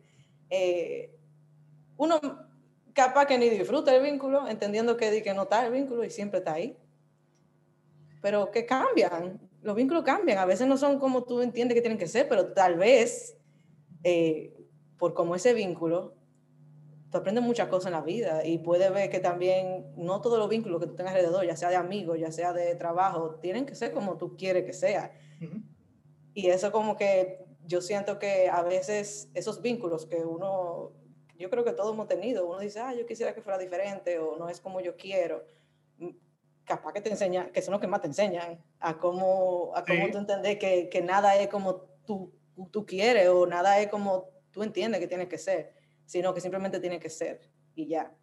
Eh, 0.49 1.15
uno 1.97 2.19
capaz 2.93 3.25
que 3.25 3.37
ni 3.37 3.49
disfruta 3.49 3.95
el 3.95 4.03
vínculo, 4.03 4.47
entendiendo 4.47 4.97
que, 4.97 5.23
que 5.23 5.33
no 5.33 5.43
está 5.43 5.65
el 5.65 5.71
vínculo 5.71 6.03
y 6.03 6.09
siempre 6.09 6.39
está 6.39 6.53
ahí. 6.53 6.77
Pero 8.21 8.51
que 8.51 8.65
cambian, 8.65 9.39
los 9.61 9.75
vínculos 9.75 10.03
cambian, 10.03 10.37
a 10.37 10.45
veces 10.45 10.67
no 10.67 10.77
son 10.77 10.99
como 10.99 11.23
tú 11.23 11.41
entiendes 11.41 11.75
que 11.75 11.81
tienen 11.81 11.97
que 11.97 12.07
ser, 12.07 12.27
pero 12.29 12.53
tal 12.53 12.75
vez 12.75 13.37
eh, 14.03 14.53
por 14.97 15.13
como 15.13 15.35
ese 15.35 15.53
vínculo, 15.53 16.15
tú 17.11 17.17
aprendes 17.17 17.43
muchas 17.43 17.67
cosas 17.67 17.87
en 17.87 17.93
la 17.93 18.01
vida 18.01 18.45
y 18.45 18.57
puedes 18.59 18.91
ver 18.93 19.09
que 19.09 19.19
también 19.19 19.93
no 19.95 20.21
todos 20.21 20.39
los 20.39 20.49
vínculos 20.49 20.81
que 20.81 20.87
tú 20.87 20.95
tengas 20.95 21.13
alrededor, 21.13 21.45
ya 21.45 21.55
sea 21.55 21.69
de 21.69 21.75
amigos, 21.75 22.19
ya 22.19 22.31
sea 22.31 22.53
de 22.53 22.75
trabajo, 22.75 23.35
tienen 23.35 23.65
que 23.65 23.75
ser 23.75 23.93
como 23.93 24.17
tú 24.17 24.35
quieres 24.35 24.65
que 24.65 24.73
sea. 24.73 25.11
Uh 25.41 25.45
-huh. 25.45 25.63
Y 26.33 26.49
eso 26.49 26.71
como 26.71 26.97
que 26.97 27.45
yo 27.65 27.81
siento 27.81 28.19
que 28.19 28.49
a 28.49 28.61
veces 28.61 29.29
esos 29.33 29.61
vínculos 29.61 30.05
que 30.05 30.17
uno 30.17 30.93
yo 31.37 31.49
creo 31.49 31.63
que 31.63 31.73
todos 31.73 31.93
hemos 31.93 32.07
tenido. 32.07 32.47
Uno 32.47 32.59
dice, 32.59 32.79
ah, 32.79 32.93
yo 32.93 33.05
quisiera 33.05 33.33
que 33.33 33.41
fuera 33.41 33.57
diferente 33.57 34.19
o 34.19 34.37
no 34.37 34.49
es 34.49 34.59
como 34.59 34.81
yo 34.81 34.95
quiero. 34.95 35.43
Capaz 36.63 36.93
que 36.93 37.01
te 37.01 37.09
enseñan, 37.09 37.51
que 37.51 37.61
son 37.61 37.73
los 37.73 37.81
que 37.81 37.87
más 37.87 38.01
te 38.01 38.07
enseñan 38.07 38.63
a 38.79 38.97
cómo, 38.97 39.73
a 39.75 39.83
cómo 39.83 40.05
sí. 40.05 40.11
tú 40.11 40.17
entender 40.17 40.57
que, 40.57 40.89
que, 40.89 41.01
nada 41.01 41.35
es 41.35 41.49
como 41.49 41.81
tú, 42.05 42.31
tú 42.71 42.85
quieres 42.85 43.27
o 43.27 43.45
nada 43.45 43.79
es 43.81 43.89
como 43.89 44.29
tú 44.51 44.63
entiendes 44.63 45.01
que 45.01 45.07
tiene 45.07 45.27
que 45.27 45.37
ser, 45.37 45.73
sino 46.05 46.33
que 46.33 46.39
simplemente 46.39 46.79
tiene 46.79 46.99
que 46.99 47.09
ser 47.09 47.41
y 47.75 47.87
ya. 47.87 48.15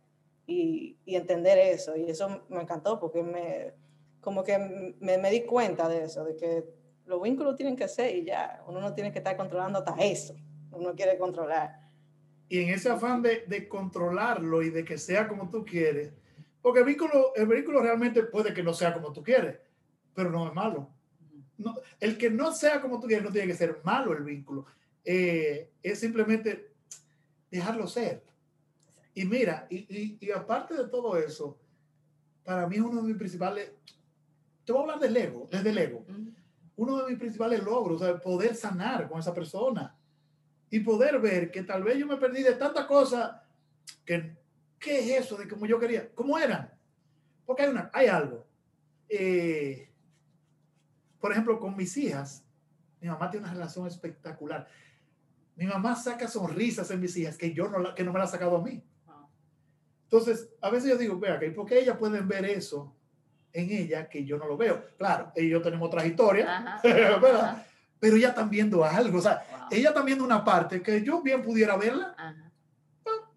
Y, 0.46 0.96
y 1.04 1.16
entender 1.16 1.58
eso. 1.58 1.96
Y 1.96 2.08
eso 2.08 2.44
me 2.48 2.62
encantó 2.62 2.98
porque 2.98 3.22
me, 3.22 3.74
como 4.20 4.42
que 4.42 4.58
me, 4.58 5.18
me 5.18 5.30
di 5.30 5.42
cuenta 5.42 5.88
de 5.88 6.04
eso, 6.04 6.24
de 6.24 6.36
que 6.36 6.64
los 7.10 7.20
vínculos 7.20 7.56
tienen 7.56 7.76
que 7.76 7.88
ser 7.88 8.16
y 8.16 8.24
ya. 8.24 8.62
Uno 8.66 8.80
no 8.80 8.94
tiene 8.94 9.12
que 9.12 9.18
estar 9.18 9.36
controlando 9.36 9.80
hasta 9.80 9.94
eso. 10.02 10.34
Uno 10.70 10.94
quiere 10.94 11.18
controlar 11.18 11.90
y 12.50 12.58
en 12.58 12.70
ese 12.70 12.90
afán 12.90 13.22
de, 13.22 13.44
de, 13.46 13.68
controlarlo 13.68 14.60
y 14.60 14.70
de 14.70 14.84
que 14.84 14.98
sea 14.98 15.28
como 15.28 15.48
tú 15.48 15.64
quieres, 15.64 16.12
porque 16.60 16.80
el 16.80 16.84
vehículo, 16.84 17.32
el 17.36 17.46
vehículo 17.46 17.80
realmente 17.80 18.24
puede 18.24 18.52
que 18.52 18.64
no 18.64 18.74
sea 18.74 18.92
como 18.92 19.12
tú 19.12 19.22
quieres, 19.22 19.60
pero 20.14 20.30
no 20.30 20.48
es 20.48 20.52
malo. 20.52 20.90
No, 21.56 21.76
el 22.00 22.18
que 22.18 22.28
no 22.28 22.52
sea 22.52 22.80
como 22.80 22.98
tú 22.98 23.06
quieres 23.06 23.24
no 23.24 23.30
tiene 23.30 23.46
que 23.46 23.54
ser 23.54 23.80
malo 23.84 24.12
el 24.12 24.24
vínculo. 24.24 24.66
Eh, 25.04 25.70
es 25.80 26.00
simplemente 26.00 26.72
dejarlo 27.52 27.86
ser. 27.86 28.24
Y 29.14 29.24
mira, 29.26 29.68
y, 29.70 29.76
y, 29.88 30.18
y, 30.20 30.30
aparte 30.32 30.74
de 30.74 30.88
todo 30.88 31.16
eso, 31.16 31.56
para 32.42 32.66
mí 32.66 32.76
es 32.76 32.82
uno 32.82 33.00
de 33.00 33.08
mis 33.08 33.16
principales, 33.16 33.70
te 34.64 34.72
voy 34.72 34.80
a 34.80 34.82
hablar 34.82 34.98
del 34.98 35.16
ego, 35.16 35.46
desde 35.52 35.70
el 35.70 35.78
ego. 35.78 36.04
Uno 36.80 36.96
de 36.96 37.10
mis 37.10 37.18
principales 37.18 37.62
logros, 37.62 38.00
o 38.00 38.04
sea, 38.06 38.18
poder 38.18 38.54
sanar 38.54 39.06
con 39.06 39.20
esa 39.20 39.34
persona 39.34 39.94
y 40.70 40.80
poder 40.80 41.20
ver 41.20 41.50
que 41.50 41.62
tal 41.62 41.82
vez 41.82 41.98
yo 41.98 42.06
me 42.06 42.16
perdí 42.16 42.42
de 42.42 42.54
tantas 42.54 42.86
cosas 42.86 43.32
que, 44.02 44.34
¿qué 44.78 45.00
es 45.00 45.26
eso 45.26 45.36
de 45.36 45.46
como 45.46 45.66
yo 45.66 45.78
quería? 45.78 46.10
¿Cómo 46.14 46.38
eran? 46.38 46.72
Porque 47.44 47.64
hay, 47.64 47.68
una, 47.68 47.90
hay 47.92 48.06
algo. 48.06 48.46
Eh, 49.10 49.90
por 51.20 51.32
ejemplo, 51.32 51.60
con 51.60 51.76
mis 51.76 51.94
hijas, 51.98 52.46
mi 52.98 53.08
mamá 53.08 53.30
tiene 53.30 53.44
una 53.44 53.52
relación 53.52 53.86
espectacular. 53.86 54.66
Mi 55.56 55.66
mamá 55.66 55.94
saca 55.94 56.28
sonrisas 56.28 56.90
en 56.90 57.00
mis 57.00 57.14
hijas 57.14 57.36
que 57.36 57.52
yo 57.52 57.68
no, 57.68 57.78
la, 57.78 57.94
que 57.94 58.04
no 58.04 58.10
me 58.10 58.18
la 58.18 58.24
ha 58.24 58.28
sacado 58.28 58.56
a 58.56 58.62
mí. 58.62 58.82
Entonces, 60.04 60.48
a 60.62 60.70
veces 60.70 60.88
yo 60.88 60.96
digo, 60.96 61.18
vea, 61.18 61.38
¿por 61.54 61.66
qué 61.66 61.80
ellas 61.80 61.98
pueden 61.98 62.26
ver 62.26 62.46
eso 62.46 62.96
en 63.52 63.70
ella 63.70 64.08
que 64.08 64.24
yo 64.24 64.38
no 64.38 64.46
lo 64.46 64.56
veo? 64.56 64.84
Claro, 64.98 65.32
ellos 65.34 65.46
y 65.46 65.50
yo 65.50 65.62
tenemos 65.62 65.88
otra 65.88 66.06
historia, 66.06 66.56
ajá, 66.56 66.80
¿verdad? 66.84 67.44
Ajá 67.44 67.66
pero 68.00 68.16
ella 68.16 68.28
están 68.30 68.48
viendo 68.48 68.82
algo, 68.82 69.18
o 69.18 69.22
sea, 69.22 69.44
wow. 69.50 69.68
ella 69.70 69.90
está 69.90 70.02
viendo 70.02 70.24
una 70.24 70.42
parte 70.42 70.82
que 70.82 71.04
yo 71.04 71.22
bien 71.22 71.42
pudiera 71.42 71.76
verla. 71.76 72.14
Ajá. 72.16 72.50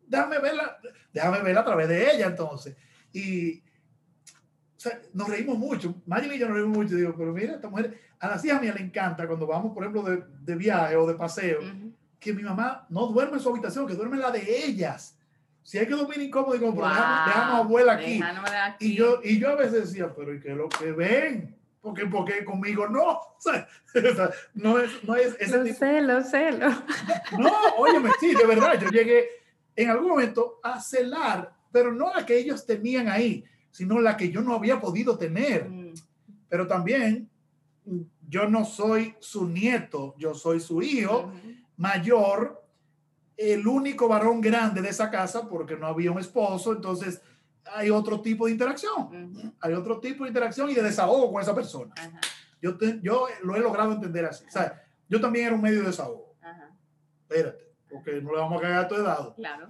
déjame 0.07 0.39
verla, 0.39 0.77
déjame 1.11 1.41
verla 1.41 1.61
a 1.61 1.65
través 1.65 1.89
de 1.89 2.11
ella 2.11 2.27
entonces. 2.27 2.75
Y 3.11 3.59
o 3.59 4.79
sea, 4.83 4.99
nos 5.13 5.27
reímos 5.27 5.57
mucho, 5.57 6.01
Maggie 6.05 6.33
y 6.35 6.39
yo 6.39 6.47
nos 6.47 6.55
reímos 6.55 6.77
mucho, 6.77 6.95
digo, 6.95 7.13
pero 7.15 7.33
mira, 7.33 7.55
esta 7.55 7.69
mujer, 7.69 7.99
a 8.19 8.27
las 8.29 8.43
hijas 8.45 8.61
mías 8.61 8.75
le 8.75 8.81
encanta 8.81 9.27
cuando 9.27 9.45
vamos, 9.45 9.73
por 9.73 9.83
ejemplo, 9.83 10.03
de, 10.03 10.23
de 10.41 10.55
viaje 10.55 10.95
o 10.95 11.05
de 11.05 11.15
paseo, 11.15 11.59
uh 11.59 11.63
-huh. 11.63 11.93
que 12.19 12.33
mi 12.33 12.43
mamá 12.43 12.87
no 12.89 13.07
duerme 13.07 13.37
en 13.37 13.43
su 13.43 13.49
habitación, 13.49 13.85
que 13.85 13.95
duerme 13.95 14.15
en 14.15 14.21
la 14.21 14.31
de 14.31 14.65
ellas. 14.65 15.17
Si 15.63 15.77
hay 15.77 15.87
que 15.87 15.95
dormir 15.95 16.21
incómodo, 16.21 16.53
digo, 16.53 16.73
pero 16.73 16.87
wow. 16.87 16.95
dejamos, 17.25 17.59
abuela 17.59 17.93
aquí. 17.93 18.21
aquí. 18.21 18.85
Y, 18.85 18.95
yo, 18.95 19.19
y 19.23 19.39
yo 19.39 19.49
a 19.49 19.55
veces 19.55 19.85
decía, 19.87 20.13
pero 20.13 20.33
¿y 20.33 20.39
qué 20.39 20.51
es 20.51 20.57
lo 20.57 20.69
que 20.69 20.91
ven? 20.91 21.55
porque, 21.83 22.05
porque 22.05 22.45
conmigo 22.45 22.87
no. 22.87 23.19
O 23.37 24.15
sea, 24.15 24.31
no 24.55 24.79
es, 24.79 25.03
no 25.03 25.15
es 25.15 25.35
ese 25.39 25.57
lo 25.57 25.63
tipo. 25.65 25.77
sé, 25.77 26.01
lo 26.01 26.23
sé, 26.23 26.51
lo. 26.53 26.69
No, 27.37 27.51
óyeme, 27.77 28.09
sí, 28.19 28.33
de 28.33 28.45
verdad, 28.45 28.79
yo 28.81 28.89
llegué 28.89 29.27
en 29.75 29.89
algún 29.89 30.07
momento 30.07 30.59
a 30.63 30.79
celar, 30.79 31.53
pero 31.71 31.91
no 31.91 32.11
la 32.11 32.25
que 32.25 32.37
ellos 32.37 32.65
tenían 32.65 33.09
ahí, 33.09 33.43
sino 33.69 33.99
la 33.99 34.15
que 34.17 34.31
yo 34.31 34.41
no 34.41 34.55
había 34.55 34.79
podido 34.79 35.17
tener. 35.17 35.69
Mm. 35.69 35.93
Pero 36.47 36.65
también 36.65 37.29
yo 38.27 38.47
no 38.49 38.63
soy 38.65 39.13
su 39.19 39.47
nieto, 39.47 40.15
yo 40.17 40.33
soy 40.33 40.59
su 40.59 40.81
hijo 40.81 41.25
uh 41.25 41.31
-huh. 41.33 41.65
mayor, 41.77 42.62
el 43.37 43.67
único 43.67 44.07
varón 44.07 44.41
grande 44.41 44.81
de 44.81 44.89
esa 44.89 45.09
casa 45.09 45.47
porque 45.47 45.75
no 45.75 45.87
había 45.87 46.11
un 46.11 46.19
esposo, 46.19 46.73
entonces 46.73 47.21
hay 47.65 47.89
otro 47.89 48.21
tipo 48.21 48.45
de 48.45 48.51
interacción. 48.51 48.93
Uh 48.97 49.11
-huh. 49.11 49.53
Hay 49.61 49.73
otro 49.73 49.99
tipo 49.99 50.23
de 50.23 50.29
interacción 50.29 50.69
y 50.69 50.73
de 50.73 50.83
desahogo 50.83 51.31
con 51.31 51.41
esa 51.41 51.55
persona. 51.55 51.93
Uh 51.97 52.15
-huh. 52.15 52.19
yo, 52.61 52.77
te, 52.77 52.99
yo 53.01 53.27
lo 53.43 53.55
he 53.55 53.59
logrado 53.59 53.93
entender 53.93 54.25
así. 54.25 54.45
O 54.45 54.51
sea, 54.51 54.83
yo 55.07 55.19
también 55.19 55.47
era 55.47 55.55
un 55.55 55.61
medio 55.61 55.79
de 55.81 55.87
desahogo. 55.87 56.35
Uh 56.41 56.45
-huh. 56.45 56.69
Espérate, 57.21 57.73
porque 57.89 58.21
no 58.21 58.31
le 58.33 58.39
vamos 58.39 58.59
a 58.59 58.61
caer 58.61 58.75
a 58.75 58.87
todo 58.87 59.03
dado. 59.03 59.35
Claro. 59.35 59.69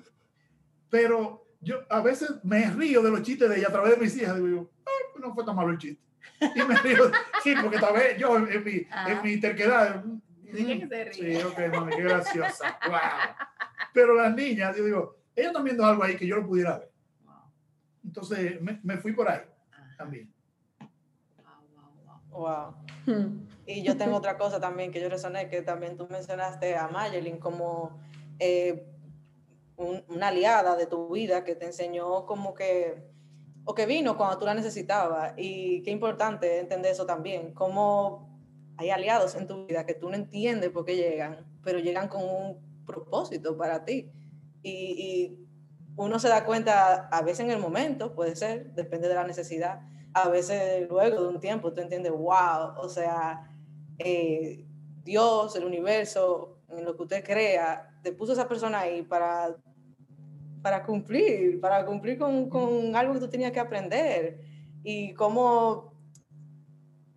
Pero 0.89 1.47
yo 1.61 1.81
a 1.89 2.01
veces 2.01 2.31
me 2.43 2.69
río 2.71 3.01
de 3.01 3.11
los 3.11 3.21
chistes 3.21 3.49
de 3.49 3.57
ella 3.57 3.67
a 3.69 3.71
través 3.71 3.91
de 3.91 3.97
mis 3.97 4.15
hijas. 4.17 4.35
Digo 4.35 4.47
yo, 4.47 4.61
eh, 4.85 5.19
no 5.19 5.33
fue 5.33 5.45
tan 5.45 5.55
malo 5.55 5.71
el 5.71 5.77
chiste. 5.77 6.03
Y 6.39 6.61
me 6.63 6.75
río. 6.77 7.11
sí, 7.43 7.55
porque 7.61 7.79
tal 7.79 7.93
vez 7.93 8.17
yo 8.17 8.37
en, 8.37 8.51
en 8.51 8.63
mi, 8.63 8.87
en 9.07 9.21
mi 9.23 9.39
terquedad. 9.39 10.03
Se 10.51 10.51
ríe. 10.51 11.13
sí, 11.13 11.35
ok, 11.41 11.59
mami, 11.73 11.95
qué 11.95 12.03
graciosa. 12.03 12.77
Wow. 12.87 12.99
Pero 13.93 14.15
las 14.15 14.35
niñas, 14.35 14.75
yo 14.75 14.83
digo, 14.83 15.15
ellas 15.35 15.51
están 15.51 15.63
viendo 15.63 15.85
algo 15.85 16.03
ahí 16.03 16.17
que 16.17 16.27
yo 16.27 16.37
no 16.37 16.47
pudiera 16.47 16.79
ver. 16.79 16.91
Entonces 18.03 18.61
me, 18.61 18.79
me 18.83 18.97
fui 18.97 19.13
por 19.13 19.29
ahí 19.29 19.41
también. 19.97 20.33
Wow. 22.29 22.41
wow. 22.41 22.75
Hmm. 23.05 23.47
Y 23.65 23.83
yo 23.83 23.95
tengo 23.97 24.17
otra 24.17 24.37
cosa 24.37 24.59
también 24.59 24.91
que 24.91 24.99
yo 24.99 25.09
resoné, 25.09 25.47
que 25.47 25.61
también 25.61 25.95
tú 25.95 26.07
mencionaste 26.09 26.75
a 26.75 26.89
Mayelin 26.89 27.37
como 27.37 27.97
eh, 28.39 28.85
un, 29.77 30.03
una 30.09 30.27
aliada 30.27 30.75
de 30.75 30.85
tu 30.85 31.09
vida 31.13 31.43
que 31.43 31.55
te 31.55 31.65
enseñó 31.65 32.25
como 32.25 32.53
que, 32.53 33.03
o 33.63 33.73
que 33.73 33.85
vino 33.85 34.17
cuando 34.17 34.37
tú 34.37 34.45
la 34.45 34.53
necesitabas. 34.53 35.33
Y 35.37 35.81
qué 35.83 35.91
importante 35.91 36.59
entender 36.59 36.91
eso 36.91 37.05
también, 37.05 37.53
como 37.53 38.33
hay 38.77 38.89
aliados 38.89 39.35
en 39.35 39.47
tu 39.47 39.65
vida 39.65 39.85
que 39.85 39.93
tú 39.93 40.09
no 40.09 40.15
entiendes 40.15 40.71
por 40.71 40.83
qué 40.83 40.95
llegan, 40.95 41.45
pero 41.63 41.79
llegan 41.79 42.09
con 42.09 42.23
un 42.23 42.72
propósito 42.85 43.57
para 43.57 43.83
ti. 43.85 44.11
Y, 44.61 45.39
uno 45.95 46.17
se 46.17 46.27
da 46.27 46.43
cuenta 46.43 47.07
a 47.09 47.21
veces 47.21 47.41
en 47.41 47.51
el 47.51 47.59
momento, 47.59 48.15
puede 48.15 48.35
ser, 48.35 48.73
depende 48.73 49.07
de 49.07 49.13
la 49.13 49.27
necesidad, 49.27 49.81
a 50.15 50.27
veces 50.27 50.89
luego 50.89 51.21
de 51.21 51.27
un 51.27 51.39
tiempo 51.39 51.71
tú 51.71 51.81
entiendes, 51.81 52.11
wow, 52.11 52.73
o 52.77 52.89
sea, 52.89 53.55
eh, 53.99 54.65
Dios, 55.03 55.55
el 55.55 55.65
universo, 55.65 56.57
en 56.69 56.85
lo 56.85 56.95
que 56.95 57.03
usted 57.03 57.23
crea, 57.23 57.99
te 58.01 58.11
puso 58.11 58.33
esa 58.33 58.47
persona 58.47 58.79
ahí 58.79 59.03
para, 59.03 59.55
para 60.61 60.83
cumplir, 60.83 61.59
para 61.59 61.85
cumplir 61.85 62.17
con, 62.17 62.49
con 62.49 62.95
algo 62.95 63.13
que 63.13 63.19
tú 63.19 63.29
tenías 63.29 63.51
que 63.51 63.59
aprender. 63.59 64.39
Y 64.83 65.13
cómo 65.13 65.93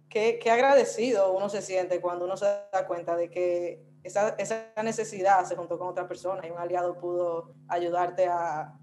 qué, 0.08 0.38
qué 0.40 0.50
agradecido 0.50 1.32
uno 1.32 1.48
se 1.48 1.62
siente 1.62 2.00
cuando 2.00 2.24
uno 2.24 2.36
se 2.36 2.44
da 2.44 2.86
cuenta 2.86 3.16
de 3.16 3.30
que 3.30 3.82
esa, 4.06 4.30
esa 4.38 4.72
necesidad 4.84 5.44
se 5.44 5.56
juntó 5.56 5.78
con 5.78 5.88
otra 5.88 6.06
persona 6.06 6.46
y 6.46 6.50
un 6.50 6.58
aliado 6.58 6.96
pudo 6.96 7.54
ayudarte 7.66 8.28
a, 8.28 8.78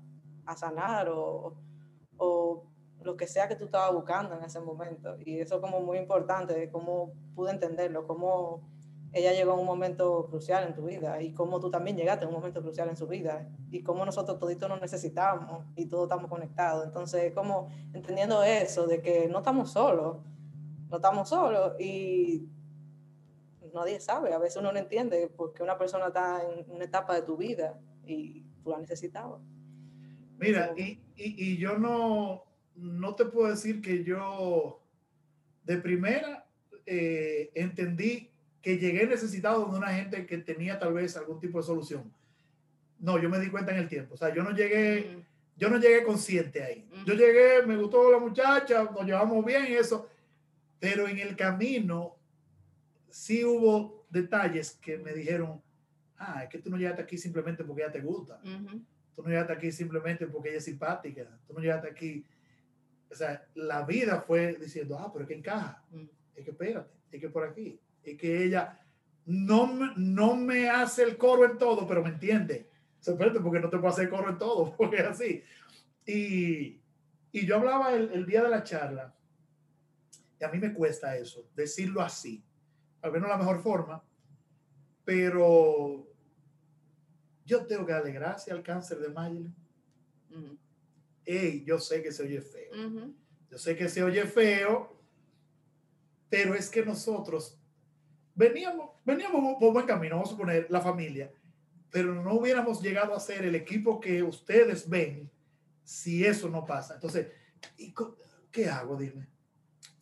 a 0.46 0.56
sanar 0.58 1.08
o, 1.10 1.56
o, 2.18 2.64
lo 3.02 3.18
que 3.18 3.28
sea 3.28 3.48
que 3.48 3.56
tú 3.56 3.66
estabas 3.66 3.94
buscando 3.94 4.36
en 4.36 4.44
ese 4.44 4.60
momento. 4.60 5.16
Y 5.20 5.40
eso 5.40 5.60
como 5.60 5.82
muy 5.82 5.98
importante, 5.98 6.54
de 6.54 6.70
cómo 6.70 7.14
pude 7.36 7.52
entenderlo, 7.52 8.08
cómo 8.08 8.70
ella 9.12 9.32
llegó 9.32 9.52
a 9.52 9.60
un 9.60 9.66
momento 9.66 10.28
crucial 10.30 10.66
en 10.68 10.74
tu 10.74 10.86
vida 10.86 11.22
y 11.22 11.34
cómo 11.34 11.60
tú 11.60 11.70
también 11.70 11.96
llegaste 11.96 12.26
a 12.26 12.28
un 12.28 12.34
momento 12.34 12.62
crucial 12.62 12.90
en 12.90 12.98
su 12.98 13.08
vida 13.08 13.48
y 13.72 13.84
cómo 13.84 14.06
nosotros 14.06 14.40
toditos 14.40 14.70
nos 14.70 14.82
necesitamos 14.82 15.66
y 15.76 15.86
todos 15.86 16.06
estamos 16.06 16.30
conectados. 16.30 16.86
Entonces, 16.86 17.34
como 17.34 17.70
entendiendo 17.94 18.44
eso, 18.44 18.88
de 18.88 19.02
que 19.02 19.28
no 19.28 19.40
estamos 19.40 19.72
solos, 19.72 20.18
no 20.90 20.96
estamos 20.98 21.30
solos 21.30 21.80
y 21.80 22.50
nadie 23.74 24.00
sabe, 24.00 24.34
a 24.34 24.40
veces 24.40 24.58
uno 24.58 24.72
no 24.72 24.80
entiende 24.80 25.30
porque 25.36 25.64
una 25.64 25.78
persona 25.78 26.08
está 26.08 26.42
en 26.44 26.70
una 26.70 26.86
etapa 26.86 27.16
de 27.16 27.24
tu 27.24 27.38
vida 27.38 27.80
y 28.06 28.44
tú 28.64 28.70
la 28.70 28.80
necesitabas. 28.80 29.42
Mira, 30.38 30.74
y, 30.78 31.00
y, 31.16 31.52
y 31.52 31.58
yo 31.58 31.78
no, 31.78 32.44
no 32.76 33.16
te 33.16 33.26
puedo 33.26 33.50
decir 33.50 33.82
que 33.82 34.04
yo 34.04 34.82
de 35.64 35.78
primera 35.78 36.46
eh, 36.86 37.52
entendí 37.56 38.30
que 38.62 38.78
llegué 38.78 39.06
necesitado 39.06 39.66
de 39.66 39.78
una 39.78 39.94
gente 39.94 40.26
que 40.26 40.38
tenía 40.38 40.80
tal 40.80 40.94
vez 40.94 41.16
algún 41.18 41.40
tipo 41.40 41.60
de 41.60 41.66
solución. 41.66 42.14
No, 43.00 43.20
yo 43.22 43.30
me 43.30 43.40
di 43.40 43.50
cuenta 43.50 43.72
en 43.72 43.80
el 43.80 43.90
tiempo. 43.90 44.14
O 44.14 44.18
sea, 44.18 44.34
yo 44.34 44.42
no 44.44 44.52
llegué, 44.52 45.26
yo 45.58 45.70
no 45.70 45.78
llegué 45.78 46.04
consciente 46.04 46.64
ahí. 46.64 46.88
Yo 47.06 47.14
llegué, 47.14 47.66
me 47.66 47.76
gustó 47.76 48.10
la 48.12 48.20
muchacha, 48.20 48.84
nos 48.86 49.06
llevamos 49.06 49.44
bien 49.44 49.66
y 49.70 49.74
eso. 49.74 50.08
Pero 50.80 51.08
en 51.08 51.20
el 51.20 51.36
camino 51.36 52.16
sí 53.14 53.46
hubo 53.46 54.08
detalles 54.10 54.72
que 54.82 54.98
me 54.98 55.14
dijeron, 55.14 55.62
ah, 56.18 56.44
es 56.44 56.50
que 56.50 56.58
tú 56.58 56.72
no 56.72 56.78
llegaste 56.78 57.04
aquí 57.04 57.16
simplemente 57.16 57.64
porque 57.64 57.84
ella 57.84 57.92
te 57.92 58.02
gusta. 58.02 58.42
Uh 58.44 58.48
-huh. 58.48 58.86
Tú 59.16 59.22
no 59.22 59.30
llegaste 59.30 59.54
aquí 59.54 59.72
simplemente 59.72 60.26
porque 60.26 60.50
ella 60.50 60.58
es 60.58 60.66
simpática. 60.66 61.30
Tú 61.46 61.54
no 61.54 61.60
llegaste 61.60 61.88
aquí. 61.90 62.26
O 63.12 63.16
sea, 63.16 63.46
la 63.54 63.86
vida 63.86 64.22
fue 64.22 64.56
diciendo, 64.56 64.98
ah, 64.98 65.12
pero 65.14 65.26
es 65.26 65.30
que 65.30 65.36
encaja. 65.36 65.84
Uh 65.92 65.98
-huh. 65.98 66.10
Es 66.36 66.44
que 66.44 66.52
espérate, 66.52 66.90
es 67.12 67.22
que 67.22 67.30
por 67.30 67.44
aquí 67.44 67.80
y 68.04 68.18
que 68.18 68.44
ella 68.46 68.82
no, 69.28 69.94
no 69.96 70.36
me 70.36 70.68
hace 70.70 71.04
el 71.04 71.16
coro 71.16 71.46
en 71.46 71.60
todo, 71.60 71.88
pero 71.88 72.02
me 72.02 72.10
entiende. 72.10 72.68
Espérate, 73.00 73.40
porque 73.42 73.60
no 73.60 73.70
te 73.70 73.78
puedo 73.78 73.94
hacer 73.94 74.10
coro 74.10 74.30
en 74.30 74.40
todo, 74.40 74.76
porque 74.78 74.98
es 74.98 75.06
así. 75.06 75.44
Y, 76.04 76.82
y 77.32 77.46
yo 77.46 77.58
hablaba 77.58 77.94
el, 77.94 78.12
el, 78.12 78.26
día 78.26 78.42
de 78.42 78.50
la 78.50 78.64
charla, 78.64 79.14
y 80.40 80.44
a 80.44 80.50
mí 80.50 80.58
me 80.58 80.74
cuesta 80.74 81.16
eso, 81.16 81.48
decirlo 81.56 82.02
así. 82.02 82.44
Tal 83.04 83.12
vez 83.12 83.22
no 83.22 83.28
la 83.28 83.36
mejor 83.36 83.62
forma, 83.62 84.02
pero 85.04 86.08
yo 87.46 87.66
tengo 87.66 87.86
que 87.86 87.92
darle 87.92 88.14
gracias 88.14 88.56
al 88.56 88.64
cáncer 88.64 88.98
de 89.00 89.10
Mayeli. 89.10 89.54
Uh 90.30 90.36
-huh. 90.38 90.58
Hey, 91.26 91.66
yo 91.68 91.80
sé 91.80 92.02
que 92.02 92.14
se 92.14 92.24
oye 92.24 92.40
feo. 92.40 92.72
Uh 92.72 92.92
-huh. 92.92 93.14
Yo 93.52 93.58
sé 93.58 93.76
que 93.76 93.90
se 93.90 94.02
oye 94.02 94.26
feo, 94.26 94.98
pero 96.30 96.56
es 96.56 96.70
que 96.70 96.86
nosotros 96.86 97.60
veníamos, 98.36 98.92
veníamos 99.04 99.58
por 99.60 99.74
buen 99.74 99.86
camino, 99.86 100.16
vamos 100.16 100.30
a 100.30 100.32
suponer, 100.32 100.68
la 100.70 100.80
familia, 100.80 101.30
pero 101.92 102.14
no 102.14 102.36
hubiéramos 102.36 102.82
llegado 102.82 103.14
a 103.14 103.20
ser 103.20 103.44
el 103.44 103.56
equipo 103.56 104.00
que 104.00 104.24
ustedes 104.24 104.88
ven 104.88 105.30
si 105.84 106.24
eso 106.24 106.48
no 106.48 106.66
pasa. 106.66 106.94
Entonces, 106.94 107.28
¿qué 108.50 108.70
hago? 108.70 108.96
Dime. 108.96 109.28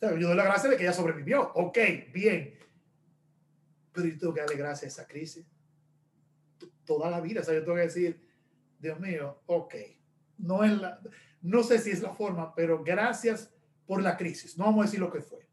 Yo 0.00 0.28
doy 0.28 0.36
la 0.36 0.44
gracia 0.44 0.70
de 0.70 0.76
que 0.76 0.84
ella 0.84 0.92
sobrevivió. 0.92 1.50
Ok, 1.54 1.78
bien. 2.14 2.62
Pero 3.92 4.08
yo 4.08 4.18
tengo 4.18 4.34
que 4.34 4.40
darle 4.40 4.56
gracias 4.56 4.98
a 4.98 5.02
esa 5.02 5.08
crisis. 5.08 5.46
Toda 6.84 7.10
la 7.10 7.20
vida. 7.20 7.40
O 7.40 7.44
sea, 7.44 7.54
yo 7.54 7.60
tengo 7.62 7.76
que 7.76 7.82
decir, 7.82 8.20
Dios 8.78 8.98
mío, 9.00 9.42
ok. 9.46 9.74
No, 10.38 10.64
es 10.64 10.72
la, 10.80 11.00
no 11.40 11.62
sé 11.62 11.78
si 11.78 11.90
es 11.90 12.02
la 12.02 12.12
forma, 12.12 12.54
pero 12.54 12.82
gracias 12.82 13.52
por 13.86 14.02
la 14.02 14.16
crisis. 14.16 14.58
No 14.58 14.64
vamos 14.64 14.82
a 14.82 14.86
decir 14.86 15.00
lo 15.00 15.12
que 15.12 15.20
fue. 15.20 15.46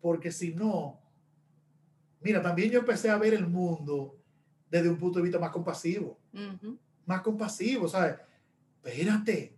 Porque 0.00 0.30
si 0.30 0.54
no, 0.54 1.00
Mira, 2.20 2.42
también 2.42 2.70
yo 2.70 2.80
empecé 2.80 3.10
a 3.10 3.18
ver 3.18 3.34
el 3.34 3.46
mundo 3.46 4.18
desde 4.70 4.88
un 4.88 4.98
punto 4.98 5.18
de 5.18 5.24
vista 5.24 5.38
más 5.38 5.50
compasivo. 5.50 6.18
Uh 6.32 6.38
-huh. 6.38 6.78
Más 7.06 7.20
compasivo, 7.22 7.88
¿sabes? 7.88 8.16
Espérate, 8.82 9.56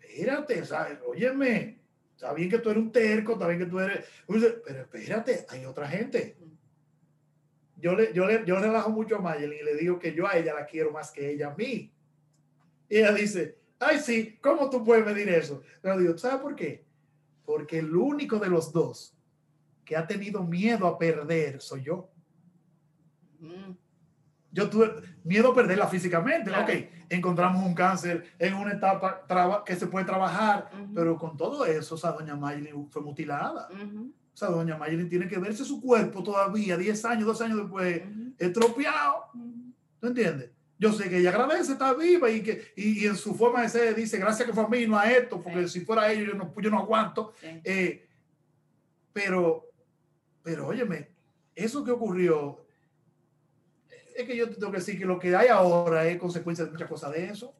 espérate, 0.00 0.64
¿sabes? 0.64 0.98
Óyeme, 1.06 1.80
está 2.14 2.32
bien 2.34 2.50
que 2.50 2.58
tú 2.58 2.70
eres 2.70 2.82
un 2.82 2.92
terco, 2.92 3.32
está 3.32 3.46
bien 3.48 3.60
que 3.60 3.66
tú 3.66 3.80
eres... 3.80 4.04
Pero 4.26 4.82
espérate, 4.82 5.46
hay 5.48 5.64
otra 5.64 5.88
gente. 5.88 6.36
Yo 7.82 7.96
le, 7.96 8.12
yo 8.12 8.26
le, 8.26 8.44
yo 8.46 8.60
relajo 8.60 8.90
mucho 8.90 9.16
a 9.16 9.20
Mayelin 9.20 9.58
y 9.60 9.64
le 9.64 9.74
digo 9.74 9.98
que 9.98 10.14
yo 10.14 10.28
a 10.28 10.36
ella 10.36 10.54
la 10.54 10.66
quiero 10.66 10.92
más 10.92 11.10
que 11.10 11.32
ella 11.32 11.48
a 11.48 11.56
mí. 11.56 11.92
Y 12.88 12.96
ella 12.96 13.12
dice, 13.12 13.58
ay, 13.80 13.98
sí, 13.98 14.38
¿cómo 14.40 14.70
tú 14.70 14.84
puedes 14.84 15.04
medir 15.04 15.28
eso? 15.28 15.62
Pero 15.80 15.98
digo, 15.98 16.16
¿sabes 16.16 16.40
por 16.40 16.54
qué? 16.54 16.86
Porque 17.44 17.80
el 17.80 17.96
único 17.96 18.38
de 18.38 18.48
los 18.48 18.72
dos 18.72 19.18
que 19.84 19.96
ha 19.96 20.06
tenido 20.06 20.44
miedo 20.44 20.86
a 20.86 20.96
perder 20.96 21.60
soy 21.60 21.82
yo. 21.82 22.08
Mm. 23.40 23.72
Yo 24.52 24.70
tuve 24.70 25.02
miedo 25.24 25.50
a 25.50 25.54
perderla 25.54 25.88
físicamente. 25.88 26.50
Claro. 26.50 26.62
Ok, 26.62 26.84
encontramos 27.08 27.66
un 27.66 27.74
cáncer 27.74 28.32
en 28.38 28.54
una 28.54 28.74
etapa 28.74 29.24
que 29.66 29.74
se 29.74 29.88
puede 29.88 30.04
trabajar, 30.04 30.70
uh 30.72 30.76
-huh. 30.76 30.94
pero 30.94 31.16
con 31.18 31.36
todo 31.36 31.66
eso, 31.66 31.96
o 31.96 31.98
sea, 31.98 32.12
doña 32.12 32.36
Maylin 32.36 32.88
fue 32.90 33.02
mutilada. 33.02 33.68
Uh 33.72 33.74
-huh. 33.74 34.12
O 34.32 34.36
sea, 34.36 34.48
doña 34.48 34.78
Maylin 34.78 35.08
tiene 35.08 35.28
que 35.28 35.38
verse 35.38 35.64
su 35.64 35.80
cuerpo 35.80 36.22
todavía, 36.22 36.76
10 36.76 37.04
años, 37.04 37.26
12 37.26 37.44
años 37.44 37.58
después, 37.58 38.02
uh 38.02 38.08
-huh. 38.08 38.34
estropeado. 38.38 39.30
¿Tú 40.00 40.06
entiendes? 40.06 40.50
Yo 40.78 40.92
sé 40.92 41.08
que 41.08 41.18
ella 41.18 41.30
agradece, 41.30 41.72
está 41.72 41.92
viva 41.94 42.28
y 42.30 42.42
que 42.42 42.72
y, 42.74 43.04
y, 43.04 43.06
en 43.06 43.16
su 43.16 43.34
forma 43.34 43.62
de 43.62 43.68
ser 43.68 43.94
dice, 43.94 44.18
gracias 44.18 44.48
que 44.48 44.54
fue 44.54 44.64
a 44.64 44.68
mí, 44.68 44.86
no 44.86 44.98
a 44.98 45.10
esto, 45.10 45.40
porque 45.40 45.68
sí. 45.68 45.80
si 45.80 45.84
fuera 45.84 46.02
a 46.02 46.12
ellos 46.12 46.28
yo 46.28 46.34
no, 46.34 46.52
yo 46.60 46.70
no 46.70 46.78
aguanto. 46.78 47.34
Sí. 47.40 47.60
Eh, 47.62 48.08
pero 49.12 49.72
pero 50.42 50.66
óyeme, 50.66 51.08
eso 51.54 51.84
que 51.84 51.90
ocurrió, 51.90 52.64
es 54.16 54.26
que 54.26 54.36
yo 54.36 54.50
tengo 54.50 54.72
que 54.72 54.78
decir 54.78 54.98
que 54.98 55.06
lo 55.06 55.18
que 55.18 55.34
hay 55.34 55.48
ahora 55.48 56.06
es 56.06 56.18
consecuencia 56.18 56.64
de 56.64 56.72
muchas 56.72 56.88
cosas 56.88 57.12
de 57.12 57.26
eso. 57.26 57.54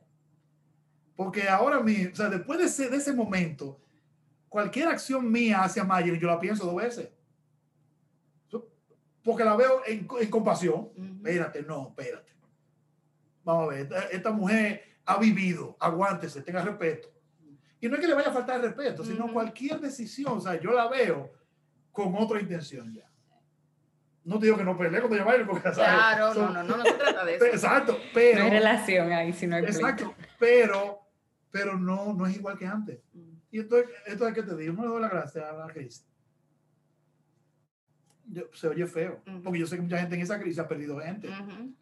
Porque 1.15 1.49
ahora 1.49 1.81
mismo, 1.81 2.11
o 2.13 2.17
sea, 2.17 2.29
después 2.29 2.59
de 2.59 2.65
ese, 2.67 2.89
de 2.89 2.97
ese 2.97 3.13
momento, 3.13 3.81
cualquier 4.53 4.89
acción 4.89 5.33
mía 5.33 5.65
hacia 5.65 5.83
Mayer, 5.83 6.19
yo 6.19 6.29
la 6.29 6.39
pienso 6.39 6.67
dos 6.67 6.77
veces. 6.77 7.09
Porque 9.25 9.45
la 9.45 9.57
veo 9.57 9.83
en, 9.87 10.07
en 10.21 10.31
compasión. 10.31 10.91
Uh 10.95 10.95
-huh. 10.97 11.17
Espérate, 11.17 11.63
no, 11.63 11.89
espérate. 11.89 12.33
Vamos 13.45 13.65
a 13.65 13.71
ver, 13.71 13.81
esta, 13.83 14.03
esta, 14.09 14.31
mujer 14.33 14.83
ha 15.07 15.17
vivido, 15.19 15.77
aguántese, 15.81 16.43
tenga 16.43 16.63
respeto. 16.63 17.09
Y 17.81 17.89
no 17.89 17.95
es 17.95 18.01
que 18.01 18.09
le 18.09 18.15
vaya 18.15 18.29
a 18.29 18.33
faltar 18.33 18.61
respeto, 18.61 19.05
sino 19.05 19.25
uh 19.25 19.29
-huh. 19.29 19.33
cualquier 19.33 19.81
decisión, 19.81 20.39
o 20.39 20.41
sea, 20.41 20.61
yo 20.61 20.73
la 20.73 20.89
veo 20.89 21.33
con 21.93 22.15
otra 22.17 22.41
intención 22.41 22.93
ya. 22.93 23.09
No 24.25 24.39
te 24.39 24.47
digo 24.47 24.59
que 24.59 24.65
no 24.65 24.77
pelee 24.77 25.01
cuando 25.01 25.17
yo 25.17 25.25
baile, 25.25 25.45
porque 25.45 25.71
Claro, 25.71 26.35
son, 26.35 26.53
no, 26.53 26.63
no, 26.63 26.77
no 26.77 26.85
se 26.85 26.93
trata 26.93 27.25
de 27.25 27.37
eso. 27.37 27.45
Exacto, 27.59 27.97
pero. 28.13 28.41
No 28.41 28.45
hay 28.45 28.51
relación 28.51 29.13
ahí, 29.13 29.33
si 29.33 29.47
no 29.47 29.57
hay 29.57 29.65
Exacto, 29.65 30.15
pero, 30.39 31.01
pero 31.51 31.79
no, 31.79 32.13
no 32.13 32.27
es 32.27 32.37
igual 32.37 32.59
que 32.59 32.67
antes. 32.67 33.01
Mm. 33.13 33.32
Y 33.53 33.61
entonces, 33.61 33.91
esto 34.07 34.27
es 34.27 34.35
que 34.35 34.43
te 34.43 34.57
digo, 34.57 34.73
no 34.73 34.83
le 34.83 34.89
doy 34.89 35.03
la 35.03 35.11
gracia 35.11 35.51
a 35.51 35.53
la 35.53 35.67
crisis. 35.67 36.05
Yo, 38.25 38.45
se 38.55 38.67
oye 38.67 38.87
feo, 38.87 39.21
uh 39.27 39.31
-huh. 39.31 39.43
porque 39.43 39.59
yo 39.59 39.67
sé 39.67 39.77
que 39.77 39.83
mucha 39.83 39.99
gente 39.99 40.15
en 40.15 40.23
esa 40.23 40.41
crisis 40.41 40.59
ha 40.59 40.67
perdido 40.67 40.99
gente. 40.99 41.29
Uh 41.29 41.33
-huh. 41.33 41.75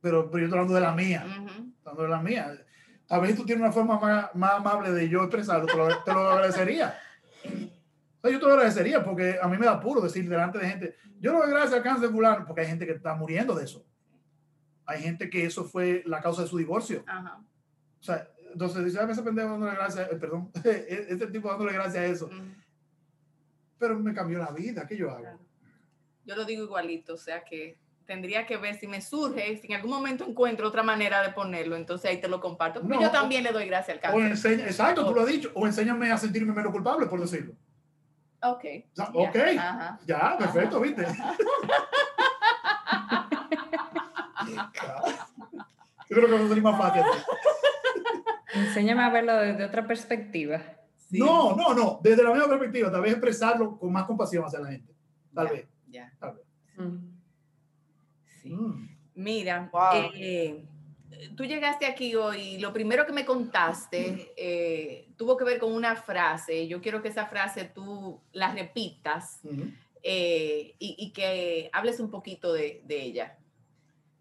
pero, 0.00 0.28
pero 0.28 0.40
yo 0.40 0.44
estoy 0.46 0.58
hablando 0.58 0.74
de 0.74 0.80
la 0.80 0.92
mía, 0.92 1.24
uh 1.24 1.46
-huh. 1.46 1.72
hablando 1.84 2.02
de 2.02 2.08
la 2.08 2.20
mía. 2.20 2.66
A 3.08 3.18
veces 3.20 3.36
tú 3.36 3.44
tienes 3.44 3.62
una 3.62 3.72
forma 3.72 4.00
más, 4.00 4.34
más 4.34 4.52
amable 4.54 4.90
de 4.90 5.08
yo 5.08 5.22
expresarlo, 5.22 5.66
te 5.66 5.76
lo, 5.76 6.02
te 6.02 6.12
lo 6.12 6.30
agradecería. 6.32 6.98
yo 7.44 8.40
te 8.40 8.46
lo 8.46 8.52
agradecería 8.52 9.04
porque 9.04 9.38
a 9.40 9.46
mí 9.46 9.56
me 9.58 9.66
da 9.66 9.78
puro 9.78 10.00
decir 10.00 10.28
delante 10.28 10.58
de 10.58 10.68
gente, 10.68 10.96
yo 11.20 11.32
no 11.32 11.38
doy 11.38 11.50
gracias 11.50 11.74
al 11.74 11.82
cáncer 11.84 12.10
fulano 12.10 12.44
porque 12.46 12.62
hay 12.62 12.66
gente 12.66 12.84
que 12.84 12.92
está 12.92 13.14
muriendo 13.14 13.54
de 13.54 13.64
eso. 13.64 13.86
Hay 14.86 15.02
gente 15.02 15.30
que 15.30 15.44
eso 15.44 15.64
fue 15.64 16.02
la 16.04 16.20
causa 16.20 16.42
de 16.42 16.48
su 16.48 16.58
divorcio. 16.58 17.04
O 18.00 18.02
sea, 18.02 18.28
entonces 18.52 18.84
dice, 18.84 19.00
a 19.00 19.10
ese 19.10 19.22
pendejo 19.22 19.50
dándole 19.50 19.74
gracias, 19.74 20.10
eh, 20.10 20.16
perdón, 20.16 20.50
este 20.64 21.26
tipo 21.28 21.48
dándole 21.48 21.72
gracias 21.72 21.96
a 21.96 22.06
eso. 22.06 22.30
-huh. 22.30 22.54
Pero 23.78 23.98
me 23.98 24.14
cambió 24.14 24.38
la 24.38 24.52
vida, 24.52 24.86
¿qué 24.86 24.96
yo 24.96 25.10
hago? 25.10 25.20
Claro. 25.20 25.38
Yo 26.24 26.36
lo 26.36 26.44
digo 26.44 26.64
igualito, 26.64 27.14
o 27.14 27.18
sea 27.18 27.42
que 27.42 27.78
tendría 28.06 28.46
que 28.46 28.56
ver 28.56 28.74
si 28.76 28.86
me 28.86 29.00
surge, 29.00 29.56
si 29.56 29.66
en 29.68 29.74
algún 29.74 29.90
momento 29.90 30.24
encuentro 30.24 30.68
otra 30.68 30.82
manera 30.82 31.22
de 31.22 31.30
ponerlo, 31.32 31.76
entonces 31.76 32.10
ahí 32.10 32.20
te 32.20 32.28
lo 32.28 32.40
comparto. 32.40 32.82
No, 32.82 33.00
yo 33.00 33.10
también 33.10 33.42
le 33.42 33.52
doy 33.52 33.66
gracias 33.66 33.96
al 33.96 34.00
cáncer. 34.00 34.20
O 34.20 34.24
enseña, 34.24 34.64
exacto, 34.66 35.04
tú 35.06 35.14
lo 35.14 35.22
has 35.22 35.26
dicho, 35.26 35.50
o 35.54 35.66
enséñame 35.66 36.10
a 36.12 36.18
sentirme 36.18 36.52
menos 36.52 36.72
culpable, 36.72 37.06
por 37.06 37.20
decirlo. 37.20 37.54
Ok. 38.42 38.64
Ok. 39.14 39.34
Yeah. 39.34 39.98
Ya, 40.06 40.36
perfecto, 40.38 40.76
Ajá. 40.76 40.84
¿viste? 40.84 41.06
Yo 46.12 46.16
creo 46.18 46.28
que 46.28 46.38
no 46.38 46.48
sería 46.48 46.62
más 46.62 46.78
fácil. 46.78 47.02
Enséñame 48.54 49.02
a 49.02 49.10
verlo 49.10 49.36
desde 49.36 49.64
otra 49.64 49.86
perspectiva. 49.86 50.62
Sí. 50.96 51.18
No, 51.18 51.54
no, 51.56 51.74
no. 51.74 52.00
Desde 52.02 52.22
la 52.22 52.30
misma 52.30 52.48
perspectiva, 52.48 52.90
tal 52.90 53.02
vez 53.02 53.12
expresarlo 53.12 53.78
con 53.78 53.92
más 53.92 54.04
compasión 54.04 54.44
hacia 54.44 54.60
la 54.60 54.68
gente. 54.70 54.92
Tal 55.34 55.46
Ya, 55.46 55.52
vez, 55.52 55.66
Ya. 55.88 56.12
tal 56.18 56.34
vez. 56.34 56.44
Sí. 58.42 58.50
Mm. 58.50 58.88
Mira, 59.14 59.68
Wow. 59.72 60.10
eh, 60.14 60.64
tú 61.36 61.44
llegaste 61.44 61.86
aquí 61.86 62.14
hoy, 62.14 62.40
y 62.40 62.58
lo 62.58 62.72
primero 62.72 63.04
que 63.06 63.12
me 63.12 63.24
contaste 63.26 64.32
eh, 64.36 65.08
tuvo 65.16 65.36
que 65.36 65.44
ver 65.44 65.58
con 65.58 65.72
una 65.72 65.96
frase. 65.96 66.66
Yo 66.66 66.80
quiero 66.80 67.02
que 67.02 67.08
esa 67.08 67.26
frase 67.26 67.64
tú 67.66 68.20
la 68.32 68.52
repitas 68.52 69.40
eh, 70.02 70.74
y, 70.78 70.96
y 70.98 71.12
que 71.12 71.68
hables 71.72 72.00
un 72.00 72.10
poquito 72.10 72.52
de, 72.54 72.82
de 72.86 73.02
ella. 73.02 73.36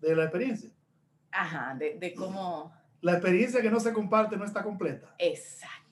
De 0.01 0.15
la 0.15 0.23
experiencia. 0.23 0.69
Ajá, 1.31 1.73
de, 1.77 1.97
de 1.97 2.13
cómo... 2.13 2.73
La 3.01 3.13
experiencia 3.13 3.61
que 3.61 3.69
no 3.71 3.79
se 3.79 3.93
comparte 3.93 4.37
no 4.37 4.45
está 4.45 4.63
completa. 4.63 5.15
Exacto. 5.17 5.89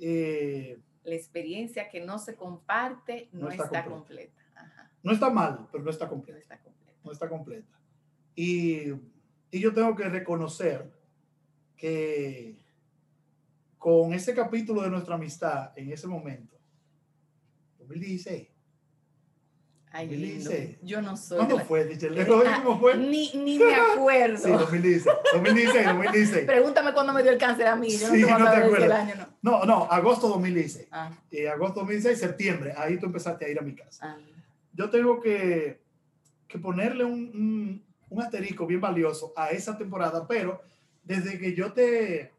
Eh, 0.00 0.78
La 1.04 1.14
experiencia 1.14 1.88
que 1.88 2.00
no 2.00 2.18
se 2.18 2.34
comparte 2.34 3.28
no, 3.32 3.42
No 3.42 3.50
está 3.50 3.64
está, 3.64 3.84
completa. 3.84 4.32
completa. 4.32 4.60
Ajá, 4.60 4.90
no 5.02 5.12
está 5.12 5.30
mal, 5.30 5.68
pero 5.70 5.84
no 5.84 5.90
está 5.90 6.06
no 6.06 6.10
completa. 6.12 6.38
está 6.40 6.58
completa. 6.60 6.98
No 7.04 7.12
está 7.12 7.28
completa. 7.28 7.78
Y, 8.34 8.90
y 9.50 9.60
yo 9.60 9.72
tengo 9.74 9.94
que 9.94 10.08
reconocer 10.08 10.90
que 11.76 12.58
con 13.78 14.14
ese 14.14 14.34
capítulo 14.34 14.80
de 14.82 14.90
nuestra 14.90 15.16
amistad 15.16 15.72
en 15.76 15.92
ese 15.92 16.06
momento, 16.06 16.56
2016, 17.78 18.48
Ay, 19.96 20.08
¿Qué 20.08 20.16
lindo. 20.16 20.50
Yo 20.82 21.00
no 21.02 21.16
soy... 21.16 21.36
¿cuándo 21.38 21.56
la- 21.58 21.64
fue, 21.64 21.84
hoy 21.84 22.46
cómo 22.64 22.80
fue? 22.80 22.96
Ni, 22.96 23.30
ni 23.34 23.60
me 23.60 23.74
acuerdo. 23.76 24.38
Sí, 24.38 24.50
2016, 24.50 25.04
2016, 25.34 25.86
2016. 25.86 26.46
Pregúntame 26.46 26.92
cuándo 26.92 27.12
me 27.12 27.22
dio 27.22 27.30
el 27.30 27.38
cáncer 27.38 27.68
a 27.68 27.76
mí. 27.76 27.96
Yo 27.96 28.08
no 28.08 28.14
Sí, 28.14 28.22
a 28.24 28.38
no 28.38 28.50
te 28.50 28.56
acuerdas. 28.56 29.00
año 29.08 29.14
no. 29.42 29.60
No, 29.60 29.64
no, 29.64 29.84
agosto 29.88 30.26
2016. 30.30 30.88
Ah, 30.90 31.12
Eh, 31.30 31.48
agosto 31.48 31.80
2016, 31.80 32.18
septiembre, 32.18 32.74
ahí 32.76 32.98
tú 32.98 33.06
empezaste 33.06 33.44
a 33.44 33.48
ir 33.48 33.58
a 33.58 33.62
mi 33.62 33.74
casa. 33.76 34.04
ah. 34.04 34.18
Yo 34.72 34.90
tengo 34.90 35.20
que, 35.20 35.80
que 36.48 36.58
ponerle 36.58 37.04
un, 37.04 37.12
un, 37.12 37.84
un 38.10 38.20
asterisco 38.22 38.66
bien 38.66 38.80
valioso 38.80 39.32
a 39.36 39.50
esa 39.50 39.78
temporada, 39.78 40.26
pero 40.26 40.60
desde 41.04 41.38
que 41.38 41.54
yo 41.54 41.72
te 41.72 42.32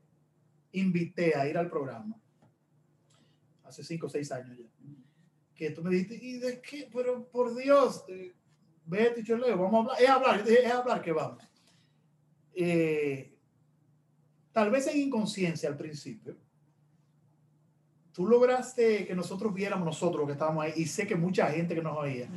invité 0.73 1.35
a 1.37 1.47
ir 1.47 1.57
al 1.57 1.69
programa, 1.69 2.17
hace 3.63 3.81
cinco 3.81 4.07
o 4.07 4.09
seis 4.09 4.29
años 4.33 4.57
ya, 4.57 4.65
que 5.55 5.71
tú 5.71 5.81
me 5.81 5.89
dijiste, 5.89 6.19
¿y 6.21 6.37
de 6.37 6.61
qué? 6.61 6.89
Pero 6.93 7.25
por 7.27 7.55
Dios, 7.55 8.03
eh, 8.09 8.33
vete, 8.85 9.23
yo 9.23 9.37
leo, 9.37 9.57
vamos 9.57 9.73
a 9.73 9.93
hablar, 9.93 10.03
es 10.03 10.09
hablar, 10.09 10.37
yo 10.39 10.45
dije, 10.45 10.65
es 10.65 10.71
hablar 10.71 11.01
que 11.01 11.11
vamos. 11.13 11.43
Eh, 12.53 13.33
tal 14.51 14.69
vez 14.69 14.87
en 14.87 15.01
inconsciencia 15.01 15.69
al 15.69 15.77
principio, 15.77 16.35
tú 18.11 18.27
lograste 18.27 19.05
que 19.05 19.15
nosotros 19.15 19.53
viéramos 19.53 19.85
nosotros 19.85 20.25
que 20.25 20.33
estábamos 20.33 20.65
ahí, 20.65 20.73
y 20.75 20.85
sé 20.85 21.07
que 21.07 21.15
mucha 21.15 21.47
gente 21.47 21.73
que 21.73 21.81
nos 21.81 21.97
oía, 21.97 22.29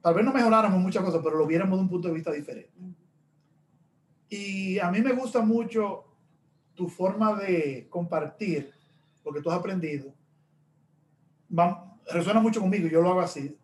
tal 0.00 0.14
vez 0.14 0.24
no 0.24 0.32
mejoráramos 0.32 0.80
muchas 0.80 1.04
cosas, 1.04 1.20
pero 1.22 1.36
lo 1.36 1.46
viéramos 1.46 1.78
de 1.78 1.82
un 1.82 1.88
punto 1.88 2.08
de 2.08 2.14
vista 2.14 2.32
diferente. 2.32 2.72
Y 4.28 4.78
a 4.80 4.90
mí 4.90 5.00
me 5.00 5.12
gusta 5.12 5.40
mucho 5.40 6.04
tu 6.74 6.88
forma 6.88 7.38
de 7.38 7.86
compartir 7.88 8.72
lo 9.24 9.32
que 9.32 9.40
tú 9.40 9.50
has 9.50 9.58
aprendido. 9.58 10.12
Va- 11.56 11.96
resuena 12.12 12.40
mucho 12.40 12.60
conmigo 12.60 12.88
yo 12.88 13.00
lo 13.02 13.10
hago 13.10 13.20
así. 13.20 13.56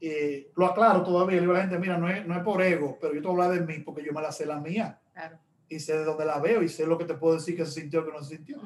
Eh, 0.00 0.52
lo 0.54 0.66
aclaro 0.66 1.02
todavía, 1.02 1.36
le 1.36 1.40
digo 1.40 1.52
a 1.52 1.56
la 1.56 1.62
gente, 1.62 1.78
mira, 1.78 1.98
no 1.98 2.08
es, 2.08 2.24
no 2.26 2.36
es 2.36 2.42
por 2.44 2.62
ego, 2.62 2.96
pero 3.00 3.14
yo 3.14 3.20
te 3.20 3.26
voy 3.28 3.40
a 3.40 3.44
hablar 3.46 3.60
de 3.60 3.66
mí 3.66 3.82
porque 3.82 4.04
yo 4.04 4.12
me 4.12 4.22
la 4.22 4.30
sé 4.30 4.46
la 4.46 4.60
mía 4.60 5.00
Claro. 5.12 5.38
y 5.68 5.80
sé 5.80 5.98
de 5.98 6.04
dónde 6.04 6.24
la 6.24 6.38
veo 6.38 6.62
y 6.62 6.68
sé 6.68 6.86
lo 6.86 6.96
que 6.96 7.04
te 7.04 7.14
puedo 7.14 7.34
decir 7.34 7.56
que 7.56 7.64
se 7.66 7.80
sintió 7.80 8.04
que 8.06 8.12
no 8.12 8.22
se 8.22 8.36
sintió. 8.36 8.60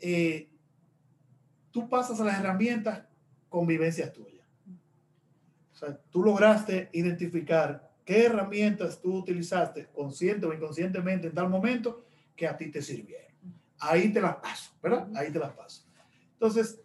Eh, 0.00 0.48
tú 1.70 1.88
pasas 1.88 2.20
a 2.20 2.24
las 2.24 2.38
herramientas 2.38 3.02
con 3.48 3.66
vivencias 3.66 4.12
tuyas. 4.12 4.46
O 5.72 5.74
sea, 5.78 5.96
tú 6.10 6.22
lograste 6.22 6.88
identificar 6.92 7.90
qué 8.04 8.26
herramientas 8.26 9.00
tú 9.00 9.14
utilizaste 9.16 9.86
consciente 9.94 10.46
o 10.46 10.52
inconscientemente 10.52 11.28
en 11.28 11.34
tal 11.34 11.48
momento 11.48 12.04
que 12.34 12.46
a 12.46 12.56
ti 12.56 12.70
te 12.70 12.82
sirvieron. 12.82 13.32
Ahí 13.78 14.12
te 14.12 14.20
las 14.20 14.36
paso, 14.36 14.72
¿verdad? 14.82 15.08
Ahí 15.14 15.30
te 15.30 15.38
las 15.38 15.52
paso. 15.52 15.84
Entonces, 16.32 16.80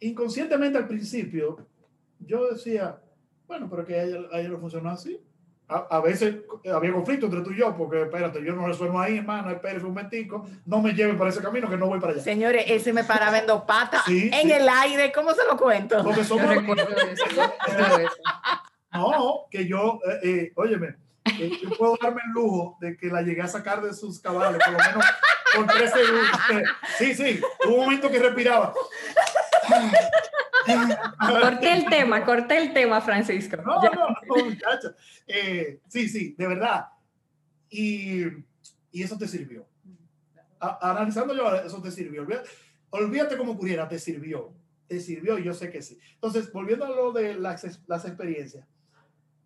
inconscientemente 0.00 0.78
al 0.78 0.86
principio, 0.88 1.66
yo 2.20 2.48
decía, 2.50 2.98
bueno, 3.46 3.68
pero 3.70 3.84
que 3.84 3.94
a 3.94 4.02
ella, 4.04 4.18
a 4.32 4.40
ella 4.40 4.48
no 4.50 4.58
funcionó 4.58 4.90
así. 4.90 5.20
A, 5.68 5.78
a 5.96 6.00
veces 6.00 6.36
había 6.72 6.92
conflicto 6.92 7.26
entre 7.26 7.40
tú 7.40 7.50
y 7.50 7.58
yo, 7.58 7.76
porque 7.76 8.02
espérate, 8.02 8.44
yo 8.44 8.54
no 8.54 8.66
resuelvo 8.68 9.00
ahí, 9.00 9.18
hermano, 9.18 9.50
espérate 9.50 9.84
un 9.84 9.88
momentico, 9.94 10.46
no 10.64 10.80
me 10.80 10.92
lleven 10.92 11.18
para 11.18 11.30
ese 11.30 11.42
camino 11.42 11.68
que 11.68 11.76
no 11.76 11.88
voy 11.88 11.98
para 11.98 12.12
allá. 12.12 12.22
Señores, 12.22 12.64
ese 12.68 12.92
me 12.92 13.02
paraba 13.02 13.38
en 13.40 13.46
dos 13.46 13.62
patas 13.64 14.02
Sí, 14.06 14.30
en 14.32 14.46
sí. 14.48 14.52
el 14.52 14.68
aire. 14.68 15.10
¿Cómo 15.12 15.34
se 15.34 15.44
lo 15.44 15.56
cuento? 15.56 16.04
Porque 16.04 16.22
somos, 16.22 16.46
recuerdo 16.48 16.84
eso. 16.84 17.24
yo 17.34 17.42
recuerdo 17.66 17.98
eso. 17.98 18.16
no, 18.92 19.46
que 19.50 19.66
yo, 19.66 19.98
eh, 20.08 20.20
eh, 20.22 20.52
óyeme, 20.54 20.94
que 21.24 21.50
yo 21.60 21.70
puedo 21.76 21.98
darme 22.00 22.20
el 22.26 22.32
lujo 22.32 22.76
de 22.80 22.96
que 22.96 23.08
la 23.08 23.22
llegué 23.22 23.42
a 23.42 23.48
sacar 23.48 23.82
de 23.82 23.92
sus 23.92 24.20
cabales, 24.20 24.60
por 24.64 24.72
lo 24.72 24.78
menos 24.78 25.04
por 25.56 25.66
tres 25.66 25.90
segundos. 25.90 26.30
Sí, 26.96 27.14
sí, 27.14 27.40
hubo 27.66 27.74
un 27.74 27.80
momento 27.86 28.08
que 28.08 28.20
respiraba. 28.20 28.72
Corté 31.18 31.72
el 31.72 31.86
tema, 31.86 32.24
corté 32.24 32.58
el 32.58 32.72
tema, 32.72 33.00
Francisco. 33.00 33.56
No, 33.58 33.82
Ya. 33.82 33.90
no, 33.90 34.08
no, 34.08 34.44
muchacha. 34.44 34.94
Eh, 35.26 35.80
sí, 35.88 36.08
sí, 36.08 36.34
de 36.36 36.46
verdad. 36.46 36.86
Y, 37.70 38.24
y 38.90 39.02
eso 39.02 39.16
te 39.16 39.28
sirvió. 39.28 39.66
A- 40.58 40.90
analizando 40.90 41.34
yo, 41.34 41.54
eso 41.56 41.80
te 41.82 41.90
sirvió. 41.90 42.22
Olvídate, 42.22 42.48
olvídate 42.90 43.36
como 43.36 43.52
ocurriera, 43.52 43.88
te 43.88 43.98
sirvió. 43.98 44.52
Te 44.88 45.00
sirvió 45.00 45.38
y 45.38 45.44
yo 45.44 45.52
sé 45.52 45.70
que 45.70 45.82
sí. 45.82 45.98
Entonces, 46.14 46.52
volviendo 46.52 46.84
a 46.84 46.90
lo 46.90 47.12
de 47.12 47.34
las, 47.34 47.80
las 47.88 48.04
experiencias. 48.04 48.66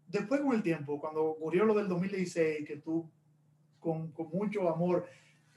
Después 0.09 0.41
con 0.41 0.55
el 0.55 0.63
tiempo, 0.63 1.01
cuando 1.01 1.23
ocurrió 1.25 1.65
lo 1.65 1.75
del 1.75 1.89
2016, 1.89 2.67
que 2.67 2.77
tú 2.77 3.09
con, 3.79 4.11
con 4.13 4.29
mucho 4.31 4.69
amor 4.73 5.07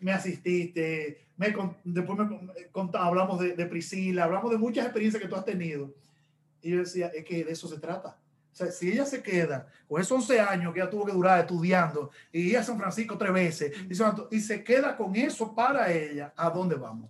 me 0.04 0.12
asististe, 0.12 1.26
me, 1.38 1.56
después 1.84 2.20
me 2.20 2.70
conta- 2.72 3.04
hablamos 3.04 3.40
de, 3.40 3.56
de 3.56 3.66
Priscila, 3.66 4.26
hablamos 4.26 4.52
de 4.52 4.58
muchas 4.58 4.86
experiencias 4.86 5.22
que 5.22 5.30
tú 5.30 5.36
has 5.36 5.46
tenido. 5.46 5.94
Y 6.62 6.72
yo 6.72 6.80
decía, 6.80 7.08
es 7.08 7.26
que 7.26 7.44
de 7.44 7.52
eso 7.52 7.68
se 7.68 7.80
trata. 7.80 8.18
O 8.54 8.56
sea, 8.56 8.72
si 8.72 8.92
ella 8.92 9.06
se 9.06 9.24
queda 9.24 9.68
con 9.88 10.00
esos 10.00 10.12
11 10.12 10.40
años 10.40 10.74
que 10.74 10.80
ella 10.80 10.90
tuvo 10.90 11.06
que 11.06 11.12
durar 11.12 11.40
estudiando 11.40 12.12
y 12.32 12.42
ir 12.42 12.58
a 12.58 12.64
San 12.64 12.78
Francisco 12.78 13.18
tres 13.18 13.34
veces 13.34 13.74
y 14.30 14.40
se, 14.40 14.64
queda 14.64 14.96
con 14.96 15.16
eso 15.16 15.56
para 15.56 15.92
ella, 15.92 16.34
¿a 16.36 16.52
dónde 16.52 16.76
vamos? 16.76 17.10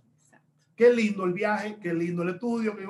Qué 0.74 0.90
lindo 0.90 1.24
el 1.24 1.34
viaje, 1.34 1.76
qué 1.82 1.92
lindo 1.92 2.22
el 2.22 2.30
estudio, 2.30 2.74
que 2.74 2.86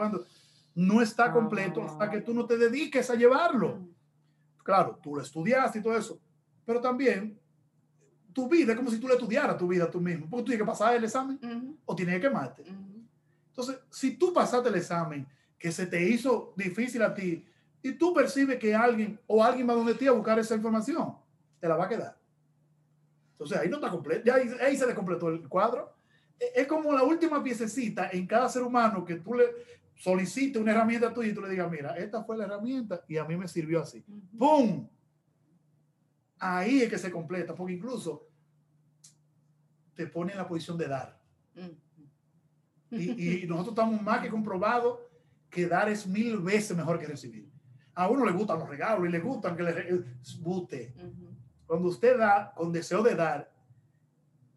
no 0.76 1.02
está 1.02 1.32
completo 1.32 1.82
hasta 1.82 2.08
que 2.08 2.20
tú 2.20 2.32
no 2.32 2.46
te 2.46 2.56
dediques 2.56 3.10
a 3.10 3.16
llevarlo. 3.16 3.88
Claro, 4.62 5.00
tú 5.02 5.16
lo 5.16 5.22
estudiaste 5.22 5.80
y 5.80 5.82
todo 5.82 5.96
eso, 5.96 6.20
pero 6.64 6.80
también 6.80 7.36
tu 8.34 8.48
vida 8.48 8.72
es 8.72 8.76
como 8.78 8.90
si 8.90 8.98
tú 8.98 9.06
le 9.08 9.14
estudiaras 9.14 9.56
tu 9.56 9.66
vida 9.68 9.90
tú 9.90 10.00
mismo, 10.00 10.26
porque 10.28 10.42
tú 10.42 10.46
tienes 10.46 10.62
que 10.64 10.70
pasar 10.70 10.94
el 10.96 11.04
examen 11.04 11.38
Ujú, 11.42 11.76
o 11.86 11.94
tienes 11.96 12.16
que 12.16 12.20
quemarte. 12.22 12.62
ujú. 12.62 13.02
Entonces, 13.48 13.78
si 13.90 14.16
tú 14.16 14.32
pasaste 14.32 14.68
el 14.68 14.74
examen 14.74 15.26
que 15.58 15.70
se 15.72 15.86
te 15.86 16.02
hizo 16.06 16.52
difícil 16.56 17.00
a 17.02 17.14
ti 17.14 17.46
y 17.82 17.92
tú 17.92 18.12
percibes 18.12 18.58
que 18.58 18.74
alguien 18.74 19.18
o 19.26 19.42
alguien 19.42 19.68
va 19.68 19.74
donde 19.74 19.94
ti 19.94 20.06
a 20.08 20.12
buscar 20.12 20.38
esa 20.38 20.56
información, 20.56 21.14
te 21.60 21.68
la 21.68 21.76
va 21.76 21.84
a 21.84 21.88
quedar. 21.88 22.18
Entonces, 23.32 23.58
ahí 23.58 23.68
no 23.68 23.76
está 23.76 23.90
completo, 23.90 24.22
ya 24.24 24.34
ahí, 24.34 24.48
ahí 24.60 24.76
se 24.76 24.86
le 24.86 24.94
completó 24.94 25.28
el 25.28 25.48
cuadro. 25.48 25.94
E- 26.38 26.52
Es 26.62 26.66
como 26.66 26.92
la 26.92 27.02
última 27.02 27.42
piececita 27.42 28.10
en 28.12 28.26
cada 28.26 28.48
ser 28.48 28.62
humano 28.62 29.04
que 29.04 29.16
tú 29.16 29.34
le 29.34 29.44
solicites 29.96 30.60
una 30.60 30.72
herramienta 30.72 31.12
tuya 31.12 31.28
y 31.30 31.34
tú 31.34 31.40
le 31.42 31.50
digas, 31.50 31.70
mira, 31.70 31.96
esta 31.96 32.24
fue 32.24 32.36
la 32.36 32.44
herramienta 32.44 33.04
y 33.08 33.16
a 33.16 33.24
mí 33.24 33.36
me 33.36 33.46
sirvió 33.48 33.80
así. 33.82 34.04
¡Pum! 34.38 34.88
Ahí 36.46 36.83
es 36.83 36.90
que 36.90 36.98
se 36.98 37.11
completa, 37.11 37.54
porque 37.54 37.72
incluso 37.72 38.28
te 39.94 40.07
pone 40.07 40.33
en 40.33 40.37
la 40.37 40.46
posición 40.46 40.76
de 40.76 40.88
dar. 40.88 41.18
Y, 42.90 43.44
y 43.44 43.46
nosotros 43.46 43.72
estamos 43.72 44.02
más 44.02 44.20
que 44.20 44.28
comprobados 44.28 44.98
que 45.48 45.66
dar 45.66 45.88
es 45.88 46.07
mil 46.07 46.38
veces 46.40 46.76
mejor 46.76 46.98
que 46.98 47.07
recibir. 47.07 47.48
A 47.94 48.11
uno 48.11 48.26
le 48.26 48.33
gustan 48.33 48.59
los 48.59 48.68
regalos 48.68 49.09
y 49.09 49.11
le 49.11 49.20
gustan 49.20 49.57
que 49.57 49.62
le 49.62 50.04
guste. 50.42 50.92
Ujú. 50.98 51.35
Cuando 51.66 51.88
usted 51.88 52.18
da 52.18 52.52
con 52.54 52.70
deseo 52.70 53.02
de 53.02 53.14
dar 53.14 53.50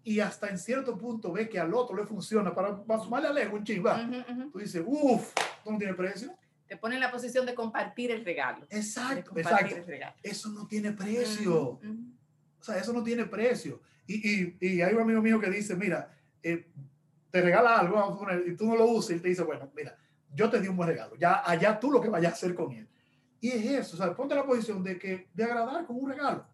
y 0.03 0.19
hasta 0.19 0.49
en 0.49 0.57
cierto 0.57 0.97
punto 0.97 1.31
ve 1.31 1.47
que 1.47 1.57
al 1.57 1.73
otro 1.73 1.95
le 1.95 2.05
funciona 2.05 2.53
para, 2.53 2.83
para 2.83 3.01
sumarle 3.01 3.29
al 3.29 3.37
ego 3.37 3.55
un 3.55 3.63
ujú. 3.63 4.51
tú 4.51 4.59
dices, 4.59 4.83
uff, 4.85 5.33
no 5.65 5.77
tiene 5.77 5.93
precio. 5.93 6.35
Te 6.67 6.77
pone 6.77 6.95
en 6.95 7.01
la 7.01 7.11
posición 7.11 7.45
de 7.45 7.55
compartir 7.55 8.11
el 8.11 8.25
regalo. 8.25 8.65
Exacto, 8.69 9.31
exacto. 9.37 9.75
el 9.75 9.85
regalo. 9.85 10.15
Eso 10.21 10.49
no 10.49 10.67
tiene 10.67 10.91
precio. 10.91 11.79
O 12.59 12.63
sea, 12.63 12.77
eso 12.77 12.91
no 12.93 13.03
tiene 13.03 13.25
precio. 13.25 13.81
Y, 14.05 14.15
y, 14.15 14.57
y 14.59 14.81
hay 14.81 14.93
un 14.93 15.01
amigo 15.01 15.21
mío 15.21 15.39
que 15.39 15.49
dice, 15.49 15.75
mira, 15.75 16.11
eh, 16.43 16.69
te 17.29 17.41
regala 17.41 17.77
algo 17.79 17.95
vamos 17.95 18.15
a 18.15 18.19
poner, 18.19 18.47
y 18.47 18.55
tú 18.55 18.65
no 18.67 18.75
lo 18.75 18.85
usas 18.85 19.17
y 19.17 19.19
te 19.19 19.27
dice, 19.29 19.43
bueno, 19.43 19.69
mira, 19.75 19.95
yo 20.33 20.49
te 20.49 20.59
di 20.59 20.67
un 20.67 20.77
buen 20.77 20.89
regalo. 20.89 21.15
Ya 21.15 21.43
allá 21.45 21.79
tú 21.79 21.91
lo 21.91 22.01
que 22.01 22.09
vayas 22.09 22.31
a 22.33 22.35
hacer 22.35 22.55
con 22.55 22.71
él. 22.71 22.87
Y 23.39 23.49
es 23.49 23.65
eso, 23.65 23.95
o 23.95 23.97
sea, 23.97 24.15
ponte 24.15 24.33
en 24.33 24.39
la 24.39 24.45
posición 24.45 24.83
de 24.83 24.97
que 24.97 25.27
de 25.33 25.43
agradar 25.43 25.85
con 25.85 25.97
un 25.97 26.09
regalo. 26.09 26.45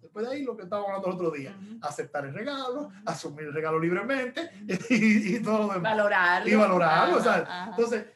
Después 0.00 0.26
de 0.26 0.34
ahí 0.34 0.42
lo 0.42 0.56
que 0.56 0.62
estábamos 0.62 0.90
hablando 0.90 1.08
el 1.08 1.14
otro 1.14 1.30
día. 1.30 1.56
Ujú. 1.60 1.78
Aceptar 1.82 2.24
el 2.24 2.34
regalo, 2.34 2.82
Ujú. 2.82 2.92
asumir 3.04 3.46
el 3.46 3.52
regalo 3.52 3.78
libremente 3.78 4.50
y, 4.90 5.36
y 5.36 5.42
todo 5.42 5.58
lo 5.58 5.74
demás. 5.74 5.82
Valorarlo. 5.82 6.48
Y 6.48 6.54
valorarlo. 6.54 7.16
o 7.18 7.22
sea, 7.22 7.66
entonces, 7.70 8.06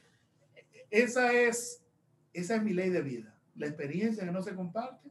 esa 0.93 1.33
es, 1.33 1.83
esa 2.33 2.57
es 2.57 2.63
mi 2.63 2.75
ley 2.75 2.91
de 2.91 3.01
vida. 3.01 3.35
La 3.57 3.67
experiencia 3.67 4.25
que 4.25 4.31
no 4.31 4.43
se 4.43 4.55
comparte 4.55 5.11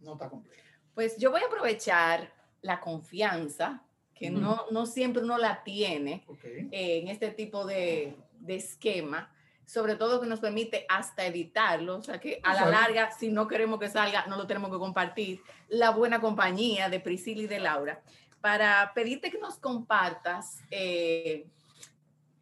no 0.00 0.14
está 0.14 0.28
completa. 0.28 0.62
Pues 0.94 1.16
yo 1.18 1.30
voy 1.30 1.42
a 1.42 1.46
aprovechar 1.46 2.32
la 2.62 2.80
confianza, 2.80 3.82
que 4.14 4.30
no, 4.30 4.64
no 4.70 4.86
siempre 4.86 5.22
uno 5.22 5.36
la 5.38 5.62
tiene 5.62 6.24
eh, 6.42 7.00
en 7.00 7.08
este 7.08 7.30
tipo 7.32 7.66
de, 7.66 8.16
de 8.40 8.54
esquema, 8.54 9.30
sobre 9.66 9.96
todo 9.96 10.20
que 10.20 10.26
nos 10.26 10.40
permite 10.40 10.86
hasta 10.88 11.26
editarlo, 11.26 11.96
o 11.96 12.02
sea 12.02 12.20
que 12.20 12.40
a 12.42 12.54
la 12.54 12.66
larga, 12.66 13.10
si 13.10 13.28
no 13.28 13.48
queremos 13.48 13.80
que 13.80 13.88
salga, 13.88 14.26
no 14.26 14.36
lo 14.36 14.46
tenemos 14.46 14.70
que 14.70 14.78
compartir, 14.78 15.40
la 15.68 15.90
buena 15.90 16.20
compañía 16.20 16.88
de 16.88 17.00
Priscila 17.00 17.42
y 17.42 17.46
de 17.46 17.58
Laura, 17.60 18.02
para 18.40 18.92
pedirte 18.94 19.30
que 19.30 19.38
nos 19.38 19.58
compartas. 19.58 20.60
eh, 20.70 21.46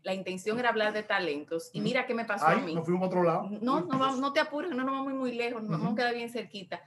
la 0.02 0.14
intención 0.14 0.58
era 0.58 0.68
hablar 0.70 0.92
de 0.92 1.02
talentos 1.02 1.70
y 1.72 1.80
mira 1.80 2.06
qué 2.06 2.14
me 2.14 2.24
pasó 2.24 2.46
a 2.46 2.50
Ay, 2.50 2.62
mí. 2.62 2.74
nos 2.74 2.84
fuimos 2.84 3.02
a 3.02 3.06
otro 3.06 3.22
lado. 3.22 3.48
No, 3.60 3.80
no, 3.80 3.98
vamos, 3.98 4.18
no 4.18 4.32
te 4.32 4.40
apures, 4.40 4.70
no 4.70 4.84
nos 4.84 4.92
vamos 4.94 5.12
muy 5.14 5.32
lejos, 5.32 5.62
nos 5.62 5.70
vamos 5.70 5.92
a 5.92 5.96
quedar 5.96 6.14
bien 6.14 6.28
cerquita. 6.30 6.82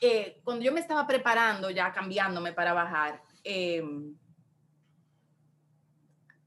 Eh, 0.00 0.40
cuando 0.44 0.64
yo 0.64 0.72
me 0.72 0.80
estaba 0.80 1.06
preparando, 1.06 1.70
ya 1.70 1.92
cambiándome 1.92 2.52
para 2.52 2.72
bajar, 2.72 3.22
eh, 3.44 3.82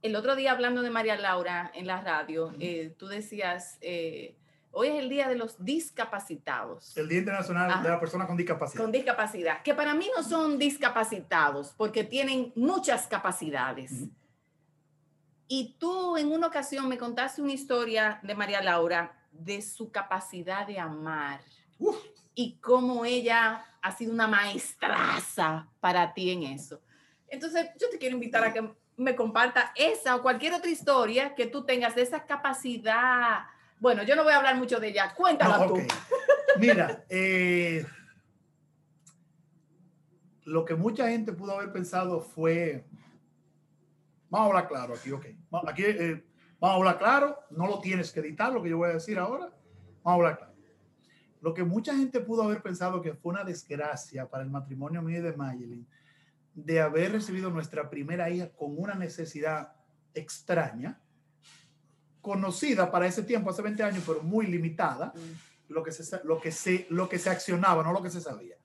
el 0.01 0.15
otro 0.15 0.35
día 0.35 0.51
hablando 0.51 0.81
de 0.81 0.89
María 0.89 1.17
Laura 1.17 1.71
en 1.73 1.87
la 1.87 2.01
radio, 2.01 2.53
eh, 2.59 2.95
tú 2.97 3.07
decías, 3.07 3.77
eh, 3.81 4.37
hoy 4.71 4.87
es 4.87 4.95
el 4.95 5.09
día 5.09 5.27
de 5.27 5.35
los 5.35 5.63
discapacitados. 5.63 6.95
El 6.95 7.09
Día 7.09 7.19
Internacional 7.19 7.69
Ajá. 7.69 7.83
de 7.83 7.89
la 7.89 7.99
Persona 7.99 8.25
con 8.27 8.37
Discapacidad. 8.37 8.81
Con 8.81 8.91
discapacidad, 8.91 9.61
que 9.61 9.73
para 9.73 9.93
mí 9.93 10.09
no 10.15 10.23
son 10.23 10.57
discapacitados, 10.57 11.73
porque 11.75 12.03
tienen 12.03 12.53
muchas 12.55 13.07
capacidades. 13.07 13.91
Ujú. 13.91 14.11
Y 15.51 15.75
tú 15.79 16.15
en 16.15 16.31
una 16.31 16.45
ocasión 16.45 16.87
me 16.87 16.99
contaste 16.99 17.41
una 17.41 17.51
historia 17.51 18.19
de 18.21 18.35
María 18.35 18.61
Laura 18.61 19.11
de 19.31 19.63
su 19.63 19.91
capacidad 19.91 20.67
de 20.67 20.77
amar 20.77 21.41
Uf. 21.79 21.97
y 22.35 22.59
cómo 22.59 23.03
ella 23.03 23.65
ha 23.81 23.91
sido 23.91 24.13
una 24.13 24.27
maestraza 24.27 25.67
para 25.79 26.13
ti 26.13 26.29
en 26.29 26.43
eso. 26.43 26.81
Entonces, 27.27 27.71
yo 27.79 27.89
te 27.89 27.97
quiero 27.97 28.13
invitar 28.13 28.43
a 28.43 28.53
que 28.53 28.69
me 28.95 29.15
comparta 29.15 29.71
esa 29.75 30.15
o 30.15 30.21
cualquier 30.21 30.53
otra 30.53 30.69
historia 30.69 31.33
que 31.33 31.47
tú 31.47 31.65
tengas 31.65 31.95
de 31.95 32.03
esa 32.03 32.25
capacidad. 32.27 33.45
Bueno, 33.79 34.03
yo 34.03 34.15
no 34.15 34.23
voy 34.23 34.33
a 34.33 34.37
hablar 34.37 34.55
mucho 34.55 34.79
de 34.79 34.89
ella, 34.89 35.15
cuéntala 35.15 35.57
No, 35.57 35.67
tú. 35.67 35.79
Mira, 36.59 37.05
eh, 37.09 37.85
lo 40.43 40.63
que 40.63 40.75
mucha 40.75 41.07
gente 41.09 41.33
pudo 41.33 41.53
haber 41.57 41.71
pensado 41.71 42.21
fue, 42.21 42.83
vamos 44.29 44.45
a 44.45 44.49
hablar 44.49 44.67
claro 44.67 44.93
aquí, 44.93 45.11
ok. 45.11 45.25
Aquí 45.67 45.83
eh, 45.83 46.23
vamos 46.59 46.75
a 46.75 46.77
hablar 46.77 46.99
claro, 46.99 47.39
no 47.51 47.67
lo 47.67 47.79
tienes 47.79 48.11
que 48.11 48.19
editar 48.19 48.51
lo 48.53 48.61
que 48.61 48.69
yo 48.69 48.77
voy 48.77 48.89
a 48.89 48.93
decir 48.93 49.17
ahora, 49.17 49.45
vamos 50.03 50.05
a 50.05 50.13
hablar 50.13 50.37
claro. 50.37 50.53
Lo 51.41 51.53
que 51.53 51.63
mucha 51.63 51.95
gente 51.95 52.19
pudo 52.19 52.43
haber 52.43 52.61
pensado 52.61 53.01
que 53.01 53.13
fue 53.13 53.31
una 53.31 53.43
desgracia 53.43 54.29
para 54.29 54.43
el 54.43 54.49
matrimonio 54.49 55.01
mío 55.01 55.19
y 55.19 55.21
de 55.21 55.33
Mayelin, 55.33 55.87
de 56.53 56.81
haber 56.81 57.13
recibido 57.13 57.49
nuestra 57.49 57.89
primera 57.89 58.29
hija 58.29 58.49
con 58.49 58.77
una 58.77 58.95
necesidad 58.95 59.73
extraña, 60.13 60.99
conocida 62.21 62.91
para 62.91 63.07
ese 63.07 63.23
tiempo, 63.23 63.49
hace 63.49 63.61
20 63.61 63.81
años, 63.83 64.03
pero 64.05 64.21
muy 64.21 64.47
limitada, 64.47 65.13
Mm, 65.15 65.73
lo 65.73 65.83
que 65.83 65.91
se, 65.91 66.23
lo 66.23 66.41
que 66.41 66.51
se, 66.51 66.87
lo 66.89 67.07
que 67.07 67.19
se 67.19 67.29
accionaba, 67.29 67.83
no 67.83 67.93
lo 67.93 68.01
que 68.01 68.09
se 68.09 68.21
sabía. 68.21 68.55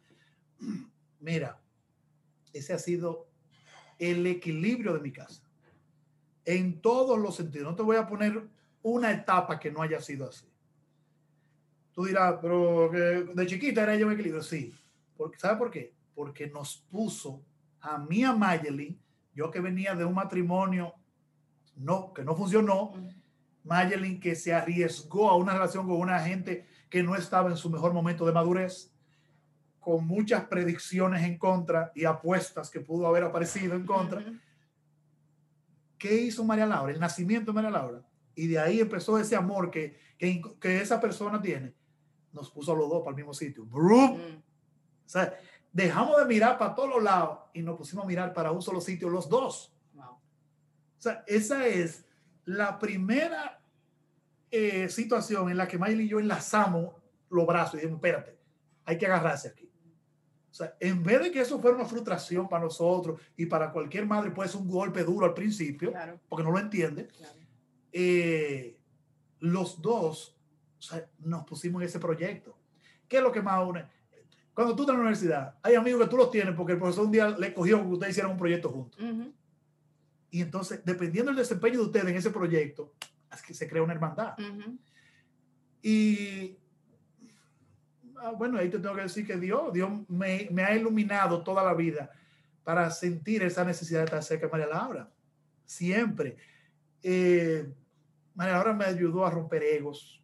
Mira, 1.21 1.61
ese 2.53 2.73
ha 2.73 2.79
sido 2.79 3.29
el 3.99 4.27
equilibrio 4.27 4.95
de 4.95 5.01
mi 5.01 5.13
casa. 5.13 5.43
En 6.45 6.81
todos 6.81 7.19
los 7.19 7.37
sentidos. 7.37 7.71
No 7.71 7.77
te 7.77 7.83
voy 7.83 7.97
a 7.97 8.07
poner 8.07 8.49
una 8.83 9.11
etapa 9.13 9.59
que 9.59 9.71
no 9.71 9.83
haya 9.83 10.01
sido 10.01 10.29
así. 10.29 10.47
Tú 11.93 12.05
dirás, 12.05 12.37
pero 12.43 12.91
de 12.91 13.47
chiquita 13.47 13.83
era 13.83 13.95
ella 13.95 14.07
un 14.07 14.13
equilibrio. 14.13 14.43
Sí. 14.43 14.75
Porque, 15.17 15.39
¿Sabe 15.39 15.57
por 15.57 15.71
qué? 15.71 15.95
Porque 16.15 16.49
nos 16.49 16.85
puso 16.91 17.43
a 17.81 17.99
mí, 17.99 18.25
a 18.25 18.33
Mayelin, 18.33 18.99
yo 19.35 19.51
que 19.51 19.61
venía 19.61 19.95
de 19.95 20.05
un 20.05 20.15
matrimonio 20.15 20.95
no, 21.77 22.13
que 22.13 22.25
no 22.25 22.35
funcionó, 22.35 22.93
mm, 22.95 23.09
Mayelin 23.65 24.21
que 24.21 24.35
se 24.35 24.53
arriesgó 24.53 25.31
a 25.31 25.37
una 25.37 25.55
relación 25.55 25.87
con 25.87 25.97
una 25.97 26.21
gente 26.21 26.67
que 26.89 27.03
no 27.03 27.17
estaba 27.17 27.51
en 27.51 27.57
su 27.57 27.71
mejor 27.71 27.93
momento 27.93 28.27
de 28.27 28.33
madurez, 28.33 28.93
con 29.81 30.07
muchas 30.07 30.45
predicciones 30.45 31.23
en 31.25 31.37
contra 31.37 31.93
y 31.95 32.05
apuestas 32.05 32.71
que 32.71 32.81
pudo 32.81 33.07
haber 33.07 33.25
aparecido 33.25 33.75
en 33.75 33.85
contra. 33.85 34.21
ujú. 34.21 34.37
¿Qué 36.05 36.15
hizo 36.15 36.45
María 36.45 36.67
Laura? 36.67 36.93
El 36.93 37.01
nacimiento 37.01 37.51
de 37.51 37.55
María 37.55 37.71
Laura. 37.71 38.03
Y 38.35 38.47
de 38.47 38.59
ahí 38.59 38.79
empezó 38.79 39.19
ese 39.19 39.37
amor 39.37 39.71
que, 39.71 39.99
que, 40.19 40.43
que 40.61 40.83
esa 40.83 41.01
persona 41.01 41.41
tiene. 41.41 41.73
Nos 42.31 42.51
puso 42.51 42.73
a 42.73 42.77
los 42.77 42.91
dos 42.91 42.99
para 42.99 43.13
el 43.13 43.17
mismo 43.17 43.33
sitio. 43.33 43.65
¡Brum! 43.65 44.19
Mm, 44.19 44.37
O 44.37 45.09
sea, 45.09 45.35
dejamos 45.73 46.19
de 46.19 46.27
mirar 46.27 46.59
para 46.59 46.75
todos 46.75 46.91
los 46.91 47.03
lados 47.03 47.39
y 47.55 47.63
nos 47.63 47.79
pusimos 47.79 48.05
a 48.05 48.07
mirar 48.07 48.35
para 48.35 48.53
un 48.53 48.61
solo 48.61 48.83
sitio 48.83 49.09
los 49.09 49.31
dos. 49.31 49.73
wow. 49.95 50.11
O 50.11 50.19
sea, 50.99 51.25
esa 51.27 51.67
es 51.67 52.05
la 52.45 52.79
primera 52.79 53.63
eh, 54.51 54.91
situación 54.91 55.49
en 55.49 55.57
la 55.57 55.67
que 55.67 55.79
Miley 55.79 56.05
y 56.05 56.09
yo 56.11 56.21
enlazamos 56.21 56.97
los 57.31 57.47
brazos 57.47 57.77
y 57.77 57.77
dijimos, 57.79 57.97
espérate, 57.97 58.37
hay 58.85 58.99
que 58.99 59.07
agarrarse 59.07 59.49
aquí. 59.49 59.71
O 60.55 60.57
sea, 60.57 60.77
en 60.79 61.03
vez 61.03 61.21
de 61.21 61.33
que 61.33 61.41
eso 61.41 61.59
fuera 61.59 61.77
una 61.77 61.85
frustración 61.85 62.49
para 62.49 62.63
nosotros 62.63 63.21
y 63.37 63.47
para 63.47 63.73
cualquier 63.73 64.07
madre 64.07 64.31
puede 64.31 64.49
ser 64.49 64.61
un 64.61 64.69
golpe 64.69 65.03
duro 65.03 65.27
al 65.27 65.35
principio, 65.35 65.91
Claro, 65.91 66.21
porque 66.29 66.45
no 66.45 66.53
lo 66.53 66.61
entiende, 66.61 67.09
claro. 67.09 67.35
eh, 67.91 68.79
los 69.41 69.83
dos 69.83 70.37
o 70.79 70.83
sea, 70.83 71.11
nos 71.19 71.43
pusimos 71.45 71.83
en 71.83 71.89
ese 71.89 71.99
proyecto. 71.99 72.57
¿Qué 73.09 73.17
es 73.17 73.23
lo 73.25 73.33
que 73.33 73.43
más 73.43 73.67
une? 73.67 73.85
Cuando 74.55 74.77
tú 74.77 74.83
estás 74.85 74.95
en 74.95 74.99
la 75.01 75.09
universidad, 75.09 75.59
hay 75.61 75.75
amigos 75.75 76.03
que 76.03 76.09
tú 76.09 76.17
los 76.19 76.31
tienes 76.31 76.55
porque 76.55 76.75
el 76.75 76.79
profesor 76.79 77.07
un 77.07 77.11
día 77.11 77.31
le 77.31 77.53
cogió 77.53 77.81
que 77.81 77.89
ustedes 77.89 78.13
hicieran 78.13 78.31
un 78.31 78.39
proyecto 78.39 78.71
juntos. 78.71 79.01
Ujú. 79.03 79.33
Y 80.31 80.41
entonces, 80.41 80.83
dependiendo 80.85 81.33
del 81.33 81.39
desempeño 81.39 81.81
de 81.81 81.87
ustedes 81.87 82.07
en 82.07 82.15
ese 82.17 82.31
proyecto, 82.31 82.93
es 83.33 83.43
que 83.43 83.55
se 83.55 83.67
crea 83.69 83.83
una 83.83 83.93
hermandad. 83.95 84.35
Ujú. 84.39 84.79
Y 85.83 86.57
ah, 88.21 88.33
bueno, 88.37 88.59
ahí 88.59 88.69
te 88.69 88.79
tengo 88.79 88.95
que 88.95 89.03
decir 89.03 89.27
que 89.27 89.37
Dios, 89.37 89.73
Dios 89.73 89.91
me, 90.09 90.49
me 90.51 90.65
ha 90.65 90.75
iluminado 90.75 91.43
toda 91.43 91.63
la 91.63 91.75
vida 91.75 92.11
para 92.63 92.91
sentir 92.91 93.43
esa 93.43 93.65
necesidad 93.65 94.01
de 94.01 94.05
estar 94.07 94.23
cerca 94.23 94.47
de 94.47 94.53
María 94.53 94.67
Laura. 94.67 95.11
Siempre. 95.65 96.37
Eh, 97.03 97.67
María 98.35 98.55
Laura 98.55 98.73
me 98.73 98.87
ayudó 98.87 99.25
a 99.25 99.31
romper 99.31 99.63
egos, 99.63 100.23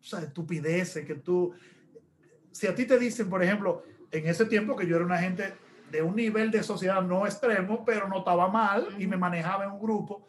o 0.00 0.04
sea, 0.04 0.20
estupideces 0.20 1.04
que 1.04 1.14
tú... 1.14 1.52
Si 2.52 2.66
a 2.66 2.74
ti 2.74 2.84
te 2.84 2.98
dicen, 2.98 3.28
por 3.28 3.42
ejemplo, 3.42 3.82
en 4.10 4.26
ese 4.26 4.44
tiempo 4.46 4.76
que 4.76 4.86
yo 4.86 4.96
era 4.96 5.04
una 5.04 5.18
gente 5.18 5.54
de 5.90 6.02
un 6.02 6.14
nivel 6.14 6.50
de 6.50 6.62
sociedad 6.62 7.02
no 7.02 7.26
extremo, 7.26 7.84
pero 7.84 8.08
no 8.08 8.18
estaba 8.18 8.48
mal 8.48 8.88
y 8.98 9.06
me 9.06 9.16
manejaba 9.16 9.64
en 9.64 9.72
un 9.72 9.80
grupo, 9.80 10.26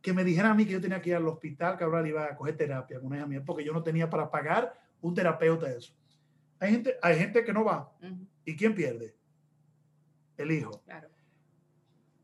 que 0.00 0.12
me 0.12 0.24
dijeran 0.24 0.52
a 0.52 0.54
mí 0.54 0.64
que 0.64 0.72
yo 0.72 0.80
tenía 0.80 1.00
que 1.00 1.10
ir 1.10 1.16
al 1.16 1.26
hospital, 1.26 1.76
que 1.76 1.84
ahora 1.84 2.06
iba 2.06 2.24
a 2.24 2.36
coger 2.36 2.56
terapia 2.56 2.98
con 2.98 3.08
una 3.08 3.18
hija 3.18 3.26
mía, 3.26 3.42
porque 3.44 3.64
yo 3.64 3.72
no 3.72 3.82
tenía 3.82 4.08
para 4.08 4.30
pagar 4.30 4.72
un 5.00 5.14
terapeuta 5.14 5.66
de 5.66 5.78
eso. 5.78 5.92
Hay 6.58 6.70
gente, 6.70 6.96
hay 7.02 7.18
gente 7.18 7.44
que 7.44 7.52
no 7.52 7.64
va. 7.64 7.92
¿Y 8.44 8.56
quién 8.56 8.74
pierde? 8.74 9.14
El 10.36 10.52
hijo. 10.52 10.82
Claro. 10.84 11.08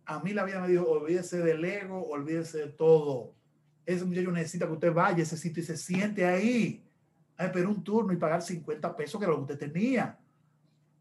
A 0.04 0.20
mí 0.20 0.32
la 0.32 0.44
vida 0.44 0.60
me 0.60 0.68
dijo, 0.68 0.84
olvídese 0.84 1.38
del 1.38 1.64
ego, 1.64 2.06
olvídese 2.08 2.58
de 2.58 2.68
todo. 2.68 3.34
Ese 3.84 4.04
muchacho 4.04 4.30
necesita 4.30 4.66
que 4.66 4.72
usted 4.72 4.92
vaya 4.92 5.18
a 5.18 5.22
ese 5.22 5.36
sitio 5.36 5.62
y 5.62 5.66
se 5.66 5.76
siente 5.76 6.24
ahí. 6.24 6.84
A 7.36 7.46
esperar 7.46 7.68
un 7.68 7.82
turno 7.82 8.12
y 8.12 8.16
pagar 8.16 8.42
50 8.42 8.96
pesos 8.96 9.20
que 9.20 9.26
lo 9.26 9.36
que 9.36 9.52
usted 9.52 9.58
tenía. 9.58 10.18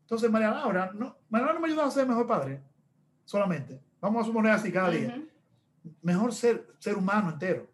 Entonces, 0.02 0.30
María 0.30 0.52
Laura, 0.52 0.92
no, 0.94 1.18
María 1.30 1.48
Laura 1.48 1.54
no 1.54 1.60
me 1.66 1.68
ayudó 1.68 1.84
a 1.84 1.92
ser 1.92 2.08
mejor 2.08 2.28
padre, 2.28 2.62
solamente. 3.24 3.80
Vamos 4.00 4.24
a 4.24 4.26
suponer 4.26 4.52
así 4.52 4.72
cada 4.72 4.90
día. 4.90 5.24
Mejor 6.02 6.34
ser, 6.34 6.68
ser 6.80 6.98
humano 6.98 7.30
entero. 7.30 7.70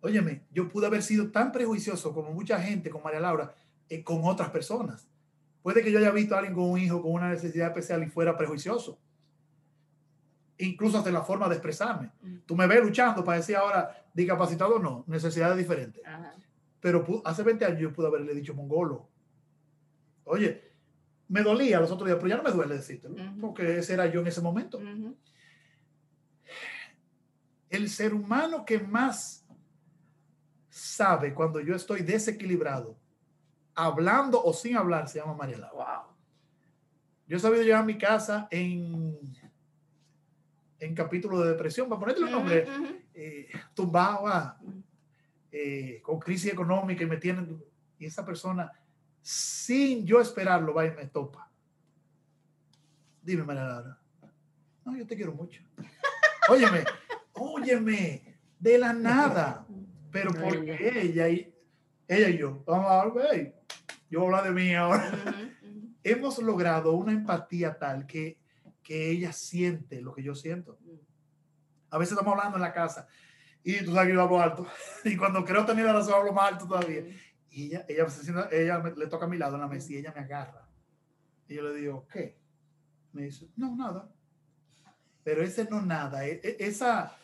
Óyeme, 0.00 0.46
yo 0.50 0.68
pude 0.68 0.86
haber 0.86 1.02
sido 1.02 1.30
tan 1.30 1.50
prejuicioso 1.50 2.14
como 2.14 2.32
mucha 2.32 2.60
gente 2.60 2.88
con 2.88 3.02
María 3.02 3.20
Laura, 3.20 3.54
eh, 3.88 4.02
con 4.02 4.20
otras 4.24 4.50
personas. 4.50 5.08
Puede 5.62 5.82
que 5.82 5.90
yo 5.90 5.98
haya 5.98 6.10
visto 6.10 6.34
a 6.34 6.38
alguien 6.38 6.54
con 6.54 6.70
un 6.70 6.78
hijo 6.78 7.02
con 7.02 7.12
una 7.12 7.30
necesidad 7.30 7.68
especial 7.68 8.02
y 8.02 8.06
fuera 8.06 8.36
prejuicioso. 8.36 8.98
Incluso 10.58 10.98
hasta 10.98 11.10
en 11.10 11.14
la 11.14 11.22
forma 11.22 11.48
de 11.48 11.54
expresarme. 11.54 12.10
Mm. 12.22 12.38
Tú 12.46 12.56
me 12.56 12.66
ves 12.66 12.82
luchando 12.82 13.24
para 13.24 13.38
decir 13.38 13.56
ahora 13.56 14.06
discapacitado, 14.14 14.78
no, 14.78 15.04
necesidades 15.06 15.56
diferentes. 15.56 16.04
Ajá. 16.04 16.34
Pero 16.80 17.04
hace 17.24 17.42
20 17.42 17.64
años 17.64 17.80
yo 17.80 17.92
pude 17.92 18.06
haberle 18.06 18.34
dicho 18.34 18.54
mongolo. 18.54 19.08
Oye, 20.24 20.72
me 21.28 21.42
dolía 21.42 21.80
los 21.80 21.90
otros 21.90 22.06
días, 22.08 22.18
pero 22.18 22.28
ya 22.28 22.36
no 22.36 22.42
me 22.42 22.50
duele 22.50 22.76
decírtelo, 22.76 23.14
Ujú. 23.14 23.40
porque 23.40 23.78
ese 23.78 23.94
era 23.94 24.06
yo 24.06 24.20
en 24.20 24.26
ese 24.26 24.40
momento. 24.40 24.78
Ujú. 24.78 25.16
el 27.70 27.90
ser 27.90 28.14
humano 28.14 28.64
que 28.64 28.78
más 28.78 29.44
sabe 30.70 31.34
cuando 31.34 31.60
yo 31.60 31.74
estoy 31.74 32.00
desequilibrado, 32.02 32.96
hablando 33.78 34.42
o 34.42 34.52
sin 34.52 34.76
hablar, 34.76 35.08
se 35.08 35.20
llama 35.20 35.34
María 35.34 35.56
Laura. 35.56 36.02
Wow. 36.02 36.12
Yo 37.28 37.36
he 37.36 37.40
sabido 37.40 37.62
llegar 37.62 37.82
a 37.82 37.86
mi 37.86 37.96
casa 37.96 38.48
en, 38.50 39.16
en 40.80 40.94
capítulo 40.96 41.40
de 41.40 41.50
depresión, 41.50 41.88
para 41.88 42.00
ponerte 42.00 42.24
un 42.24 42.30
nombre, 42.32 42.66
eh, 43.14 43.48
tumbado, 43.74 44.26
ah, 44.26 44.58
eh, 45.52 46.00
con 46.02 46.18
crisis 46.18 46.52
económica 46.52 47.04
y 47.04 47.06
me 47.06 47.18
tienen, 47.18 47.62
y 48.00 48.06
esa 48.06 48.24
persona, 48.24 48.72
sin 49.22 50.04
yo 50.04 50.20
esperarlo, 50.20 50.74
va 50.74 50.86
y 50.86 50.90
me 50.90 51.06
topa. 51.06 51.48
Dime, 53.22 53.44
María 53.44 53.64
Laura. 53.64 53.98
No, 54.84 54.96
yo 54.96 55.06
te 55.06 55.14
quiero 55.14 55.34
mucho. 55.34 55.62
Óyeme, 56.48 56.84
óyeme, 57.34 58.38
de 58.58 58.78
la 58.78 58.92
nada. 58.92 59.66
Pero 60.10 60.32
porque 60.32 61.00
ella 61.00 61.28
y, 61.28 61.54
ella 62.08 62.28
y 62.30 62.38
yo, 62.38 62.64
vamos 62.66 62.90
a 62.90 63.06
ver, 63.10 63.57
yo 64.10 64.20
voy 64.20 64.32
a 64.34 64.38
hablar 64.38 64.54
de 64.54 64.60
mí 64.62 64.74
ahora. 64.74 65.12
Hemos 66.02 66.38
logrado 66.38 66.92
una 66.92 67.12
empatía 67.12 67.78
tal 67.78 68.06
que, 68.06 68.38
que 68.82 69.10
ella 69.10 69.32
siente 69.32 70.00
lo 70.00 70.14
que 70.14 70.22
yo 70.22 70.34
siento. 70.34 70.78
A 71.90 71.98
veces 71.98 72.12
estamos 72.12 72.32
hablando 72.34 72.56
en 72.56 72.62
la 72.62 72.72
casa 72.72 73.06
y 73.62 73.84
tú 73.84 73.92
sabes 73.92 74.08
que 74.08 74.14
yo 74.14 74.22
hablo 74.22 74.40
alto. 74.40 74.66
Y 75.04 75.16
cuando 75.16 75.44
creo 75.44 75.64
tener 75.66 75.84
la 75.84 75.92
razón, 75.94 76.14
hablo 76.14 76.32
más 76.32 76.52
alto 76.52 76.66
todavía. 76.66 77.04
Y 77.50 77.66
ella, 77.66 77.84
ella, 77.88 78.08
se 78.08 78.22
sienta- 78.22 78.48
ella 78.52 78.78
me- 78.78 78.94
le 78.94 79.06
toca 79.06 79.26
a 79.26 79.28
mi 79.28 79.36
lado 79.38 79.54
en 79.56 79.62
la 79.62 79.68
mesa 79.68 79.92
y 79.92 79.96
ella 79.96 80.12
me 80.14 80.20
agarra. 80.20 80.68
Y 81.48 81.54
yo 81.54 81.62
le 81.62 81.74
digo, 81.74 82.06
¿qué? 82.10 82.38
Me 83.12 83.22
dice, 83.24 83.48
no, 83.56 83.74
nada. 83.74 84.08
Pero 85.24 85.42
ese 85.42 85.64
no 85.64 85.80
nada, 85.82 86.26
e- 86.26 86.40
e- 86.42 86.56
esa, 86.60 87.16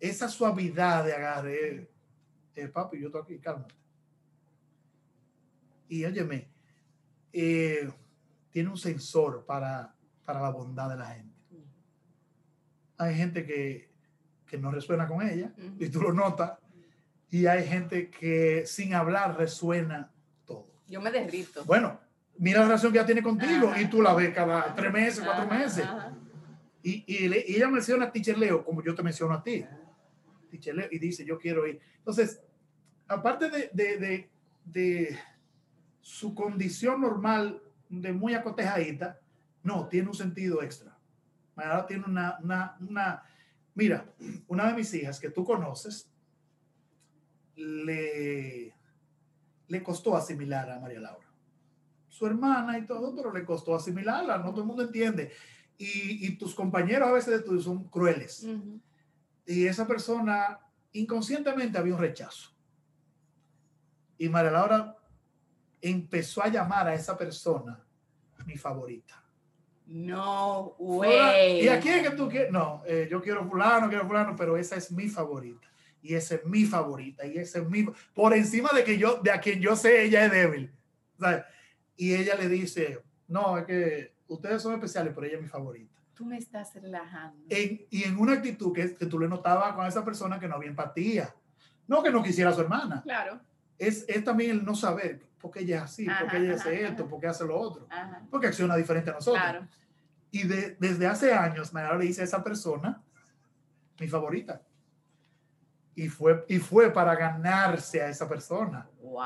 esa 0.00 0.28
suavidad 0.28 1.04
de 1.04 1.14
agarre, 1.14 1.90
eh, 2.54 2.68
papi, 2.68 2.98
yo 3.00 3.06
estoy 3.06 3.22
aquí, 3.22 3.38
cálmate. 3.38 3.74
Y 5.88 6.04
óyeme, 6.04 6.48
eh, 7.32 7.90
tiene 8.50 8.68
un 8.70 8.76
sensor 8.78 9.44
para, 9.46 9.94
para 10.24 10.40
la 10.40 10.50
bondad 10.50 10.90
de 10.90 10.96
la 10.96 11.06
gente. 11.06 11.34
Hay 12.98 13.14
gente 13.14 13.44
que, 13.44 13.90
que 14.46 14.56
no 14.58 14.70
resuena 14.70 15.06
con 15.06 15.20
ella, 15.26 15.52
Ujú. 15.58 15.76
y 15.84 15.88
tú 15.90 16.00
lo 16.00 16.12
notas, 16.12 16.52
y 17.30 17.46
hay 17.46 17.66
gente 17.66 18.08
que 18.10 18.64
sin 18.66 18.94
hablar 18.94 19.36
resuena 19.36 20.10
todo. 20.46 20.68
Yo 20.88 21.00
me 21.00 21.10
derrito. 21.10 21.64
Bueno, 21.64 22.00
mira 22.38 22.60
la 22.60 22.66
relación 22.66 22.92
que 22.92 22.98
ella 22.98 23.06
tiene 23.06 23.22
contigo 23.22 23.68
Ajá. 23.68 23.80
y 23.82 23.86
tú 23.90 24.00
la 24.00 24.14
ves 24.14 24.32
cada 24.34 24.74
tres 24.74 24.92
meses, 24.92 25.22
cuatro 25.24 25.44
Ajá, 25.44 25.58
meses. 25.58 25.84
ajá. 25.84 26.16
Y, 26.82 27.04
y, 27.06 27.28
le- 27.28 27.44
y 27.46 27.56
ella 27.56 27.68
menciona 27.68 28.06
a 28.06 28.12
Teacher 28.12 28.38
Leo 28.38 28.64
como 28.64 28.82
yo 28.82 28.94
te 28.94 29.02
menciono 29.02 29.34
a 29.34 29.42
ti. 29.42 29.64
Teacher 30.50 30.74
Leo, 30.74 30.88
y 30.90 30.98
dice, 30.98 31.24
yo 31.24 31.36
quiero 31.38 31.66
ir. 31.66 31.80
Entonces, 31.98 32.40
aparte 33.08 33.50
de, 33.50 33.70
de, 33.72 33.98
de, 33.98 34.30
de 34.64 35.18
su 36.06 36.36
condición 36.36 37.00
normal 37.00 37.60
de 37.88 38.12
muy 38.12 38.32
acotejadita, 38.32 39.18
no, 39.64 39.88
tiene 39.88 40.06
un 40.06 40.14
sentido 40.14 40.62
extra. 40.62 40.96
Ahora 41.56 41.84
tiene 41.84 42.04
una, 42.06 42.38
una, 42.40 42.76
una, 42.78 43.22
mira, 43.74 44.14
una 44.46 44.68
de 44.68 44.74
mis 44.74 44.94
hijas 44.94 45.18
que 45.18 45.30
tú 45.30 45.44
conoces, 45.44 46.08
le, 47.56 48.72
le 49.66 49.82
costó 49.82 50.16
asimilar 50.16 50.70
a 50.70 50.78
María 50.78 51.00
Laura. 51.00 51.26
Su 52.08 52.24
hermana 52.24 52.78
y 52.78 52.86
todo, 52.86 53.12
pero 53.16 53.32
le 53.32 53.44
costó 53.44 53.74
asimilarla, 53.74 54.38
no 54.38 54.50
todo 54.50 54.60
el 54.60 54.68
mundo 54.68 54.84
entiende. 54.84 55.32
Y, 55.76 56.24
y 56.24 56.38
tus 56.38 56.54
compañeros 56.54 57.08
a 57.08 57.12
veces 57.12 57.32
de 57.32 57.42
tu- 57.42 57.60
son 57.60 57.82
crueles. 57.88 58.46
Y 59.44 59.66
esa 59.66 59.88
persona 59.88 60.60
inconscientemente 60.92 61.78
había 61.78 61.94
un 61.94 62.00
rechazo. 62.00 62.54
Y 64.18 64.28
María 64.28 64.52
Laura 64.52 64.95
empezó 65.90 66.42
a 66.42 66.48
llamar 66.48 66.88
a 66.88 66.94
esa 66.94 67.16
persona 67.16 67.82
mi 68.46 68.56
favorita. 68.56 69.22
No 69.86 70.74
way. 70.78 71.64
¿Y 71.64 71.68
a 71.68 71.80
quién 71.80 71.96
es 72.04 72.10
que 72.10 72.16
tú 72.16 72.28
quieres? 72.28 72.50
No, 72.50 72.82
eh, 72.86 73.08
yo 73.10 73.22
quiero 73.22 73.48
fulano, 73.48 73.88
quiero 73.88 74.06
fulano, 74.06 74.34
pero 74.36 74.56
esa 74.56 74.76
es 74.76 74.90
mi 74.90 75.08
favorita. 75.08 75.68
Y 76.02 76.14
esa 76.14 76.36
es 76.36 76.44
mi 76.44 76.64
favorita. 76.64 77.26
Y 77.26 77.38
esa 77.38 77.58
es 77.60 77.68
mi... 77.68 77.86
Por 78.14 78.34
encima 78.34 78.70
de 78.74 78.84
que 78.84 78.98
yo, 78.98 79.20
de 79.22 79.30
a 79.30 79.40
quien 79.40 79.60
yo 79.60 79.74
sé, 79.76 80.04
ella 80.04 80.24
es 80.24 80.30
débil. 80.32 80.72
¿sabes? 81.18 81.44
Y 81.96 82.14
ella 82.14 82.34
le 82.36 82.48
dice, 82.48 83.00
no, 83.28 83.58
es 83.58 83.64
que 83.64 84.12
ustedes 84.28 84.62
son 84.62 84.74
especiales, 84.74 85.12
pero 85.14 85.26
ella 85.26 85.36
es 85.36 85.42
mi 85.42 85.48
favorita. 85.48 85.94
Tú 86.14 86.24
me 86.24 86.38
estás 86.38 86.74
relajando. 86.74 87.44
En- 87.48 87.86
y 87.90 88.04
en 88.04 88.18
una 88.18 88.34
actitud 88.34 88.72
que, 88.72 88.94
que 88.94 89.06
tú 89.06 89.18
le 89.18 89.28
notabas 89.28 89.74
con 89.74 89.86
esa 89.86 90.04
persona 90.04 90.38
que 90.38 90.48
no 90.48 90.56
había 90.56 90.70
empatía. 90.70 91.34
No 91.86 92.02
que 92.02 92.10
no 92.10 92.22
quisiera 92.22 92.50
a 92.50 92.54
su 92.54 92.60
hermana. 92.60 93.02
Claro. 93.02 93.40
Es, 93.78 94.04
es 94.08 94.24
también 94.24 94.50
el 94.52 94.64
no 94.64 94.74
saber 94.74 95.20
por 95.46 95.54
qué 95.54 95.60
ella 95.60 95.76
es 95.76 95.82
así, 95.82 96.06
por 96.06 96.28
qué 96.28 96.36
ella 96.38 96.54
ajá, 96.54 96.60
hace 96.60 96.82
esto, 96.84 97.02
ajá. 97.02 97.10
por 97.10 97.20
qué 97.20 97.26
hace 97.28 97.44
lo 97.44 97.58
otro. 97.58 97.88
Porque 98.30 98.48
acciona 98.48 98.76
diferente 98.76 99.10
a 99.10 99.14
nosotros. 99.14 99.42
Claro. 99.42 99.66
Y 100.30 100.42
de- 100.46 100.76
desde 100.78 101.06
hace 101.06 101.32
años, 101.32 101.72
Mayara 101.72 101.96
le 101.96 102.04
dice 102.06 102.22
a 102.22 102.24
esa 102.24 102.42
persona, 102.42 103.00
mi 103.98 104.08
favorita. 104.08 104.60
Y 105.94 106.08
fue, 106.08 106.44
y 106.48 106.58
fue 106.58 106.92
para 106.92 107.14
ganarse 107.14 108.02
a 108.02 108.08
esa 108.08 108.28
persona. 108.28 108.86
Wow. 109.00 109.22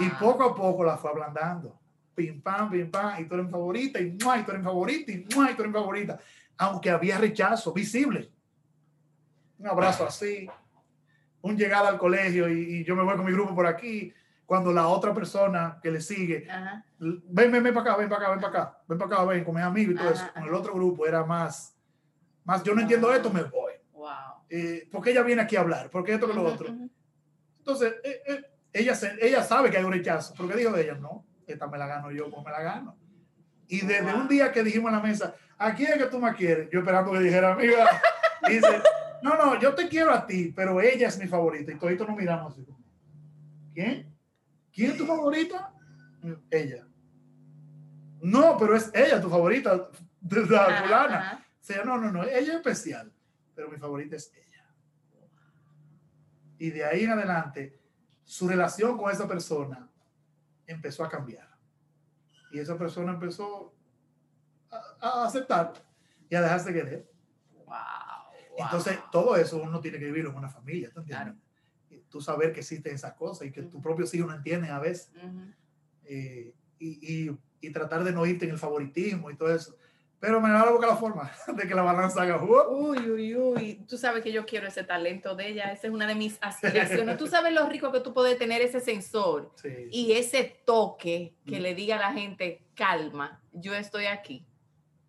Y 0.00 0.08
poco 0.18 0.42
a 0.44 0.54
poco 0.54 0.82
la 0.82 0.96
fue 0.96 1.10
ablandando. 1.10 1.78
Pim, 2.14 2.40
pam, 2.40 2.70
pim, 2.70 2.90
pam, 2.90 3.20
y 3.22 3.26
tú 3.28 3.34
eres 3.34 3.46
mi 3.46 3.52
favorita, 3.52 4.00
y, 4.00 4.16
¡mua! 4.24 4.38
y 4.38 4.42
tú 4.42 4.50
eres 4.50 4.60
mi 4.60 4.64
favorita, 4.64 5.12
y, 5.12 5.26
¡mua! 5.36 5.50
y 5.50 5.54
tú 5.54 5.62
eres 5.62 5.72
mi 5.72 5.78
favorita. 5.78 6.18
Aunque 6.56 6.90
había 6.90 7.18
rechazo 7.18 7.72
visible. 7.72 8.30
Un 9.58 9.68
abrazo 9.68 10.06
así, 10.06 10.48
un 11.42 11.56
llegada 11.56 11.88
al 11.88 11.98
colegio 11.98 12.48
y, 12.48 12.78
y 12.78 12.84
yo 12.84 12.96
me 12.96 13.02
voy 13.04 13.16
con 13.16 13.24
mi 13.26 13.32
grupo 13.32 13.54
por 13.54 13.66
aquí. 13.66 14.12
Cuando 14.48 14.72
la 14.72 14.88
otra 14.88 15.12
persona 15.12 15.78
que 15.82 15.90
le 15.90 16.00
sigue 16.00 16.48
Ajá. 16.50 16.82
ven, 16.98 17.52
ven, 17.52 17.62
ven 17.62 17.74
para 17.74 17.90
acá, 17.90 17.96
ven 17.98 18.08
para 18.08 18.22
acá, 18.22 18.30
ven 18.30 18.40
para 18.40 18.48
acá, 18.62 18.78
ven 18.88 18.98
para 18.98 19.14
acá, 19.14 19.24
ven 19.26 19.44
con 19.44 19.54
mis 19.54 19.62
amigos 19.62 19.94
y 19.94 19.98
todo 19.98 20.08
Ajá, 20.08 20.24
eso. 20.24 20.32
Con 20.32 20.42
el 20.44 20.54
otro 20.54 20.72
grupo 20.72 21.06
era 21.06 21.22
más, 21.22 21.76
más 22.44 22.62
yo 22.62 22.74
no 22.74 22.80
entiendo 22.80 23.12
esto, 23.12 23.28
me 23.30 23.42
voy. 23.42 23.72
Wow. 23.92 24.08
Eh, 24.48 24.88
porque 24.90 25.10
ella 25.10 25.22
viene 25.22 25.42
aquí 25.42 25.54
a 25.56 25.60
hablar, 25.60 25.90
porque 25.90 26.14
esto 26.14 26.26
que 26.26 26.32
lo 26.32 26.44
otro. 26.44 26.74
Entonces, 27.58 27.96
eh, 28.02 28.22
eh, 28.26 28.44
ella, 28.72 28.94
se- 28.94 29.18
ella 29.20 29.42
sabe 29.42 29.70
que 29.70 29.76
hay 29.76 29.84
un 29.84 29.92
rechazo, 29.92 30.32
porque 30.34 30.56
dijo 30.56 30.72
de 30.72 30.82
ella, 30.84 30.94
no, 30.94 31.26
esta 31.46 31.66
me 31.66 31.76
la 31.76 31.86
gano 31.86 32.10
yo, 32.10 32.30
pues 32.30 32.42
me 32.42 32.50
la 32.50 32.62
gano. 32.62 32.96
Y 33.68 33.82
desde 33.84 34.10
Wow. 34.10 34.22
un 34.22 34.28
día 34.28 34.50
que 34.50 34.62
dijimos 34.62 34.88
en 34.90 34.96
la 34.96 35.02
mesa, 35.02 35.34
¿a 35.58 35.74
quién 35.74 35.92
es 35.92 35.98
que 35.98 36.06
tú 36.06 36.18
me 36.18 36.32
quieres? 36.32 36.70
Yo 36.70 36.78
esperando 36.78 37.12
que 37.12 37.18
dijera, 37.18 37.52
amiga, 37.52 37.86
dice, 38.48 38.80
no, 39.22 39.34
no, 39.36 39.60
yo 39.60 39.74
te 39.74 39.88
quiero 39.88 40.10
a 40.10 40.26
ti, 40.26 40.54
pero 40.56 40.80
ella 40.80 41.08
es 41.08 41.18
mi 41.18 41.26
favorita. 41.26 41.70
Y 41.70 41.74
toditos 41.74 42.08
nos 42.08 42.16
miramos 42.16 42.54
así. 42.54 42.64
como, 42.64 42.78
¿Quién? 43.74 44.07
¿Quién 44.78 44.92
es 44.92 44.96
tu 44.96 45.06
favorita? 45.06 45.74
Ella. 46.52 46.86
No, 48.22 48.56
pero 48.56 48.76
es 48.76 48.92
ella 48.94 49.20
tu 49.20 49.28
favorita, 49.28 49.88
de 50.20 50.46
la 50.46 50.66
Ajá, 50.66 50.82
fulana. 50.84 51.18
ajá. 51.18 51.46
O 51.60 51.64
sea, 51.64 51.84
no, 51.84 51.98
no, 51.98 52.12
no, 52.12 52.22
ella 52.22 52.38
es 52.38 52.48
especial, 52.48 53.12
pero 53.56 53.68
mi 53.68 53.76
favorita 53.76 54.14
es 54.14 54.32
ella. 54.32 54.72
Y 56.58 56.70
de 56.70 56.84
ahí 56.84 57.02
en 57.02 57.10
adelante, 57.10 57.80
su 58.22 58.46
relación 58.46 58.96
con 58.96 59.10
esa 59.10 59.26
persona 59.26 59.90
empezó 60.64 61.02
a 61.02 61.08
cambiar. 61.08 61.48
Y 62.52 62.60
esa 62.60 62.78
persona 62.78 63.14
empezó 63.14 63.74
a, 64.70 64.76
a 65.00 65.26
aceptar 65.26 65.72
y 66.30 66.36
a 66.36 66.40
dejarse 66.40 66.72
querer. 66.72 67.10
Wow. 67.66 67.74
Entonces, 68.58 68.96
todo 69.10 69.34
eso 69.34 69.60
uno 69.60 69.80
tiene 69.80 69.98
que 69.98 70.04
vivirlo 70.04 70.30
en 70.30 70.36
una 70.36 70.48
familia, 70.48 70.92
¿tú 70.92 71.00
entiendes? 71.00 71.34
Claro. 71.34 71.47
Tú 72.08 72.20
saber 72.20 72.52
que 72.52 72.60
existen 72.60 72.94
esas 72.94 73.14
cosas 73.14 73.46
y 73.48 73.52
que 73.52 73.62
tus 73.62 73.82
propios 73.82 74.12
hijos 74.14 74.28
no 74.28 74.34
entienden 74.36 74.70
a 74.70 74.78
veces. 74.78 75.10
Ujú. 75.16 75.52
eh, 76.04 76.54
y, 76.80 77.26
y, 77.28 77.38
y 77.60 77.70
tratar 77.70 78.04
de 78.04 78.12
no 78.12 78.24
irte 78.24 78.44
en 78.44 78.52
el 78.52 78.58
favoritismo 78.58 79.30
y 79.30 79.36
todo 79.36 79.52
eso. 79.54 79.76
Pero 80.20 80.40
me 80.40 80.48
da 80.48 80.64
la 80.64 80.70
boca 80.72 80.86
la 80.86 80.96
forma 80.96 81.30
de 81.56 81.68
que 81.68 81.74
la 81.74 81.82
balanza 81.82 82.22
haga 82.22 82.38
juego. 82.38 82.70
Uy, 82.76 82.98
uy, 83.10 83.36
uy. 83.36 83.84
Tú 83.88 83.96
sabes 83.98 84.22
que 84.22 84.32
yo 84.32 84.46
quiero 84.46 84.66
ese 84.66 84.82
talento 84.84 85.34
de 85.36 85.48
ella. 85.48 85.70
Esa 85.72 85.86
es 85.88 85.92
una 85.92 86.06
de 86.06 86.14
mis 86.14 86.38
aspiraciones. 86.40 87.16
Tú 87.18 87.26
sabes 87.26 87.52
lo 87.52 87.68
rico 87.68 87.92
que 87.92 88.00
tú 88.00 88.12
puedes 88.14 88.38
tener 88.38 88.62
ese 88.62 88.80
sensor 88.80 89.52
Sí. 89.62 89.68
y 89.92 90.12
ese 90.12 90.60
toque 90.64 91.34
que 91.46 91.58
Mm. 91.58 91.62
le 91.62 91.74
diga 91.74 91.96
a 91.96 92.00
la 92.00 92.12
gente, 92.12 92.62
calma, 92.74 93.40
yo 93.52 93.74
estoy 93.74 94.06
aquí. 94.06 94.44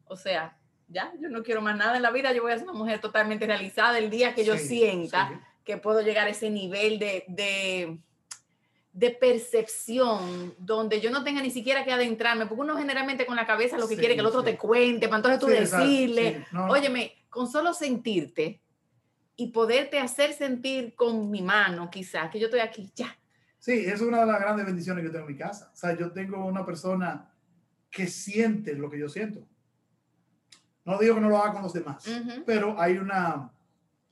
O 0.06 0.16
sea, 0.16 0.58
ya, 0.88 1.12
yo 1.22 1.30
no 1.30 1.44
quiero 1.44 1.62
más 1.62 1.78
nada 1.78 1.96
en 1.96 2.02
la 2.04 2.12
vida. 2.12 2.34
Yo 2.34 2.42
voy 2.44 2.52
a 2.52 2.58
ser 2.58 2.68
una 2.68 2.78
mujer 2.78 3.00
totalmente 3.00 3.46
realizada 3.48 3.98
el 4.00 4.10
día 4.10 4.34
que 4.36 4.44
yo 4.44 4.58
Sí, 4.58 4.68
sienta 4.68 5.30
sí. 5.30 5.36
Que 5.70 5.78
puedo 5.78 6.02
llegar 6.02 6.26
a 6.26 6.32
ese 6.32 6.50
nivel 6.50 6.98
de, 6.98 7.26
de, 7.28 8.00
de 8.92 9.10
percepción 9.12 10.56
donde 10.58 11.00
yo 11.00 11.12
no 11.12 11.24
tenga 11.24 11.44
ni 11.44 11.52
siquiera 11.52 11.86
que 11.86 11.92
adentrarme, 11.92 12.48
porque 12.48 12.62
uno 12.62 12.76
generalmente 12.76 13.28
con 13.28 13.36
la 13.36 13.46
cabeza 13.46 13.78
lo 13.78 13.88
que 13.88 13.94
Sí, 13.94 14.00
quiere 14.00 14.16
que 14.16 14.22
el 14.22 14.26
otro 14.26 14.40
sí. 14.40 14.48
te 14.48 14.58
cuente, 14.58 15.08
para 15.08 15.18
entonces 15.18 15.40
tú 15.40 15.46
Sí, 15.46 15.54
decirle, 15.54 16.38
sí, 16.40 16.44
no, 16.54 16.70
óyeme, 16.70 17.14
con 17.30 17.48
solo 17.48 17.76
sentirte 17.76 18.64
y 19.36 19.52
poderte 19.52 20.00
hacer 20.00 20.34
sentir 20.34 20.96
con 20.96 21.30
mi 21.30 21.44
mano, 21.44 21.88
quizás, 21.92 22.32
que 22.32 22.40
yo 22.40 22.46
estoy 22.48 22.62
aquí, 22.62 22.92
ya. 22.96 23.16
Sí, 23.60 23.74
es 23.86 24.02
una 24.02 24.22
de 24.22 24.26
las 24.26 24.40
grandes 24.40 24.66
bendiciones 24.66 25.04
que 25.04 25.12
tengo 25.12 25.26
en 25.28 25.34
mi 25.34 25.38
casa. 25.38 25.70
O 25.72 25.76
sea, 25.78 25.96
yo 25.96 26.12
tengo 26.12 26.44
una 26.46 26.66
persona 26.66 27.32
que 27.92 28.08
siente 28.08 28.74
lo 28.74 28.90
que 28.90 28.98
yo 28.98 29.08
siento. 29.08 29.46
No 30.84 30.98
digo 30.98 31.14
que 31.14 31.22
no 31.22 31.30
lo 31.30 31.38
haga 31.38 31.54
con 31.54 31.62
los 31.62 31.74
demás, 31.74 32.08
Ujú. 32.08 32.44
pero 32.44 32.82
hay 32.82 32.98
una, 32.98 33.52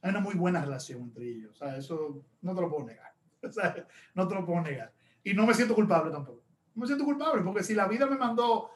hay 0.02 0.10
una 0.12 0.20
muy 0.20 0.36
buena 0.36 0.62
relación 0.62 1.02
entre 1.02 1.26
ellos. 1.28 1.52
O 1.52 1.56
sea, 1.56 1.78
eso 1.78 2.24
no 2.42 2.56
te 2.56 2.62
lo 2.62 2.70
puedo 2.70 2.86
negar. 2.86 3.14
O 3.44 3.52
sea, 3.52 3.88
no 4.16 4.28
te 4.28 4.34
lo 4.34 4.46
puedo 4.46 4.62
negar. 4.62 4.92
Y 5.24 5.34
no 5.34 5.46
me 5.46 5.54
siento 5.54 5.76
culpable 5.76 6.12
tampoco. 6.12 6.44
No 6.74 6.82
me 6.82 6.88
siento 6.88 7.06
culpable 7.06 7.44
porque 7.44 7.64
si 7.64 7.76
la 7.76 7.88
vida 7.88 8.08
me 8.08 8.18
mandó 8.18 8.72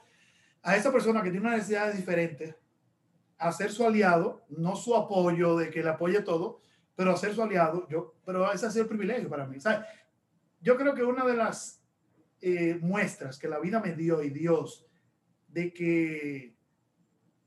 a 0.62 0.76
esa 0.76 0.92
persona 0.92 1.24
que 1.24 1.32
tiene 1.32 1.48
una 1.48 1.56
necesidad 1.56 1.92
diferente, 1.92 2.56
a 3.38 3.52
ser 3.52 3.72
su 3.72 3.86
aliado, 3.86 4.46
no 4.50 4.76
su 4.76 4.96
apoyo 4.96 5.58
de 5.58 5.72
que 5.72 5.82
le 5.82 5.90
apoye 5.90 6.22
todo, 6.22 6.62
pero 6.96 7.12
a 7.12 7.18
ser 7.18 7.34
su 7.34 7.42
aliado, 7.42 7.88
yo, 7.90 8.14
pero 8.24 8.52
ese 8.52 8.68
ha 8.68 8.72
sido 8.72 8.84
el 8.84 8.90
privilegio 8.90 9.30
para 9.30 9.48
mí. 9.48 9.60
¿sabes? 9.60 9.88
Yo 10.60 10.78
creo 10.78 10.94
que 10.94 11.04
una 11.04 11.26
de 11.26 11.36
las 11.36 11.84
eh, 12.40 12.78
muestras 12.80 13.40
que 13.40 13.48
la 13.48 13.60
vida 13.60 13.80
me 13.80 13.94
dio 13.94 14.22
y 14.22 14.30
Dios 14.30 14.86
de 15.48 15.74
que 15.74 16.56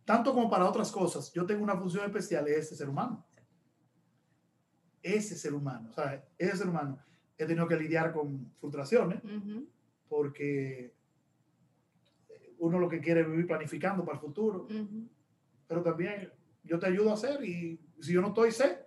tanto 0.04 0.34
como 0.34 0.50
para 0.50 0.68
otras 0.68 0.90
cosas, 0.90 1.32
yo 1.32 1.46
tengo 1.46 1.62
una 1.62 1.76
función 1.76 2.04
especial 2.04 2.46
es 2.48 2.58
ese 2.58 2.76
ser 2.76 2.88
humano. 2.88 3.24
Ese 5.04 5.36
ser 5.36 5.52
humano, 5.52 5.92
¿sabes? 5.92 6.22
Ese 6.38 6.56
ser 6.56 6.68
humano. 6.68 6.98
He 7.36 7.44
tenido 7.44 7.68
que 7.68 7.76
lidiar 7.76 8.10
con 8.10 8.50
frustraciones 8.58 9.20
porque 10.08 10.94
uno 12.58 12.78
lo 12.78 12.88
que 12.88 13.00
quiere 13.00 13.20
es 13.20 13.30
vivir 13.30 13.46
planificando 13.46 14.02
para 14.02 14.16
el 14.16 14.20
futuro, 14.22 14.62
Ujú. 14.62 15.06
pero 15.66 15.82
también 15.82 16.32
yo 16.62 16.78
te 16.78 16.86
ayudo 16.86 17.10
a 17.10 17.14
hacer 17.14 17.44
y 17.44 17.78
si 18.00 18.14
yo 18.14 18.22
no 18.22 18.28
estoy, 18.28 18.50
sé. 18.50 18.78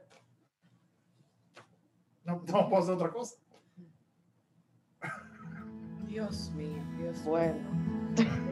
No, 2.26 2.44
no 2.48 2.68
puedo 2.68 2.82
hacer 2.82 2.96
otra 2.96 3.12
cosa. 3.12 3.36
Dios 6.08 6.52
mío, 6.52 6.84
Dios 6.98 7.18
mío. 7.20 7.30
Bueno. 7.30 8.08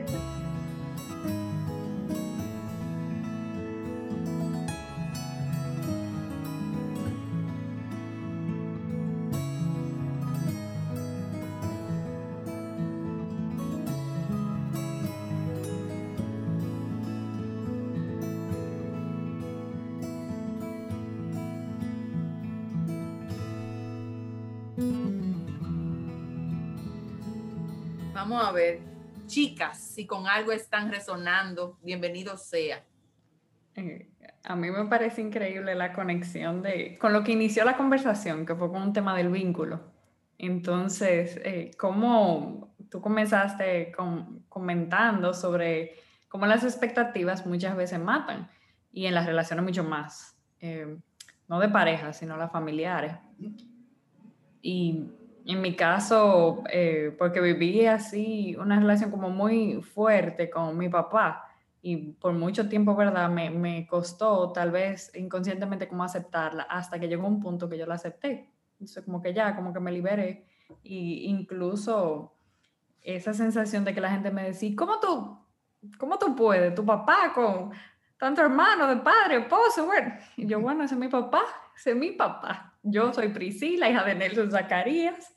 Vamos 28.27 28.43
a 28.43 28.51
ver. 28.51 28.79
Chicas, 29.27 29.77
si 29.77 30.07
con 30.07 30.25
algo 30.25 30.51
están 30.51 30.89
resonando, 30.89 31.77
bienvenido 31.83 32.35
sea. 32.37 32.83
Eh, 33.75 34.09
a 34.43 34.55
mí 34.55 34.71
me 34.71 34.85
parece 34.85 35.21
increíble 35.21 35.75
la 35.75 35.93
conexión 35.93 36.63
de, 36.63 36.97
con 36.97 37.13
lo 37.13 37.23
que 37.23 37.33
inició 37.33 37.63
la 37.65 37.77
conversación, 37.77 38.47
que 38.47 38.55
fue 38.55 38.71
con 38.71 38.81
un 38.81 38.93
tema 38.93 39.15
del 39.15 39.29
vínculo. 39.29 39.79
Entonces, 40.39 41.39
eh, 41.43 41.69
cómo 41.77 42.73
tú 42.89 42.99
comenzaste 42.99 43.91
comentando 44.49 45.31
sobre 45.31 45.93
cómo 46.27 46.47
las 46.47 46.63
expectativas 46.63 47.45
muchas 47.45 47.77
veces 47.77 47.99
matan 47.99 48.49
y 48.91 49.05
en 49.05 49.13
las 49.13 49.27
relaciones 49.27 49.63
mucho 49.63 49.83
más, 49.83 50.35
eh, 50.61 50.97
no 51.47 51.59
de 51.59 51.69
pareja, 51.69 52.11
sino 52.11 52.37
las 52.37 52.51
familiares. 52.51 53.13
Y 54.63 55.11
en 55.53 55.61
mi 55.61 55.75
caso, 55.75 56.63
eh, 56.71 57.15
porque 57.17 57.39
viví 57.39 57.85
así 57.85 58.55
una 58.59 58.79
relación 58.79 59.11
como 59.11 59.29
muy 59.29 59.81
fuerte 59.81 60.49
con 60.49 60.77
mi 60.77 60.89
papá 60.89 61.47
y 61.81 62.13
por 62.13 62.33
mucho 62.33 62.67
tiempo, 62.67 62.95
¿verdad? 62.95 63.29
Me, 63.29 63.51
me 63.51 63.85
costó 63.85 64.51
tal 64.51 64.71
vez 64.71 65.11
inconscientemente 65.15 65.87
como 65.87 66.03
aceptarla 66.03 66.63
hasta 66.63 66.99
que 66.99 67.07
llegó 67.07 67.27
un 67.27 67.39
punto 67.39 67.69
que 67.69 67.77
yo 67.77 67.85
la 67.85 67.95
acepté. 67.95 68.49
Entonces 68.73 69.03
como 69.03 69.21
que 69.21 69.33
ya, 69.33 69.55
como 69.55 69.71
que 69.71 69.79
me 69.79 69.91
liberé 69.91 70.47
y 70.83 71.25
incluso 71.29 72.33
esa 73.01 73.33
sensación 73.33 73.85
de 73.85 73.93
que 73.93 74.01
la 74.01 74.09
gente 74.09 74.31
me 74.31 74.43
decía, 74.43 74.71
¿cómo 74.75 74.99
tú, 74.99 75.37
cómo 75.99 76.17
tú 76.17 76.35
puedes? 76.35 76.73
Tu 76.73 76.83
papá 76.83 77.31
con 77.33 77.71
tanto 78.17 78.41
hermano, 78.41 78.87
de 78.87 78.97
padre, 78.97 79.37
esposo, 79.37 79.85
bueno. 79.85 80.15
Y 80.37 80.47
yo, 80.47 80.59
bueno, 80.59 80.83
ese 80.83 80.95
es 80.95 80.99
mi 80.99 81.07
papá, 81.07 81.43
ese 81.75 81.91
es 81.91 81.95
mi 81.95 82.11
papá. 82.11 82.73
Yo 82.81 83.13
soy 83.13 83.29
Priscila, 83.29 83.89
hija 83.89 84.03
de 84.03 84.15
Nelson 84.15 84.51
Zacarías. 84.51 85.34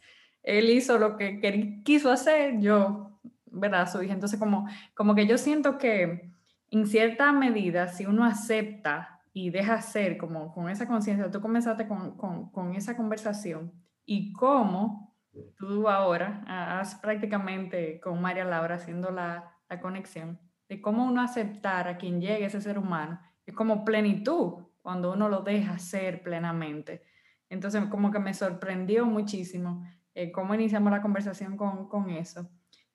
Él 0.49 0.70
hizo 0.70 0.99
lo 0.99 1.16
que 1.16 1.40
quer- 1.40 1.82
quiso 1.84 2.11
hacer, 2.11 2.59
yo, 2.61 3.18
¿verdad? 3.46 3.90
Su. 3.90 4.01
Entonces, 4.01 4.38
como, 4.38 4.66
como 4.94 5.14
que 5.14 5.26
yo 5.26 5.36
siento 5.38 5.78
que 5.78 6.30
en 6.70 6.86
cierta 6.86 7.32
medida, 7.32 7.88
si 7.88 8.07
uno 8.07 8.24
acepta 8.24 9.20
y 9.32 9.51
deja 9.51 9.80
ser, 9.82 10.16
como 10.18 10.53
con 10.53 10.68
esa 10.68 10.86
conciencia, 10.86 11.30
tú 11.30 11.40
comenzaste 11.40 11.86
con, 11.86 12.16
con, 12.16 12.51
con 12.51 12.74
esa 12.74 12.96
conversación 12.96 13.72
y 14.05 14.32
cómo 14.32 15.16
tú 15.57 15.88
ahora 15.88 16.42
ha- 16.46 16.80
has 16.80 16.94
prácticamente 16.96 18.01
con 18.01 18.20
María 18.20 18.44
Laura 18.44 18.76
haciendo 18.76 19.11
la, 19.11 19.55
la 19.68 19.80
conexión 19.80 20.38
de 20.68 20.80
cómo 20.80 21.05
uno 21.07 21.20
aceptar 21.22 21.88
a 21.88 21.96
quien 21.99 22.20
llegue 22.20 22.46
ese 22.46 22.61
ser 22.61 22.78
humano 22.78 23.20
es 23.46 23.55
como 23.55 23.84
plenitud 23.84 24.64
cuando 24.82 25.12
uno 25.12 25.28
lo 25.28 25.40
deja 25.40 25.78
ser 25.78 26.22
plenamente. 26.22 27.03
Entonces, 27.51 27.84
como 27.86 28.11
que 28.11 28.18
me 28.18 28.34
sorprendió 28.34 29.07
muchísimo 29.07 29.84
eh, 30.19 30.33
cómo 30.33 30.53
iniciamos 30.53 30.91
la 30.91 31.01
conversación 31.01 31.57
con, 31.57 31.89
con 31.89 32.11
eso 32.11 32.51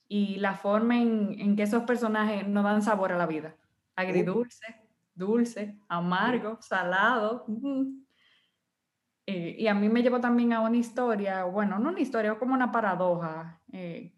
y 0.09 0.35
la 0.35 0.55
forma 0.55 1.01
en, 1.01 1.39
en 1.39 1.55
que 1.55 1.63
esos 1.63 1.83
personajes 1.83 2.45
nos 2.45 2.65
dan 2.65 2.81
sabor 2.81 3.13
a 3.13 3.17
la 3.17 3.25
vida. 3.25 3.55
Agridulce, 3.95 4.75
dulce, 5.15 5.79
amargo, 5.87 6.57
salado. 6.61 7.45
Eh, 9.25 9.55
y 9.57 9.67
a 9.67 9.73
mí 9.73 9.87
me 9.87 10.03
llevó 10.03 10.19
también 10.19 10.51
a 10.51 10.59
una 10.59 10.75
historia, 10.75 11.45
bueno, 11.45 11.79
no 11.79 11.91
una 11.91 12.01
historia, 12.01 12.37
como 12.37 12.53
una 12.53 12.73
paradoja 12.73 13.61
eh, 13.71 14.13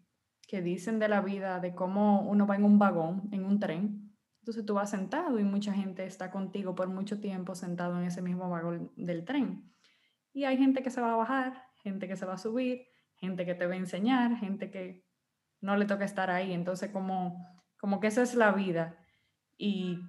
que 0.48 0.60
dicen 0.60 0.98
de 0.98 1.06
la 1.06 1.20
vida, 1.20 1.60
de 1.60 1.76
cómo 1.76 2.22
uno 2.22 2.44
va 2.44 2.56
en 2.56 2.64
un 2.64 2.80
vagón, 2.80 3.28
en 3.30 3.44
un 3.44 3.60
tren. 3.60 4.16
Entonces 4.40 4.66
tú 4.66 4.74
vas 4.74 4.90
sentado 4.90 5.38
y 5.38 5.44
mucha 5.44 5.72
gente 5.72 6.04
está 6.04 6.32
contigo 6.32 6.74
por 6.74 6.88
mucho 6.88 7.20
tiempo 7.20 7.54
sentado 7.54 7.96
en 7.98 8.04
ese 8.06 8.20
mismo 8.20 8.50
vagón 8.50 8.90
del 8.96 9.24
tren. 9.24 9.72
Y 10.32 10.42
hay 10.42 10.58
gente 10.58 10.82
que 10.82 10.90
se 10.90 11.00
va 11.00 11.12
a 11.12 11.16
bajar, 11.16 11.62
gente 11.76 12.08
que 12.08 12.16
se 12.16 12.26
va 12.26 12.34
a 12.34 12.38
subir, 12.38 12.88
gente 13.16 13.44
que 13.44 13.54
te 13.54 13.66
va 13.66 13.74
a 13.74 13.78
enseñar, 13.78 14.36
gente 14.36 14.70
que 14.70 15.04
no 15.60 15.76
le 15.76 15.86
toca 15.86 16.04
estar 16.04 16.30
ahí. 16.30 16.52
Entonces 16.52 16.90
como, 16.90 17.44
como 17.78 18.00
que 18.00 18.08
esa 18.08 18.22
es 18.22 18.34
la 18.34 18.52
vida. 18.52 18.98
Y 19.58 20.00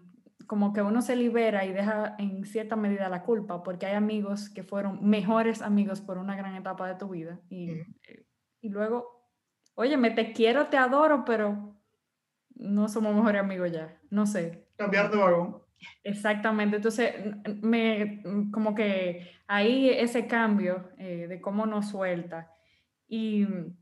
como 0.46 0.74
que 0.74 0.82
uno 0.82 1.02
se 1.02 1.16
libera 1.16 1.66
y 1.66 1.74
deja 1.74 2.16
en 2.20 2.46
cierta 2.46 2.76
medida 2.76 3.10
la 3.10 3.24
culpa, 3.24 3.64
porque 3.64 3.86
hay 3.86 3.96
amigos 3.96 4.50
que 4.50 4.64
fueron 4.64 5.08
mejores 5.08 5.62
amigos 5.62 6.02
por 6.02 6.18
una 6.18 6.36
gran 6.36 6.56
etapa 6.56 6.88
de 6.88 6.96
tu 6.96 7.10
vida. 7.10 7.40
Y, 7.50 7.72
eh, 7.72 8.26
y 8.62 8.70
luego, 8.70 9.30
oye, 9.76 9.98
me 9.98 10.12
te 10.12 10.34
quiero, 10.34 10.68
te 10.68 10.78
adoro, 10.78 11.26
pero 11.26 11.78
no 12.56 12.88
somos 12.88 13.16
mejores 13.16 13.42
amigos 13.42 13.72
ya. 13.72 14.00
No 14.10 14.26
sé. 14.26 14.68
Cambiar 14.78 15.12
de 15.12 15.18
vagón. 15.18 15.68
Exactamente, 16.04 16.78
entonces 16.78 17.14
me 17.62 18.22
mm, 18.24 18.52
como 18.52 18.74
que 18.74 19.32
ahí 19.48 19.90
ese 19.90 20.28
cambio 20.28 20.90
eh, 20.98 21.28
de 21.28 21.42
cómo 21.42 21.66
nos 21.66 21.90
suelta. 21.90 22.52
Y 23.08 23.46
mm, 23.46 23.76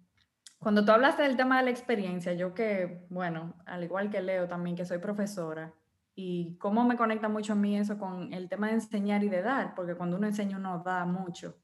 cuando 0.59 0.85
tú 0.85 0.91
hablaste 0.91 1.23
del 1.23 1.37
tema 1.37 1.57
de 1.57 1.65
la 1.65 1.71
experiencia, 1.71 2.33
yo 2.33 2.53
que, 2.53 3.05
bueno, 3.09 3.55
al 3.65 3.83
igual 3.83 4.09
que 4.09 4.21
Leo 4.21 4.47
también, 4.47 4.75
que 4.75 4.85
soy 4.85 4.99
profesora, 4.99 5.73
y 6.15 6.57
cómo 6.57 6.85
me 6.85 6.95
conecta 6.95 7.27
mucho 7.27 7.53
a 7.53 7.55
mí 7.57 7.77
eso 7.77 7.97
con 7.99 8.33
el 8.33 8.47
tema 8.47 8.67
de 8.67 8.73
enseñar 8.73 9.23
y 9.23 9.29
de 9.29 9.41
dar, 9.41 9.75
porque 9.75 9.95
cuando 9.95 10.15
uno 10.15 10.27
enseña 10.27 10.57
uno 10.57 10.81
da 10.83 11.05
mucho. 11.05 11.57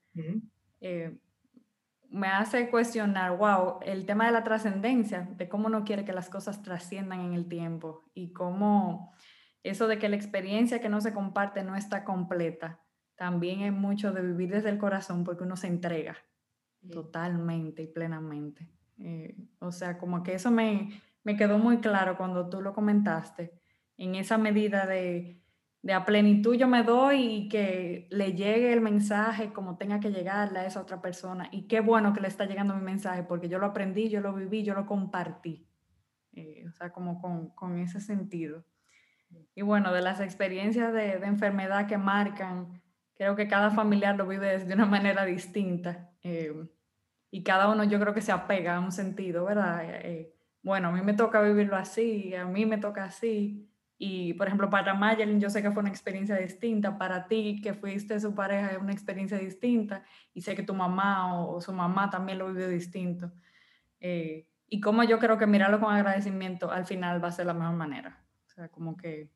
Eh, 0.81 1.17
me 2.09 2.27
hace 2.27 2.69
cuestionar, 2.69 3.37
wow, 3.37 3.79
el 3.81 4.05
tema 4.05 4.25
de 4.25 4.33
la 4.33 4.43
trascendencia, 4.43 5.29
de 5.37 5.47
cómo 5.47 5.67
uno 5.67 5.85
quiere 5.85 6.03
que 6.03 6.11
las 6.11 6.29
cosas 6.29 6.61
trasciendan 6.61 7.21
en 7.21 7.33
el 7.33 7.47
tiempo 7.47 8.11
y 8.13 8.33
cómo 8.33 9.13
eso 9.63 9.87
de 9.87 9.97
que 9.97 10.09
la 10.09 10.17
experiencia 10.17 10.81
que 10.81 10.89
no 10.89 10.99
se 10.99 11.13
comparte 11.13 11.63
no 11.63 11.77
está 11.77 12.03
completa, 12.03 12.81
también 13.15 13.61
es 13.61 13.71
mucho 13.71 14.11
de 14.11 14.21
vivir 14.21 14.51
desde 14.51 14.69
el 14.69 14.77
corazón 14.77 15.23
porque 15.23 15.43
uno 15.43 15.55
se 15.55 15.67
entrega 15.67 16.17
totalmente 16.89 17.83
y 17.83 17.87
plenamente. 17.87 18.67
Eh, 18.97 19.35
o 19.59 19.71
sea, 19.71 19.97
como 19.97 20.23
que 20.23 20.33
eso 20.35 20.51
me, 20.51 21.01
me 21.23 21.35
quedó 21.35 21.57
muy 21.57 21.79
claro 21.79 22.17
cuando 22.17 22.49
tú 22.49 22.61
lo 22.61 22.73
comentaste, 22.73 23.53
en 23.97 24.15
esa 24.15 24.37
medida 24.37 24.85
de, 24.87 25.41
de 25.83 25.93
a 25.93 26.05
plenitud 26.05 26.55
yo 26.55 26.67
me 26.67 26.83
doy 26.83 27.23
y 27.23 27.49
que 27.49 28.07
le 28.11 28.33
llegue 28.33 28.73
el 28.73 28.81
mensaje 28.81 29.51
como 29.51 29.77
tenga 29.77 29.99
que 29.99 30.11
llegarle 30.11 30.59
a 30.59 30.65
esa 30.65 30.81
otra 30.81 31.01
persona. 31.01 31.49
Y 31.51 31.67
qué 31.67 31.79
bueno 31.79 32.13
que 32.13 32.21
le 32.21 32.27
está 32.27 32.45
llegando 32.45 32.75
mi 32.75 32.83
mensaje 32.83 33.23
porque 33.23 33.49
yo 33.49 33.59
lo 33.59 33.67
aprendí, 33.67 34.09
yo 34.09 34.21
lo 34.21 34.33
viví, 34.33 34.63
yo 34.63 34.73
lo 34.73 34.85
compartí. 34.85 35.67
Eh, 36.33 36.65
o 36.67 36.71
sea, 36.71 36.91
como 36.91 37.19
con, 37.19 37.49
con 37.49 37.77
ese 37.77 37.99
sentido. 37.99 38.63
Y 39.55 39.61
bueno, 39.61 39.93
de 39.93 40.01
las 40.01 40.19
experiencias 40.19 40.93
de, 40.93 41.19
de 41.19 41.27
enfermedad 41.27 41.87
que 41.87 41.97
marcan, 41.97 42.81
creo 43.15 43.35
que 43.35 43.47
cada 43.47 43.71
familiar 43.71 44.15
lo 44.15 44.27
vive 44.27 44.57
de 44.63 44.73
una 44.73 44.85
manera 44.85 45.25
distinta. 45.25 46.10
Eh, 46.23 46.53
y 47.31 47.43
cada 47.43 47.69
uno 47.69 47.83
yo 47.83 47.99
creo 47.99 48.13
que 48.13 48.21
se 48.21 48.31
apega 48.31 48.75
a 48.75 48.79
un 48.79 48.91
sentido, 48.91 49.45
¿verdad? 49.45 49.83
Eh, 49.85 50.01
eh, 50.03 50.35
bueno, 50.63 50.89
a 50.89 50.91
mí 50.91 51.01
me 51.01 51.13
toca 51.13 51.41
vivirlo 51.41 51.75
así, 51.75 52.35
a 52.35 52.45
mí 52.45 52.65
me 52.65 52.77
toca 52.77 53.05
así. 53.05 53.67
Y, 53.97 54.33
por 54.33 54.47
ejemplo, 54.47 54.69
para 54.69 54.93
Mayelin 54.95 55.39
yo 55.39 55.49
sé 55.49 55.61
que 55.61 55.71
fue 55.71 55.81
una 55.81 55.89
experiencia 55.89 56.35
distinta, 56.35 56.97
para 56.97 57.27
ti 57.27 57.61
que 57.61 57.73
fuiste 57.73 58.19
su 58.19 58.33
pareja 58.33 58.71
es 58.71 58.79
una 58.79 58.91
experiencia 58.91 59.37
distinta, 59.37 60.03
y 60.33 60.41
sé 60.41 60.55
que 60.55 60.63
tu 60.63 60.73
mamá 60.73 61.39
o, 61.39 61.55
o 61.55 61.61
su 61.61 61.71
mamá 61.71 62.09
también 62.09 62.39
lo 62.39 62.47
vivió 62.47 62.67
distinto. 62.67 63.31
Eh, 63.99 64.47
y 64.67 64.81
cómo 64.81 65.03
yo 65.03 65.19
creo 65.19 65.37
que 65.37 65.45
mirarlo 65.45 65.79
con 65.79 65.93
agradecimiento 65.93 66.71
al 66.71 66.85
final 66.85 67.23
va 67.23 67.27
a 67.27 67.31
ser 67.31 67.45
la 67.45 67.53
mejor 67.53 67.75
manera. 67.75 68.25
O 68.47 68.49
sea, 68.49 68.69
como 68.69 68.97
que 68.97 69.29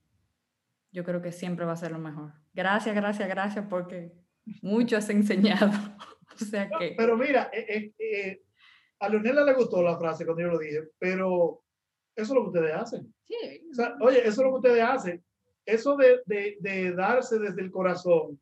yo 0.91 1.03
creo 1.03 1.21
que 1.21 1.31
siempre 1.31 1.65
va 1.65 1.73
a 1.73 1.77
ser 1.77 1.91
lo 1.91 1.99
mejor. 1.99 2.33
Gracias, 2.53 2.95
gracias, 2.95 3.29
gracias, 3.29 3.65
porque 3.69 4.13
mucho 4.61 4.97
has 4.97 5.09
enseñado. 5.09 5.71
o 6.41 6.45
sea 6.45 6.69
que... 6.79 6.95
Pero 6.97 7.17
mira, 7.17 7.49
eh, 7.53 7.65
eh, 7.67 7.93
eh, 7.97 8.41
a 8.99 9.09
Leonela 9.09 9.43
le 9.43 9.53
gustó 9.53 9.81
la 9.81 9.97
frase 9.97 10.25
cuando 10.25 10.43
yo 10.43 10.49
lo 10.49 10.59
dije, 10.59 10.89
pero 10.97 11.63
eso 12.15 12.33
es 12.33 12.35
lo 12.35 12.43
que 12.43 12.57
ustedes 12.57 12.75
hacen. 12.75 13.13
Sí. 13.23 13.67
O 13.71 13.73
sea, 13.73 13.95
oye, 14.01 14.19
eso 14.19 14.29
es 14.29 14.37
lo 14.37 14.49
que 14.51 14.67
ustedes 14.67 14.83
hacen. 14.83 15.23
Eso 15.65 15.97
de, 15.97 16.21
de, 16.25 16.57
de 16.59 16.91
darse 16.93 17.39
desde 17.39 17.61
el 17.61 17.71
corazón 17.71 18.39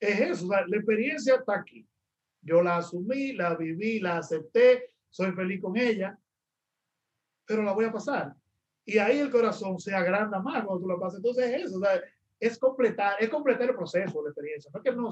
es 0.00 0.20
eso. 0.20 0.46
O 0.46 0.48
sea, 0.48 0.66
la 0.66 0.76
experiencia 0.76 1.36
está 1.36 1.56
aquí. 1.56 1.86
Yo 2.40 2.62
la 2.62 2.78
asumí, 2.78 3.32
la 3.32 3.54
viví, 3.54 4.00
la 4.00 4.18
acepté, 4.18 4.90
soy 5.08 5.32
feliz 5.32 5.60
con 5.60 5.76
ella, 5.76 6.18
pero 7.46 7.62
la 7.62 7.72
voy 7.72 7.84
a 7.84 7.92
pasar. 7.92 8.34
Y 8.84 8.98
ahí 8.98 9.20
el 9.20 9.30
corazón 9.30 9.78
se 9.78 9.94
agranda 9.94 10.40
más 10.40 10.64
cuando 10.64 10.82
tú 10.82 10.88
la 10.88 10.98
pasas. 10.98 11.18
Entonces 11.18 11.50
es 11.50 11.66
eso. 11.66 11.76
O 11.78 11.80
sea, 11.80 12.02
es 12.40 12.58
completar, 12.58 13.16
es 13.20 13.28
completar 13.28 13.68
el 13.68 13.76
proceso 13.76 14.18
de 14.18 14.24
la 14.24 14.30
experiencia. 14.30 14.70
No 14.74 14.80
es 14.80 14.84
que, 14.84 14.96
no, 14.96 15.10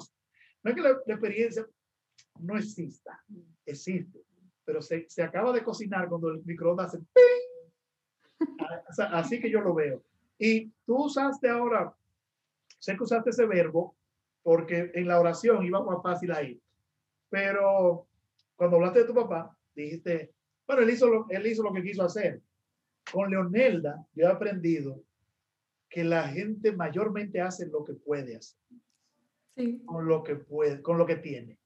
no 0.62 0.70
es 0.70 0.74
que 0.74 0.82
la, 0.82 1.00
la 1.06 1.14
experiencia 1.14 1.66
no 2.40 2.56
exista, 2.56 3.22
existe, 3.66 4.20
pero 4.64 4.80
se, 4.80 5.06
se 5.08 5.22
acaba 5.22 5.52
de 5.52 5.62
cocinar 5.62 6.08
cuando 6.08 6.28
el 6.30 6.44
microondas 6.44 6.94
hace 6.94 7.04
así 9.02 9.40
que 9.40 9.50
yo 9.50 9.60
lo 9.60 9.74
veo. 9.74 10.02
Y 10.38 10.70
tú 10.86 11.04
usaste 11.04 11.48
ahora, 11.48 11.94
sé 12.78 12.96
que 12.96 13.02
usaste 13.02 13.30
ese 13.30 13.46
verbo 13.46 13.94
porque 14.42 14.90
en 14.94 15.06
la 15.06 15.20
oración 15.20 15.64
iba 15.64 15.84
más 15.84 16.02
fácil 16.02 16.32
ahí, 16.32 16.60
pero 17.28 18.06
cuando 18.56 18.76
hablaste 18.76 19.00
de 19.00 19.04
tu 19.06 19.14
papá, 19.14 19.54
dijiste, 19.74 20.32
bueno, 20.66 20.82
él 20.82 20.90
hizo 20.90 21.08
lo, 21.08 21.26
él 21.28 21.46
hizo 21.46 21.62
lo 21.62 21.72
que 21.72 21.82
quiso 21.82 22.02
hacer. 22.04 22.42
Con 23.12 23.30
Leonelda, 23.30 24.06
yo 24.14 24.26
he 24.26 24.30
aprendido 24.30 25.02
que 25.88 26.04
la 26.04 26.28
gente 26.28 26.72
mayormente 26.72 27.40
hace 27.40 27.66
lo 27.66 27.84
que 27.84 27.94
puede 27.94 28.36
hacer, 28.36 28.58
Sí. 29.56 29.82
con 29.84 30.06
lo 30.06 30.22
que 30.22 30.36
puede, 30.36 30.80
con 30.80 30.96
lo 30.96 31.04
que 31.04 31.16
tiene. 31.16 31.58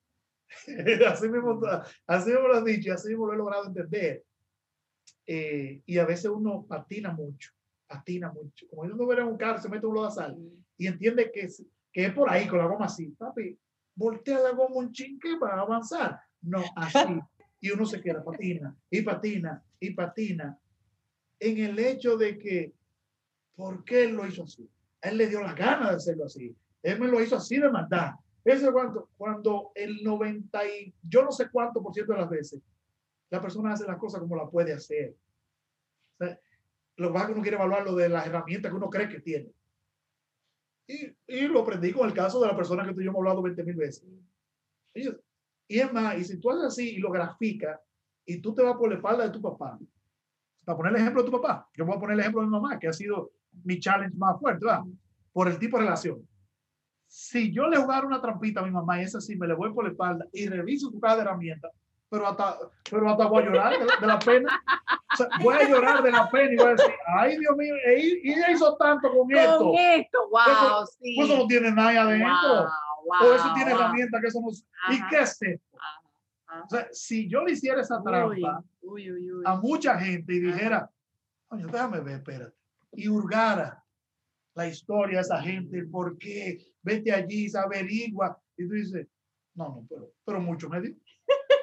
así, 1.09 1.29
mismo, 1.29 1.61
así 2.07 2.31
mismo 2.31 2.49
lo 2.49 2.55
has 2.57 2.65
dicho 2.65 2.93
así 2.93 3.09
mismo 3.09 3.27
lo 3.27 3.33
he 3.33 3.37
logrado 3.37 3.67
entender. 3.67 4.25
Eh, 5.27 5.83
y 5.87 5.99
a 5.99 6.05
veces 6.05 6.27
uno 6.27 6.65
patina 6.67 7.13
mucho, 7.13 7.53
patina 7.87 8.31
mucho. 8.31 8.67
Como 8.69 8.83
uno 8.83 9.07
ve 9.07 9.17
en 9.17 9.25
un 9.25 9.37
carro, 9.37 9.61
se 9.61 9.69
mete 9.69 9.87
un 9.87 9.95
lodo 9.95 10.07
de 10.07 10.15
sal 10.15 10.37
y 10.77 10.87
entiende 10.87 11.31
que 11.33 11.41
es, 11.43 11.65
que 11.93 12.07
es 12.07 12.13
por 12.13 12.31
ahí 12.31 12.47
con 12.47 12.59
la 12.59 12.67
goma 12.67 12.87
así. 12.87 13.09
Papi, 13.11 13.59
voltea 13.95 14.41
la 14.41 14.51
goma 14.51 14.77
un 14.77 14.93
chinque 14.93 15.37
para 15.39 15.61
avanzar. 15.61 16.21
No, 16.43 16.63
así. 16.77 17.21
Y 17.61 17.71
uno 17.71 17.87
se 17.87 18.01
queda, 18.01 18.23
patina 18.23 18.77
y 18.91 19.03
patina 19.03 19.63
y 19.81 19.91
patina. 19.93 20.59
En 21.41 21.59
el 21.59 21.79
hecho 21.79 22.17
de 22.17 22.39
que, 22.39 22.73
¿por 23.57 23.85
qué 23.85 24.05
él 24.05 24.15
lo 24.15 24.27
hizo 24.27 24.45
así? 24.45 24.69
A 25.03 25.09
él 25.09 25.17
le 25.17 25.29
dio 25.29 25.41
la 25.41 25.55
gana 25.55 25.91
de 25.91 25.97
hacerlo 25.97 26.27
así. 26.27 26.55
Él 26.83 27.01
me 27.01 27.09
lo 27.09 27.23
hizo 27.23 27.37
así 27.37 27.59
de 27.59 27.71
maldad. 27.71 28.13
Eso 28.45 28.73
cuando, 28.73 29.09
cuando 29.17 29.73
el 29.75 30.03
90 30.03 30.67
y 30.67 30.95
yo 31.03 31.25
no 31.25 31.33
sé 31.33 31.51
cuánto 31.51 31.83
por 31.83 31.95
ciento 31.95 32.13
de 32.13 32.21
las 32.21 32.29
veces 32.29 32.61
la 33.31 33.41
persona 33.41 33.73
hace 33.73 33.87
las 33.87 33.99
cosas 33.99 34.21
como 34.21 34.37
la 34.37 34.49
puede 34.49 34.73
hacer. 34.73 35.17
O 36.19 36.25
sea, 36.25 36.39
lo 36.97 37.09
que 37.09 37.13
pasa 37.13 37.25
es 37.25 37.27
que 37.27 37.33
uno 37.33 37.43
quiere 37.43 37.57
evaluar 37.57 37.85
lo 37.85 37.95
de 37.95 38.09
las 38.09 38.27
herramientas 38.27 38.71
que 38.71 38.77
uno 38.77 38.91
cree 38.91 39.09
que 39.09 39.21
tiene. 39.21 39.51
Y, 40.87 41.11
y 41.27 41.49
lo 41.49 41.61
aprendí 41.61 41.93
con 41.93 42.07
el 42.07 42.15
caso 42.15 42.41
de 42.41 42.47
la 42.47 42.57
persona 42.57 42.85
que 42.85 42.93
tú 42.93 43.01
y 43.01 43.05
yo 43.05 43.11
hemos 43.11 43.21
hablado 43.21 43.43
20 43.43 43.65
mil 43.65 43.75
veces. 43.75 44.05
Y, 44.95 45.09
y 45.67 45.81
es 45.81 45.93
más, 45.93 46.17
y 46.19 46.25
si 46.25 46.39
tú 46.39 46.51
haces 46.51 46.65
así 46.65 46.97
y 46.97 46.99
lo 46.99 47.11
graficas 47.11 47.81
y 48.25 48.41
tú 48.41 48.55
te 48.55 48.63
vas 48.63 48.77
por 48.77 48.89
la 48.91 48.97
espalda 48.97 49.25
de 49.25 49.31
tu 49.31 49.41
papá, 49.41 49.79
para 50.65 50.77
poner 50.77 50.93
el 50.93 51.01
ejemplo 51.01 51.23
de 51.23 51.31
tu 51.31 51.43
papá, 51.43 51.69
yo 51.75 51.85
voy 51.85 51.97
a 51.97 52.01
poner 52.01 52.15
el 52.15 52.21
ejemplo 52.21 52.41
de 52.41 52.47
mi 52.47 52.53
mamá, 52.53 52.79
que 52.79 52.89
ha 52.89 52.93
sido 52.93 53.33
mi 53.65 53.81
challenge 53.81 54.17
más 54.17 54.39
fuerte, 54.39 54.65
¿verdad? 54.65 54.85
Por 55.33 55.49
el 55.49 55.59
tipo 55.59 55.79
de 55.79 55.85
relación. 55.85 56.29
Si 57.17 57.53
yo 57.53 57.69
le 57.69 57.77
jugara 57.77 58.05
una 58.05 58.21
trampita 58.21 58.59
a 58.59 58.65
mi 58.65 58.73
mamá 58.73 59.01
y 59.01 59.05
es 59.05 59.15
así, 59.15 59.37
me 59.37 59.47
le 59.47 59.55
voy 59.55 59.73
por 59.73 59.85
la 59.85 59.91
espalda 59.91 60.27
y 60.33 60.49
reviso 60.49 60.91
tu 60.91 60.99
caja 60.99 61.15
de 61.15 61.23
herramientas, 61.23 61.71
pero 62.11 62.27
hasta, 62.27 62.59
pero 62.91 63.09
hasta 63.09 63.27
voy 63.27 63.45
a 63.45 63.47
llorar 63.47 63.79
de 63.79 63.85
la, 63.85 63.97
de 64.01 64.07
la 64.09 64.19
pena. 64.19 64.65
O 65.13 65.17
sea, 65.17 65.29
voy 65.41 65.55
a 65.55 65.69
llorar 65.69 66.03
de 66.03 66.11
la 66.11 66.29
pena 66.29 66.53
y 66.53 66.57
voy 66.57 66.67
a 66.67 66.71
decir, 66.71 66.93
ay 67.17 67.39
Dios 67.39 67.57
mío, 67.57 67.73
y, 67.97 68.29
y 68.29 68.33
ella 68.33 68.51
hizo 68.51 68.77
tanto 68.77 69.13
con, 69.13 69.31
esto. 69.31 69.59
Con 69.61 69.79
esto, 69.79 70.29
wow, 70.29 70.41
Eso- 70.45 70.87
sí. 71.01 71.21
Eso 71.21 71.39
no 71.39 71.47
tiene 71.47 71.71
nada 71.71 72.03
adentro. 72.03 72.27
Wow, 72.27 73.21
wow, 73.21 73.31
o 73.31 73.35
eso 73.37 73.53
tiene 73.55 73.71
herramientas 73.71 74.21
que 74.21 74.41
no. 74.41 74.49
¿Y 74.93 75.07
qué 75.09 75.21
es 75.21 75.41
esto? 75.41 75.79
O 76.65 76.69
sea, 76.69 76.89
si 76.91 77.29
yo 77.29 77.45
le 77.45 77.53
hiciera 77.53 77.81
esa 77.81 78.03
trampa 78.03 78.61
Uy, 78.83 79.13
uy, 79.13 79.33
uy. 79.35 79.43
a 79.47 79.55
mucha 79.55 79.97
gente 80.01 80.35
y 80.35 80.41
dijera, 80.41 80.91
coño, 81.47 81.69
déjame 81.69 82.01
ver, 82.01 82.17
espérate, 82.17 82.57
y 82.93 83.07
hurgara 83.07 83.84
la 84.55 84.67
historia 84.69 85.17
de 85.19 85.23
esa 85.23 85.41
gente, 85.43 85.79
el 85.79 85.91
por 85.91 86.17
qué, 86.19 86.59
vete 86.83 87.13
allí, 87.13 87.49
se 87.49 87.59
averigua, 87.59 88.39
y 88.57 88.67
tú 88.69 88.75
dices, 88.75 89.07
no, 89.55 89.69
no, 89.69 89.87
pero, 89.89 90.11
pero 90.25 90.41
mucho 90.41 90.69
me 90.69 90.81
dio. 90.81 90.95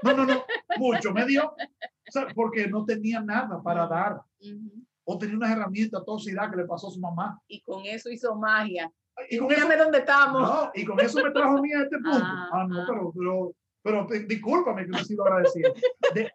No, 0.03 0.13
no, 0.15 0.25
no, 0.25 0.43
mucho 0.77 1.13
me 1.13 1.25
dio. 1.25 1.45
O 1.51 2.11
sea, 2.11 2.27
porque 2.33 2.67
no 2.67 2.83
tenía 2.85 3.21
nada 3.21 3.61
para 3.61 3.87
dar, 3.87 4.21
Ujú. 4.39 4.83
o 5.05 5.17
tenía 5.17 5.35
unas 5.37 5.51
herramientas 5.51 6.03
tóxicas 6.05 6.49
que 6.49 6.57
le 6.57 6.65
pasó 6.65 6.87
a 6.87 6.91
su 6.91 6.99
mamá. 6.99 7.39
Y 7.47 7.61
con 7.61 7.85
eso 7.85 8.09
hizo 8.09 8.35
magia. 8.35 8.91
Y 9.29 9.35
Y 9.35 9.39
con 9.39 9.51
eso, 9.51 9.67
dónde 9.77 9.99
estamos. 9.99 10.41
no, 10.41 10.71
y 10.73 10.83
con 10.85 10.99
eso 10.99 11.23
me 11.23 11.31
trajo 11.31 11.57
a 11.57 11.61
mí 11.61 11.71
a 11.73 11.83
este 11.83 11.97
punto. 11.97 12.19
Ah, 12.23 12.49
Ah, 12.53 12.67
no, 12.67 12.81
ah. 12.81 12.85
pero, 12.89 13.13
pero, 13.17 13.55
pero 13.83 14.07
di- 14.09 14.25
discúlpame 14.25 14.83
que 14.85 14.89
no 14.91 14.97
he 14.97 15.05
sido 15.05 15.23
agradecido. 15.25 15.73
De- 16.15 16.31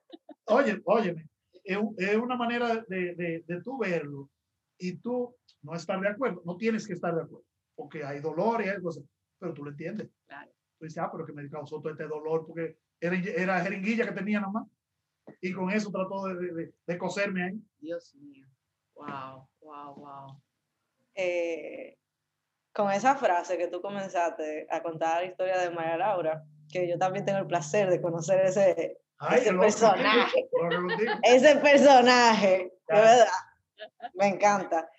oye, 0.47 0.81
óyeme, 0.85 1.27
es, 1.65 1.79
es 1.99 2.17
una 2.17 2.37
manera 2.37 2.85
de, 2.89 3.15
de, 3.15 3.45
de 3.47 3.63
tú 3.63 3.77
verlo 3.79 4.31
y 4.79 4.97
tú 4.99 5.35
no 5.63 5.75
estar 5.75 6.01
de 6.01 6.09
acuerdo. 6.09 6.43
No 6.45 6.57
tienes 6.57 6.87
que 6.87 6.93
estar 6.95 7.15
de 7.15 7.23
acuerdo, 7.23 7.45
porque 7.75 8.05
hay 8.05 8.21
dolor 8.21 8.63
y 8.65 8.69
hay 8.69 8.81
cosas, 8.81 9.05
pero 9.39 9.53
tú 9.55 9.65
lo 9.65 9.71
entiendes. 9.71 10.09
Claro. 10.27 10.51
Tú 10.79 10.85
dices, 10.85 10.99
ah, 11.03 11.11
pero 11.11 11.25
que 11.27 11.33
me 11.33 11.49
causó 11.49 11.81
todo 11.81 11.91
este 11.93 12.05
dolor 12.07 12.45
porque 12.47 12.79
era, 13.01 13.17
era 13.17 13.61
jeringuilla 13.61 14.05
que 14.07 14.13
tenía 14.13 14.41
nada 14.41 14.53
más. 14.53 14.67
Y 15.41 15.53
con 15.53 15.71
eso 15.71 15.91
trató 15.91 16.27
de, 16.27 16.53
de, 16.53 16.73
de- 16.87 16.99
coserme 16.99 17.45
ahí. 17.45 17.61
Dios 17.79 18.15
mío. 18.15 18.47
Wow, 18.95 19.49
wow, 19.61 19.95
wow. 19.95 20.43
eh, 21.15 21.99
con 22.73 22.91
esa 22.93 23.17
frase 23.17 23.57
que 23.59 23.69
tú 23.69 23.81
comenzaste 23.81 24.67
a 24.71 24.83
contar 24.83 25.23
la 25.23 25.29
historia 25.29 25.59
de 25.59 25.71
María 25.71 25.97
Laura, 25.97 26.45
que 26.71 26.89
yo 26.89 26.99
también 26.99 27.25
tengo 27.25 27.39
el 27.39 27.47
placer 27.47 27.91
de 27.91 28.01
conocer 28.01 28.45
ese, 28.47 28.99
Ay, 29.19 29.41
Ese 29.41 29.55
personaje. 29.55 30.49
que 30.61 30.77
contigo. 30.77 31.13
ese 31.23 31.57
personaje, 31.57 32.73
de 32.87 32.95
verdad, 32.95 33.27
me 34.15 34.29
encanta. 34.29 34.91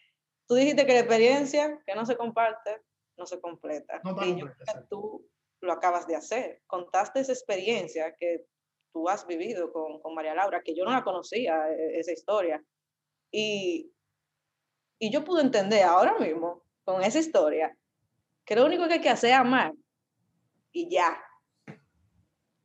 Tú 0.47 0.55
dijiste 0.55 0.85
que 0.85 0.93
la 0.93 0.99
experiencia 0.99 1.81
que 1.85 1.95
no 1.95 2.05
se 2.05 2.15
comparte, 2.15 2.81
no 3.17 3.25
se 3.25 3.39
completa. 3.41 4.01
No 4.03 4.11
y 4.23 4.39
yo 4.39 4.45
creo 4.45 4.57
que 4.65 4.87
tú 4.89 5.29
lo 5.61 5.73
acabas 5.73 6.07
de 6.07 6.15
hacer. 6.15 6.61
Contaste 6.67 7.19
esa 7.19 7.33
experiencia 7.33 8.15
que 8.15 8.45
tú 8.93 9.09
has 9.09 9.27
vivido 9.27 9.71
con, 9.71 9.99
con 10.01 10.13
María 10.13 10.35
Laura, 10.35 10.61
que 10.63 10.75
yo 10.75 10.85
no 10.85 10.91
la 10.91 11.03
conocía, 11.03 11.69
e- 11.69 11.99
esa 11.99 12.11
historia. 12.11 12.63
Y, 13.31 13.91
y 14.99 15.11
yo 15.11 15.23
pude 15.23 15.41
entender 15.41 15.83
ahora 15.83 16.17
mismo, 16.17 16.63
con 16.83 17.03
esa 17.03 17.19
historia, 17.19 17.77
que 18.45 18.55
lo 18.55 18.65
único 18.65 18.87
que 18.87 18.95
hay 18.95 19.01
que 19.01 19.09
hacer 19.09 19.31
es 19.31 19.35
amar. 19.35 19.73
Y 20.71 20.89
ya. 20.89 21.21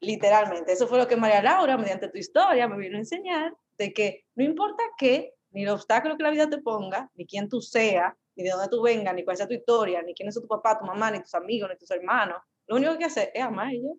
Literalmente. 0.00 0.72
Eso 0.72 0.86
fue 0.86 0.98
lo 0.98 1.08
que 1.08 1.16
María 1.16 1.42
Laura, 1.42 1.76
mediante 1.76 2.08
tu 2.08 2.18
historia, 2.18 2.68
me 2.68 2.76
vino 2.76 2.96
a 2.96 3.00
enseñar, 3.00 3.54
de 3.78 3.92
que 3.92 4.24
no 4.34 4.44
importa 4.44 4.82
qué, 4.96 5.34
ni 5.52 5.62
el 5.62 5.68
obstáculo 5.68 6.16
que 6.16 6.22
la 6.22 6.30
vida 6.30 6.48
te 6.48 6.58
ponga, 6.58 7.10
ni 7.14 7.26
quién 7.26 7.48
tú 7.48 7.60
seas, 7.60 8.14
ni 8.34 8.44
de 8.44 8.50
dónde 8.50 8.68
tú 8.68 8.82
vengas, 8.82 9.14
ni 9.14 9.24
cuál 9.24 9.36
sea 9.36 9.46
tu 9.46 9.54
historia, 9.54 10.02
ni 10.02 10.14
quién 10.14 10.28
es 10.28 10.34
tu 10.34 10.46
papá, 10.46 10.78
tu 10.78 10.84
mamá, 10.86 11.10
ni 11.10 11.20
tus 11.20 11.34
amigos, 11.34 11.68
ni 11.70 11.76
tus 11.76 11.90
hermanos. 11.90 12.38
Lo 12.66 12.76
único 12.76 12.96
que 12.98 13.04
hacer 13.04 13.30
es 13.34 13.42
amar 13.42 13.66
a 13.68 13.72
ella. 13.72 13.90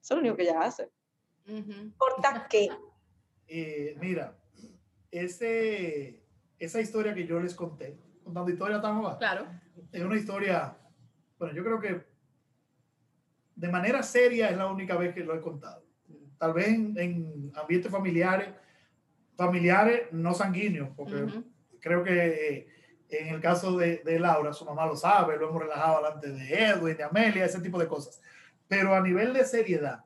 Eso 0.00 0.02
es 0.02 0.10
lo 0.10 0.18
único 0.18 0.36
que 0.36 0.42
ella 0.42 0.60
hace. 0.60 0.90
Ujú. 1.46 1.72
No 1.72 1.82
importa 1.82 2.46
qué. 2.50 2.68
Eh, 3.50 3.96
mira, 3.98 4.36
ese, 5.10 6.22
esa 6.58 6.80
historia 6.82 7.14
que 7.14 7.26
yo 7.26 7.40
les 7.40 7.54
conté, 7.54 7.98
contando 8.22 8.50
historia 8.50 8.78
tan 8.78 8.98
abajo, 8.98 9.16
Claro. 9.16 9.46
es 9.90 10.02
una 10.02 10.16
historia, 10.18 10.76
bueno, 11.38 11.54
yo 11.54 11.64
creo 11.64 11.80
que 11.80 12.04
de 13.56 13.68
manera 13.68 14.02
seria 14.02 14.50
es 14.50 14.56
la 14.58 14.66
única 14.66 14.98
vez 14.98 15.14
que 15.14 15.24
lo 15.24 15.34
he 15.34 15.40
contado. 15.40 15.82
Tal 16.36 16.52
vez 16.52 16.68
en, 16.68 16.94
en 16.98 17.52
ambientes 17.54 17.90
familiares, 17.90 18.50
familiares 19.38 20.08
no 20.10 20.34
sanguíneos, 20.34 20.88
porque 20.96 21.24
creo 21.78 22.02
que 22.02 22.26
eh, 22.58 22.68
en 23.08 23.28
el 23.28 23.40
caso 23.40 23.78
de, 23.78 23.98
de 23.98 24.18
Laura, 24.18 24.52
su 24.52 24.64
mamá 24.64 24.84
lo 24.84 24.96
sabe, 24.96 25.36
lo 25.38 25.48
hemos 25.48 25.62
relajado 25.62 25.98
delante 25.98 26.32
de 26.32 26.64
Edwin, 26.64 26.96
de 26.96 27.04
Amelia, 27.04 27.44
ese 27.44 27.60
tipo 27.60 27.78
de 27.78 27.86
cosas. 27.86 28.20
Pero 28.66 28.96
a 28.96 29.00
nivel 29.00 29.32
de 29.32 29.44
seriedad, 29.44 30.04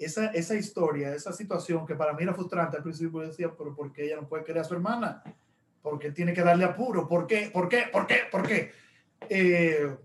esa, 0.00 0.26
esa 0.32 0.56
historia, 0.56 1.14
esa 1.14 1.32
situación 1.32 1.86
que 1.86 1.94
para 1.94 2.12
mí 2.12 2.24
era 2.24 2.34
frustrante 2.34 2.76
al 2.76 2.82
principio, 2.82 3.22
yo 3.22 3.28
decía, 3.28 3.54
pero 3.56 3.72
¿por 3.72 3.92
qué 3.92 4.06
ella 4.06 4.16
no 4.16 4.28
puede 4.28 4.42
querer 4.42 4.62
a 4.62 4.64
su 4.64 4.74
hermana? 4.74 5.22
¿Por 5.80 6.00
qué 6.00 6.10
tiene 6.10 6.32
que 6.32 6.42
darle 6.42 6.64
apuro? 6.64 7.06
¿Por 7.06 7.28
qué? 7.28 7.50
¿Por 7.52 7.68
qué? 7.68 7.84
¿Por 7.92 8.08
qué? 8.08 8.16
¿Por 8.32 8.42
qué? 8.42 8.72
Eh, 9.28 9.96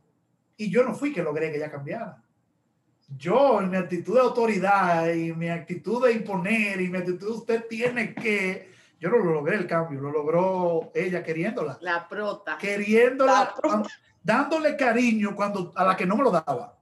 y 0.55 0.69
yo 0.69 0.83
no 0.83 0.93
fui 0.93 1.11
que 1.11 1.23
logré 1.23 1.49
que 1.49 1.57
ella 1.57 1.71
cambiara. 1.71 2.23
Yo 3.15 3.61
en 3.61 3.69
mi 3.69 3.77
actitud 3.77 4.15
de 4.15 4.21
autoridad 4.21 5.13
y 5.13 5.33
mi 5.33 5.49
actitud 5.49 6.05
de 6.05 6.13
imponer 6.13 6.81
y 6.81 6.89
mi 6.89 6.97
actitud 6.97 7.29
usted 7.29 7.65
tiene 7.67 8.13
que, 8.13 8.71
yo 8.99 9.09
no 9.09 9.17
lo 9.17 9.33
logré 9.33 9.55
el 9.55 9.67
cambio, 9.67 10.01
lo 10.01 10.11
logró 10.11 10.91
ella 10.93 11.23
queriéndola. 11.23 11.77
La 11.81 12.07
prota. 12.07 12.57
Queriéndola, 12.57 13.53
dándole 14.21 14.75
cariño 14.75 15.35
cuando 15.35 15.71
a 15.75 15.85
la 15.85 15.95
que 15.95 16.05
no 16.05 16.17
me 16.17 16.23
lo 16.23 16.31
daba. 16.31 16.77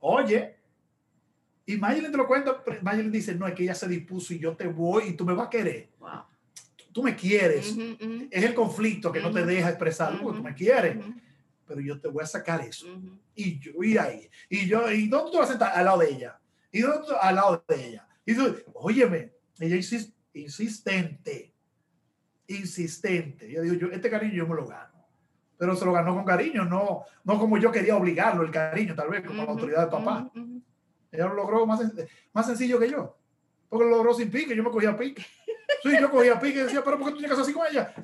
Oye, 0.00 0.56
y 1.66 1.76
Mayelin 1.76 2.10
te 2.10 2.16
lo 2.16 2.26
cuenta, 2.26 2.62
Mayelin 2.80 3.12
dice, 3.12 3.34
no, 3.34 3.46
es 3.46 3.54
que 3.54 3.64
ella 3.64 3.74
se 3.74 3.88
dispuso 3.88 4.32
y 4.32 4.38
yo 4.38 4.56
te 4.56 4.68
voy 4.68 5.08
y 5.08 5.12
tú 5.12 5.24
me 5.24 5.34
vas 5.34 5.48
a 5.48 5.50
querer. 5.50 5.90
Wow. 5.98 6.22
Tú 6.92 7.02
me 7.02 7.14
quieres. 7.14 7.76
Es 8.30 8.44
el 8.44 8.54
conflicto 8.54 9.12
que 9.12 9.20
no 9.20 9.30
te 9.30 9.44
deja 9.44 9.68
expresar, 9.68 10.18
porque 10.18 10.38
tú 10.38 10.42
me 10.42 10.54
quieres 10.54 10.96
pero 11.66 11.80
yo 11.80 12.00
te 12.00 12.08
voy 12.08 12.22
a 12.22 12.26
sacar 12.26 12.60
eso. 12.62 12.86
Y 13.34 13.58
yo 13.58 13.82
ir 13.82 13.98
ahí. 13.98 14.28
Y 14.48 14.66
yo, 14.66 14.90
¿y 14.90 15.08
dónde 15.08 15.30
tú 15.32 15.38
vas 15.38 15.48
a 15.48 15.52
sentar? 15.52 15.72
Al 15.74 15.84
lado 15.84 15.98
de 15.98 16.10
ella. 16.10 16.38
¿Y 16.70 16.80
dónde 16.80 17.08
Al 17.20 17.34
lado 17.34 17.64
de 17.68 17.88
ella. 17.88 18.08
Y 18.24 18.34
tú, 18.34 18.56
óyeme, 18.74 19.32
ella 19.58 19.76
insist, 19.76 20.14
insistente. 20.34 21.54
Insistente. 22.48 23.50
Yo 23.50 23.62
digo, 23.62 23.74
yo, 23.74 23.88
este 23.88 24.10
cariño 24.10 24.34
yo 24.34 24.46
me 24.46 24.54
lo 24.54 24.66
gano. 24.66 24.94
Pero 25.58 25.74
se 25.74 25.84
lo 25.84 25.92
ganó 25.92 26.14
con 26.14 26.24
cariño, 26.24 26.64
no, 26.64 27.04
no 27.24 27.38
como 27.38 27.56
yo 27.56 27.72
quería 27.72 27.96
obligarlo, 27.96 28.42
el 28.42 28.50
cariño, 28.50 28.94
tal 28.94 29.08
vez, 29.08 29.24
como 29.24 29.42
la 29.42 29.50
autoridad 29.50 29.86
de 29.86 29.90
papá. 29.90 30.30
Ella 31.10 31.26
lo 31.28 31.34
logró 31.34 31.66
más, 31.66 31.80
más 32.32 32.46
sencillo 32.46 32.78
que 32.78 32.90
yo. 32.90 33.16
Porque 33.68 33.84
lo 33.84 33.90
logró 33.92 34.14
sin 34.14 34.30
pique, 34.30 34.54
yo 34.54 34.62
me 34.62 34.70
cogía 34.70 34.96
pique. 34.96 35.24
Sí, 35.82 35.90
yo 36.00 36.10
cogía 36.10 36.38
pique 36.38 36.60
y 36.60 36.62
decía, 36.64 36.82
pero 36.84 36.98
¿por 36.98 37.06
qué 37.06 37.12
tú 37.12 37.18
tienes 37.18 37.36
que 37.36 37.40
hacer 37.40 37.44
así 37.44 37.52
con 37.52 37.66
ella? 37.66 37.94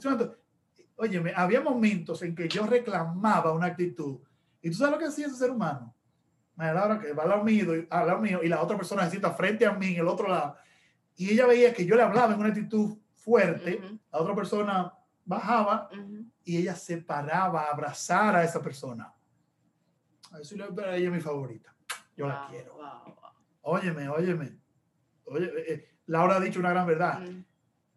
Oye, 0.97 1.33
había 1.35 1.61
momentos 1.61 2.23
en 2.23 2.35
que 2.35 2.49
yo 2.49 2.67
reclamaba 2.67 3.53
una 3.53 3.67
actitud. 3.67 4.21
¿Y 4.61 4.71
tú 4.71 4.77
sabes 4.77 4.93
lo 4.93 4.99
que 4.99 5.07
hacía 5.07 5.27
ese 5.27 5.37
ser 5.37 5.51
humano? 5.51 5.95
La 6.57 6.99
que 7.01 7.13
va 7.13 7.25
al 7.25 7.31
lado 7.31 7.45
mío, 7.45 7.87
al 7.91 8.07
lado 8.07 8.21
mío 8.21 8.41
y 8.43 8.49
la 8.49 8.63
otra 8.63 8.77
persona 8.77 9.05
se 9.05 9.11
sienta 9.11 9.33
frente 9.33 9.67
a 9.67 9.73
mí 9.73 9.95
en 9.95 10.01
el 10.01 10.09
otro 10.09 10.29
lado. 10.29 10.57
Y 11.17 11.31
ella 11.31 11.47
veía 11.47 11.73
que 11.73 11.85
yo 11.85 11.97
le 11.97 12.03
hablaba 12.03 12.35
en 12.35 12.41
una 12.41 12.51
actitud 12.51 12.99
fuerte, 13.15 13.81
la 14.13 14.19
otra 14.19 14.35
persona 14.35 14.93
bajaba 15.25 15.89
y 16.45 16.57
ella 16.57 16.75
se 16.75 16.99
paraba 16.99 17.63
a 17.63 17.71
abrazar 17.71 18.37
a 18.37 18.45
esa 18.45 18.63
persona. 18.63 19.13
A 20.31 20.37
ver 20.37 20.47
si 20.47 20.55
ella 20.55 20.95
es 20.95 21.11
mi 21.11 21.21
favorita. 21.21 21.75
Yo 22.17 22.29
la 22.29 22.47
quiero. 22.49 22.79
Óyeme, 23.63 24.09
óyeme. 24.09 24.59
Oye, 25.25 25.47
eh, 25.47 25.65
eh, 25.69 25.95
Laura 26.07 26.37
ha 26.37 26.41
dicho 26.41 26.61
una 26.61 26.71
gran 26.71 26.87
verdad. 26.87 27.23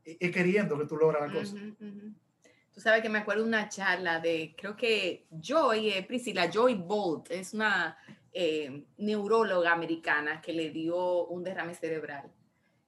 Es 0.04 0.32
queriendo 0.32 0.78
que 0.78 0.86
tú 0.86 0.96
logras 0.98 1.28
la 1.28 1.40
cosa. 1.40 1.56
Tú 2.76 2.82
sabes 2.82 3.02
que 3.02 3.08
me 3.08 3.20
acuerdo 3.20 3.46
una 3.46 3.70
charla 3.70 4.20
de, 4.20 4.54
creo 4.58 4.76
que 4.76 5.28
Joy, 5.32 5.92
eh, 5.92 6.04
Priscila, 6.04 6.52
Joy 6.52 6.74
Bolt, 6.74 7.32
es 7.32 7.54
una 7.54 7.98
eh, 8.34 8.84
neuróloga 8.98 9.72
americana 9.72 10.42
que 10.42 10.52
le 10.52 10.72
dio 10.72 11.26
un 11.28 11.42
derrame 11.42 11.74
cerebral. 11.74 12.30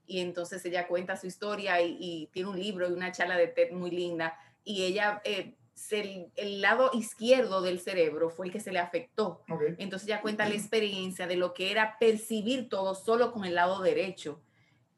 Y 0.05 0.19
entonces 0.19 0.63
ella 0.65 0.89
cuenta 0.89 1.15
su 1.15 1.25
historia 1.25 1.81
y, 1.81 2.29
tiene 2.33 2.49
un 2.49 2.59
libro 2.59 2.89
y 2.89 2.91
una 2.91 3.13
charla 3.13 3.37
de 3.37 3.47
TED 3.47 3.71
muy 3.71 3.89
linda. 3.89 4.37
Y 4.65 4.83
ella, 4.83 5.21
eh, 5.23 5.55
el, 6.35 6.61
lado 6.61 6.91
izquierdo 6.93 7.61
del 7.61 7.79
cerebro 7.79 8.29
fue 8.29 8.47
el 8.47 8.51
que 8.51 8.59
se 8.59 8.73
le 8.73 8.79
afectó. 8.79 9.45
Entonces 9.77 10.09
ella 10.09 10.21
cuenta 10.21 10.49
la 10.49 10.55
experiencia 10.55 11.27
de 11.27 11.37
lo 11.37 11.53
que 11.53 11.71
era 11.71 11.97
percibir 11.97 12.67
todo 12.67 12.93
solo 12.93 13.31
con 13.31 13.45
el 13.45 13.55
lado 13.55 13.81
derecho. 13.81 14.41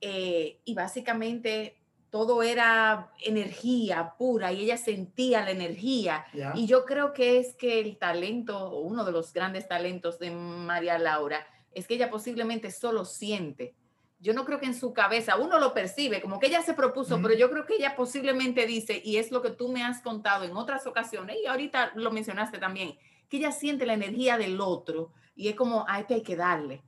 y 0.02 0.74
básicamente 0.74 1.79
todo 2.10 2.44
era 2.44 3.12
energía 3.24 4.16
pura 4.18 4.52
y 4.52 4.62
ella 4.62 4.78
sentía 4.78 5.44
la 5.44 5.52
energía. 5.52 6.26
Y 6.56 6.66
yo 6.66 6.86
creo 6.86 7.14
que 7.14 7.40
es 7.40 7.56
que 7.56 7.80
el 7.80 7.98
talento, 7.98 8.78
uno 8.80 9.06
de 9.06 9.12
los 9.12 9.34
grandes 9.34 9.68
talentos 9.68 10.20
de 10.20 10.32
María 10.32 10.98
Laura, 10.98 11.46
es 11.72 11.88
que 11.88 11.96
ella 11.96 12.10
posiblemente 12.10 12.72
solo 12.72 13.06
siente. 13.06 13.76
Yo 14.20 14.34
no 14.34 14.44
creo 14.44 14.60
que 14.60 14.66
en 14.66 14.76
su 14.76 14.92
cabeza 14.92 15.38
uno 15.38 15.60
lo 15.60 15.74
percibe, 15.74 16.22
como 16.22 16.40
que 16.40 16.48
ella 16.48 16.62
se 16.62 16.74
propuso, 16.74 17.22
pero 17.22 17.36
yo 17.36 17.50
creo 17.50 17.66
que 17.66 17.76
ella 17.76 17.96
posiblemente 17.96 18.66
dice, 18.66 19.02
y 19.04 19.16
es 19.16 19.32
lo 19.32 19.42
que 19.42 19.52
tú 19.52 19.70
me 19.70 19.84
has 19.84 20.02
contado 20.02 20.44
en 20.44 20.58
otras 20.58 20.86
ocasiones, 20.88 21.38
y 21.42 21.46
ahorita 21.46 21.94
lo 21.96 22.12
mencionaste 22.12 22.58
también, 22.58 22.98
que 23.30 23.38
ella 23.38 23.54
siente 23.54 23.86
la 23.86 23.94
energía 23.94 24.38
del 24.38 24.60
otro 24.60 25.14
y 25.40 25.48
es 25.48 25.56
como, 25.56 25.86
a 25.88 26.02
este 26.02 26.16
hay 26.16 26.22
que 26.22 26.36
darle. 26.36 26.84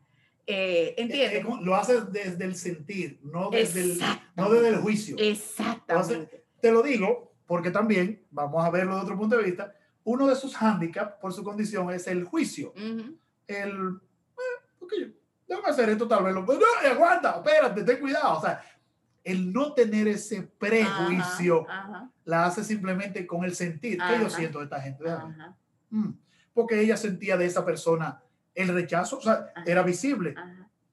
Eh, 0.48 0.96
¿Entiendes? 0.98 1.46
lo 1.62 1.76
haces 1.76 2.12
desde 2.12 2.44
el 2.46 2.56
sentir, 2.56 3.20
no 3.24 3.50
desde, 3.50 3.82
el, 3.82 4.00
no 4.36 4.50
desde 4.50 4.70
el 4.70 4.78
juicio. 4.78 5.16
Exactamente. 5.20 6.44
te 6.60 6.72
lo 6.72 6.82
digo 6.82 7.32
porque 7.46 7.70
también, 7.70 8.26
vamos 8.32 8.64
a 8.64 8.70
verlo 8.70 8.96
de 8.96 9.02
otro 9.02 9.18
punto 9.18 9.38
de 9.38 9.44
vista, 9.44 9.74
uno 10.04 10.28
de 10.28 10.36
sus 10.36 10.56
hándicaps 10.56 11.16
por 11.22 11.34
su 11.34 11.44
condición 11.44 11.92
es 11.92 12.08
el 12.08 12.24
juicio. 12.24 12.74
El, 13.46 14.00
eh, 14.98 15.14
déjame 15.48 15.68
hacer 15.68 15.90
esto 15.90 16.08
tal 16.08 16.24
vez, 16.24 16.34
lo, 16.34 16.44
no, 16.44 16.90
aguanta, 16.90 17.42
espérate, 17.44 17.84
ten 17.84 18.00
cuidado. 18.00 18.38
O 18.38 18.42
sea, 18.42 18.64
el 19.24 19.52
no 19.52 19.74
tener 19.74 20.08
ese 20.08 20.44
prejuicio 20.44 21.68
la 22.24 22.46
hace 22.46 22.64
simplemente 22.64 23.28
con 23.28 23.44
el 23.44 23.54
sentir. 23.54 24.00
¿Qué 24.00 24.20
yo 24.22 24.30
siento 24.30 24.60
de 24.60 24.64
esta 24.66 24.82
gente? 24.82 25.04
Mm, 25.90 26.12
porque 26.54 26.80
ella 26.80 26.98
sentía 26.98 27.38
de 27.38 27.46
esa 27.46 27.66
persona 27.66 28.24
el 28.54 28.68
rechazo, 28.70 29.18
o 29.18 29.22
sea, 29.22 29.52
era 29.66 29.84
visible, 29.84 30.36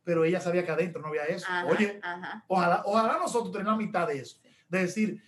pero 0.04 0.24
ella 0.24 0.40
sabía 0.40 0.64
que 0.64 0.70
adentro 0.70 1.02
no 1.02 1.08
había 1.08 1.24
eso. 1.24 1.46
Oye, 1.66 2.00
Ojalá, 2.46 2.82
ojalá 2.84 3.18
nosotros 3.18 3.52
tenemos 3.52 3.72
la 3.72 3.78
mitad 3.86 4.06
de 4.06 4.20
eso, 4.20 4.40
de 4.68 4.80
decir, 4.80 5.22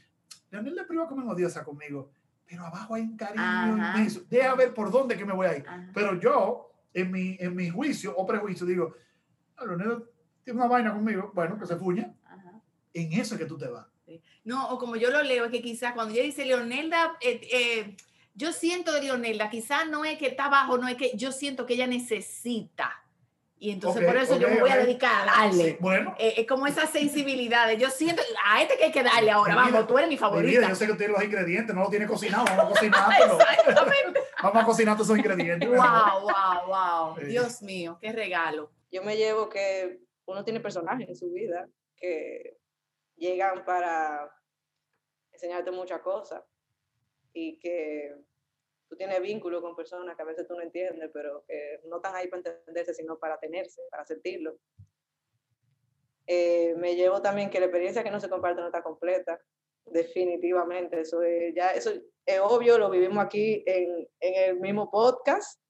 Leonel 0.51 0.74
de 0.74 0.85
Priva 0.85 1.07
como 1.07 1.31
odiosa 1.31 1.64
conmigo, 1.64 2.11
pero 2.47 2.64
abajo 2.64 2.95
hay 2.95 3.03
un 3.03 3.16
cariño 3.16 3.76
inmenso, 3.76 4.22
deja 4.28 4.55
ver 4.55 4.74
por 4.74 4.91
dónde 4.91 5.16
que 5.16 5.24
me 5.24 5.33
voy 5.33 5.47
a 5.47 5.57
ir. 5.57 5.64
Pero 5.95 6.18
yo, 6.18 6.70
en 6.93 7.11
mi, 7.11 7.37
en 7.39 7.55
mi 7.55 7.70
juicio 7.70 8.16
o 8.16 8.26
prejuicio, 8.26 8.66
digo, 8.66 8.95
ah, 9.57 9.64
Leonel 9.66 10.05
tiene 10.43 10.59
una 10.59 10.68
vaina 10.68 10.93
conmigo, 10.93 11.31
bueno, 11.35 11.59
que 11.59 11.66
se 11.66 11.76
fuña. 11.76 12.12
En 12.93 13.12
eso 13.12 13.35
es 13.35 13.41
que 13.41 13.47
tú 13.47 13.57
te 13.57 13.68
vas. 13.68 13.87
No, 14.45 14.70
o 14.70 14.78
como 14.78 14.97
yo 14.97 15.11
lo 15.11 15.22
leo, 15.22 15.45
es 15.45 15.51
que 15.51 15.62
quizás 15.62 15.93
cuando 15.93 16.14
ella 16.14 16.24
dice 16.24 16.45
Leonelda, 16.45 17.16
eh, 17.20 17.41
eh, 17.53 17.97
yo 18.41 18.53
siento 18.53 18.91
de 18.93 19.03
Leonela, 19.03 19.51
quizás 19.51 19.86
no 19.86 20.03
es 20.07 20.16
que 20.16 20.28
está 20.28 20.47
abajo, 20.47 20.78
no 20.78 20.88
es 20.88 20.97
que 20.97 21.12
yo 21.14 21.30
siento 21.30 21.66
que 21.66 21.74
ella 21.74 21.86
necesita. 21.86 23.05
Y 23.59 23.70
entonces 23.70 24.03
por 24.03 24.16
eso 24.16 24.38
yo 24.38 24.49
me 24.49 24.59
voy 24.59 24.70
a 24.70 24.78
dedicar 24.78 25.28
a 25.28 25.43
darle. 25.43 25.76
bueno. 25.78 26.14
Eh, 26.18 26.32
es 26.38 26.47
como 26.47 26.66
esa 26.66 26.86
sensibilidad. 26.86 27.70
Yo 27.72 27.91
siento, 27.91 28.22
a 28.47 28.62
este 28.62 28.78
que 28.78 28.84
hay 28.84 28.93
que 28.93 29.03
darle 29.03 29.30
ahora, 29.30 29.55
vamos, 29.55 29.86
tú 29.86 29.99
eres 29.99 30.09
mi 30.09 30.16
favorita. 30.16 30.66
yo 30.66 30.74
sé 30.74 30.86
que 30.86 30.95
tiene 30.95 31.12
los 31.12 31.22
ingredientes, 31.22 31.76
no 31.76 31.82
lo 31.82 31.91
tiene 31.91 32.07
cocinado, 32.07 32.47
vamos 32.47 32.64
a 32.64 32.68
cocinar. 32.68 33.11
vamos 34.43 34.62
a 34.62 34.64
cocinar 34.64 34.95
todos 34.95 35.09
esos 35.09 35.18
ingredientes. 35.18 35.68
Wow, 35.68 36.22
wow, 36.22 36.66
wow. 36.66 37.26
Dios 37.26 37.61
mío, 37.61 37.99
qué 38.01 38.12
regalo. 38.12 38.72
Yo 38.91 39.03
me 39.03 39.18
llevo 39.18 39.51
que 39.51 40.01
uno 40.24 40.43
tiene 40.43 40.61
personajes 40.61 41.07
en 41.07 41.16
su 41.16 41.30
vida 41.30 41.68
que 41.99 42.57
llegan 43.16 43.62
para 43.66 44.34
enseñarte 45.30 45.70
muchas 45.70 46.01
cosas 46.01 46.43
y 47.34 47.59
que 47.59 48.14
tú 48.91 48.97
tienes 48.97 49.22
vínculo 49.22 49.62
con 49.62 49.76
personas 49.76 50.16
que 50.16 50.22
a 50.22 50.26
veces 50.26 50.47
tú 50.47 50.55
no 50.55 50.62
entiendes, 50.62 51.09
pero 51.14 51.45
que 51.47 51.80
no 51.86 51.97
están 51.97 52.16
ahí 52.16 52.26
para 52.26 52.43
entenderse, 52.43 52.93
sino 52.93 53.18
para 53.18 53.38
tenerse, 53.38 53.80
para 53.88 54.05
sentirlo. 54.05 54.59
Eh, 56.26 56.74
me 56.76 56.97
llevo 56.97 57.22
también 57.22 57.51
que 57.51 57.61
la 57.61 57.66
experiencia 57.66 58.03
que 58.03 58.11
no 58.11 58.20
se 58.20 58.28
comparte 58.28 58.61
no 58.61 58.66
está 58.66 58.82
completa, 58.82 59.41
definitivamente. 59.86 61.01
Eso 61.01 61.22
es, 61.22 61.55
ya, 61.55 61.70
eso 61.70 61.93
es 62.26 62.41
obvio, 62.41 62.78
lo 62.78 62.91
vivimos 62.91 63.24
aquí 63.24 63.62
en, 63.64 64.09
en 64.18 64.51
el 64.51 64.61
mismo 64.61 64.91
podcast 64.91 65.61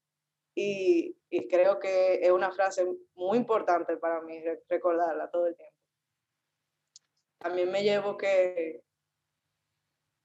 y, 0.55 1.15
y, 1.29 1.47
creo 1.47 1.79
que 1.79 2.15
es 2.15 2.31
una 2.31 2.51
frase 2.51 2.85
muy 3.13 3.37
importante 3.37 3.97
para 3.97 4.21
mí 4.21 4.43
recordarla 4.67 5.29
todo 5.29 5.47
el 5.47 5.55
tiempo. 5.55 5.77
También 7.37 7.71
me 7.71 7.83
llevo 7.83 8.17
que 8.17 8.83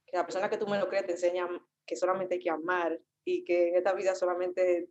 que 0.06 0.16
la 0.16 0.24
persona 0.24 0.48
que 0.48 0.56
tú 0.56 0.66
me 0.66 0.78
lo 0.78 0.88
crees 0.88 1.06
te 1.06 1.12
enseña 1.12 1.48
que 1.86 1.96
solamente 1.96 2.34
hay 2.34 2.40
que 2.40 2.50
amar 2.50 3.00
y 3.24 3.44
que 3.44 3.68
en 3.68 3.76
esta 3.76 3.94
vida 3.94 4.14
solamente 4.14 4.88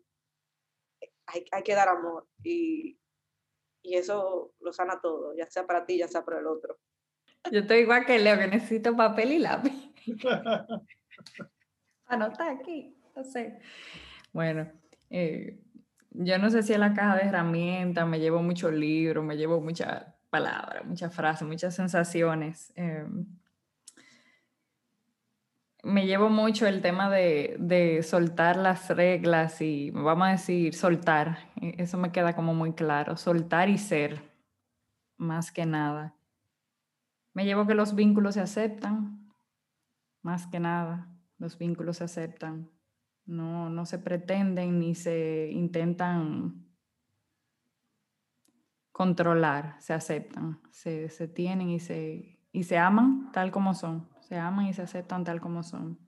hay, 1.28 1.46
hay 1.52 1.64
que 1.64 1.76
dar 1.76 1.90
amor 1.90 2.28
y, 2.44 2.98
y, 3.84 3.96
eso 3.96 4.54
lo 4.60 4.72
sana 4.72 5.00
todo, 5.02 5.36
ya 5.36 5.50
sea 5.50 5.66
para 5.66 5.86
ti, 5.86 5.98
ya 5.98 6.08
sea 6.08 6.24
para 6.24 6.40
el 6.40 6.48
otro. 6.48 6.80
Yo 7.52 7.60
estoy 7.60 7.80
igual 7.80 8.06
que 8.06 8.20
Leo, 8.20 8.38
que 8.38 8.48
necesito 8.48 8.96
papel 8.96 9.34
y 9.34 9.40
lápiz. 9.40 9.92
Anota 12.08 12.52
aquí, 12.52 12.96
no 13.16 13.24
sé. 13.24 13.60
Bueno, 14.34 14.72
eh, 15.10 15.60
yo 16.12 16.38
no 16.38 16.50
sé 16.50 16.64
si 16.64 16.74
en 16.74 16.82
la 16.82 16.94
caja 16.94 17.16
de 17.18 17.24
herramientas 17.24 18.08
me 18.08 18.20
llevo 18.20 18.42
muchos 18.42 18.74
libros, 18.74 19.24
me 19.24 19.38
llevo 19.38 19.62
muchas 19.62 20.06
palabras, 20.30 20.86
muchas 20.86 21.14
frases, 21.14 21.48
muchas 21.48 21.76
sensaciones. 21.76 22.74
Eh, 22.76 23.06
me 25.86 26.08
llevo 26.08 26.30
mucho 26.30 26.66
el 26.66 26.82
tema 26.82 27.12
de, 27.12 28.00
soltar 28.02 28.58
las 28.58 28.90
reglas 28.90 29.62
y 29.62 29.92
vamos 29.92 30.28
a 30.28 30.32
decir 30.32 30.74
soltar. 30.74 31.38
Eso 31.62 32.00
me 32.00 32.12
queda 32.12 32.36
como 32.36 32.56
muy 32.56 32.74
claro. 32.74 33.18
Soltar 33.18 33.70
y 33.70 33.78
ser, 33.78 34.34
más 35.16 35.52
que 35.52 35.68
nada. 35.68 36.16
Me 37.34 37.46
llevo 37.46 37.68
que 37.68 37.76
los 37.76 37.94
vínculos 37.94 38.34
se 38.34 38.42
aceptan, 38.42 39.32
más 40.24 40.48
que 40.48 40.60
nada. 40.60 41.08
Los 41.38 41.58
vínculos 41.60 41.98
se 41.98 42.06
aceptan. 42.06 42.72
No, 43.26 43.70
no 43.70 43.86
se 43.86 44.00
pretenden 44.00 44.80
ni 44.80 44.96
se 44.96 45.50
intentan 45.52 46.66
controlar, 48.92 49.76
se 49.80 49.94
aceptan, 49.94 50.62
se, 50.72 51.10
se 51.10 51.28
tienen 51.28 51.70
y 51.70 51.80
se, 51.80 52.40
y 52.52 52.64
se 52.64 52.78
aman 52.78 53.32
tal 53.34 53.52
como 53.52 53.74
son, 53.74 54.08
se 54.28 54.38
aman 54.38 54.68
y 54.68 54.74
se 54.74 54.82
aceptan 54.82 55.24
tal 55.24 55.40
como 55.40 55.64
son. 55.64 56.00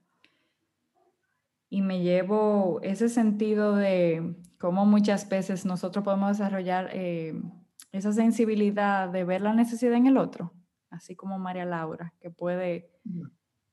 Y 1.70 1.82
me 1.82 2.00
llevo 2.00 2.80
ese 2.82 3.08
sentido 3.08 3.76
de 3.76 4.36
cómo 4.58 4.86
muchas 4.86 5.28
veces 5.28 5.64
nosotros 5.64 6.04
podemos 6.04 6.36
desarrollar 6.36 6.90
eh, 6.92 7.40
esa 7.92 8.12
sensibilidad 8.12 9.08
de 9.08 9.24
ver 9.24 9.42
la 9.42 9.52
necesidad 9.52 9.94
en 9.94 10.06
el 10.06 10.16
otro, 10.16 10.52
así 10.90 11.14
como 11.14 11.38
María 11.38 11.64
Laura, 11.64 12.14
que 12.20 12.30
puede, 12.30 12.90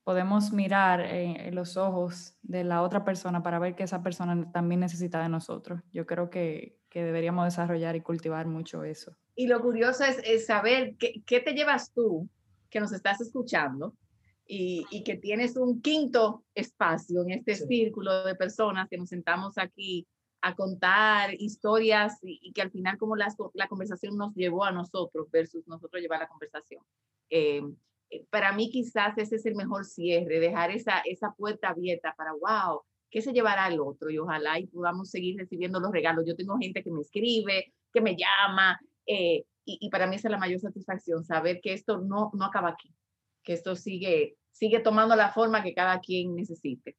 podemos 0.04 0.52
mirar 0.52 1.00
en 1.00 1.54
los 1.54 1.76
ojos 1.76 2.36
de 2.42 2.64
la 2.64 2.82
otra 2.82 3.04
persona 3.04 3.42
para 3.42 3.58
ver 3.58 3.74
que 3.74 3.82
esa 3.82 4.02
persona 4.02 4.52
también 4.52 4.80
necesita 4.80 5.20
de 5.22 5.28
nosotros. 5.28 5.80
Yo 5.92 6.06
creo 6.06 6.30
que, 6.30 6.78
que 6.88 7.02
deberíamos 7.02 7.46
desarrollar 7.46 7.96
y 7.96 8.00
cultivar 8.00 8.46
mucho 8.46 8.84
eso. 8.84 9.16
Y 9.34 9.48
lo 9.48 9.60
curioso 9.60 10.04
es, 10.04 10.46
saber 10.46 10.96
qué, 10.98 11.22
qué, 11.26 11.40
te 11.40 11.52
llevas 11.52 11.92
tú, 11.92 12.28
que 12.70 12.80
nos 12.80 12.92
estás 12.92 13.20
escuchando, 13.20 13.94
y, 14.46 14.86
y, 14.90 15.02
que 15.02 15.16
tienes 15.16 15.56
un 15.56 15.82
quinto 15.82 16.44
espacio 16.54 17.22
en 17.22 17.32
este 17.32 17.56
círculo 17.56 18.24
de 18.24 18.36
personas 18.36 18.88
que 18.88 18.96
nos 18.96 19.08
sentamos 19.08 19.58
aquí 19.58 20.06
a 20.46 20.54
contar 20.54 21.34
historias 21.34 22.18
y, 22.22 22.52
que 22.52 22.62
al 22.62 22.70
final 22.70 22.98
como 22.98 23.16
la 23.16 23.68
conversación 23.68 24.16
nos 24.16 24.34
llevó 24.34 24.64
a 24.64 24.70
nosotros 24.70 25.28
versus 25.30 25.66
nosotros 25.66 26.00
llevar 26.00 26.20
la 26.20 26.28
conversación. 26.28 26.82
Eh, 27.30 27.62
eh, 28.10 28.24
para 28.30 28.52
mí 28.52 28.70
quizás 28.70 29.18
ese 29.18 29.36
es 29.36 29.46
el 29.46 29.56
mejor 29.56 29.84
cierre, 29.84 30.38
dejar 30.38 30.70
esa, 30.70 31.00
esa 31.00 31.32
puerta 31.32 31.70
abierta 31.70 32.14
para, 32.16 32.32
wow, 32.32 32.82
¿qué 33.10 33.22
se 33.22 33.32
llevará 33.32 33.64
al 33.64 33.80
otro? 33.80 34.10
Y 34.10 34.18
ojalá 34.18 34.60
y 34.60 34.68
podamos 34.68 35.10
seguir 35.10 35.36
recibiendo 35.36 35.80
los 35.80 35.90
regalos. 35.90 36.24
Yo 36.26 36.36
tengo 36.36 36.56
gente 36.58 36.84
que 36.84 36.92
me 36.92 37.00
escribe, 37.00 37.72
que 37.92 38.00
me 38.00 38.16
llama, 38.16 38.78
eh, 39.06 39.44
y, 39.64 39.78
y, 39.80 39.90
para 39.90 40.06
mí 40.06 40.14
esa 40.14 40.28
es 40.28 40.32
la 40.32 40.38
mayor 40.38 40.60
satisfacción, 40.60 41.24
saber 41.24 41.60
que 41.60 41.72
esto 41.72 41.98
no, 41.98 42.30
no 42.34 42.44
acaba 42.44 42.68
aquí, 42.68 42.94
que 43.46 43.54
esto 43.54 43.76
sigue, 43.76 44.36
sigue 44.50 44.80
tomando 44.80 45.14
la 45.16 45.32
forma 45.32 45.62
que 45.62 45.72
cada 45.72 46.00
quien 46.00 46.34
necesite. 46.34 46.96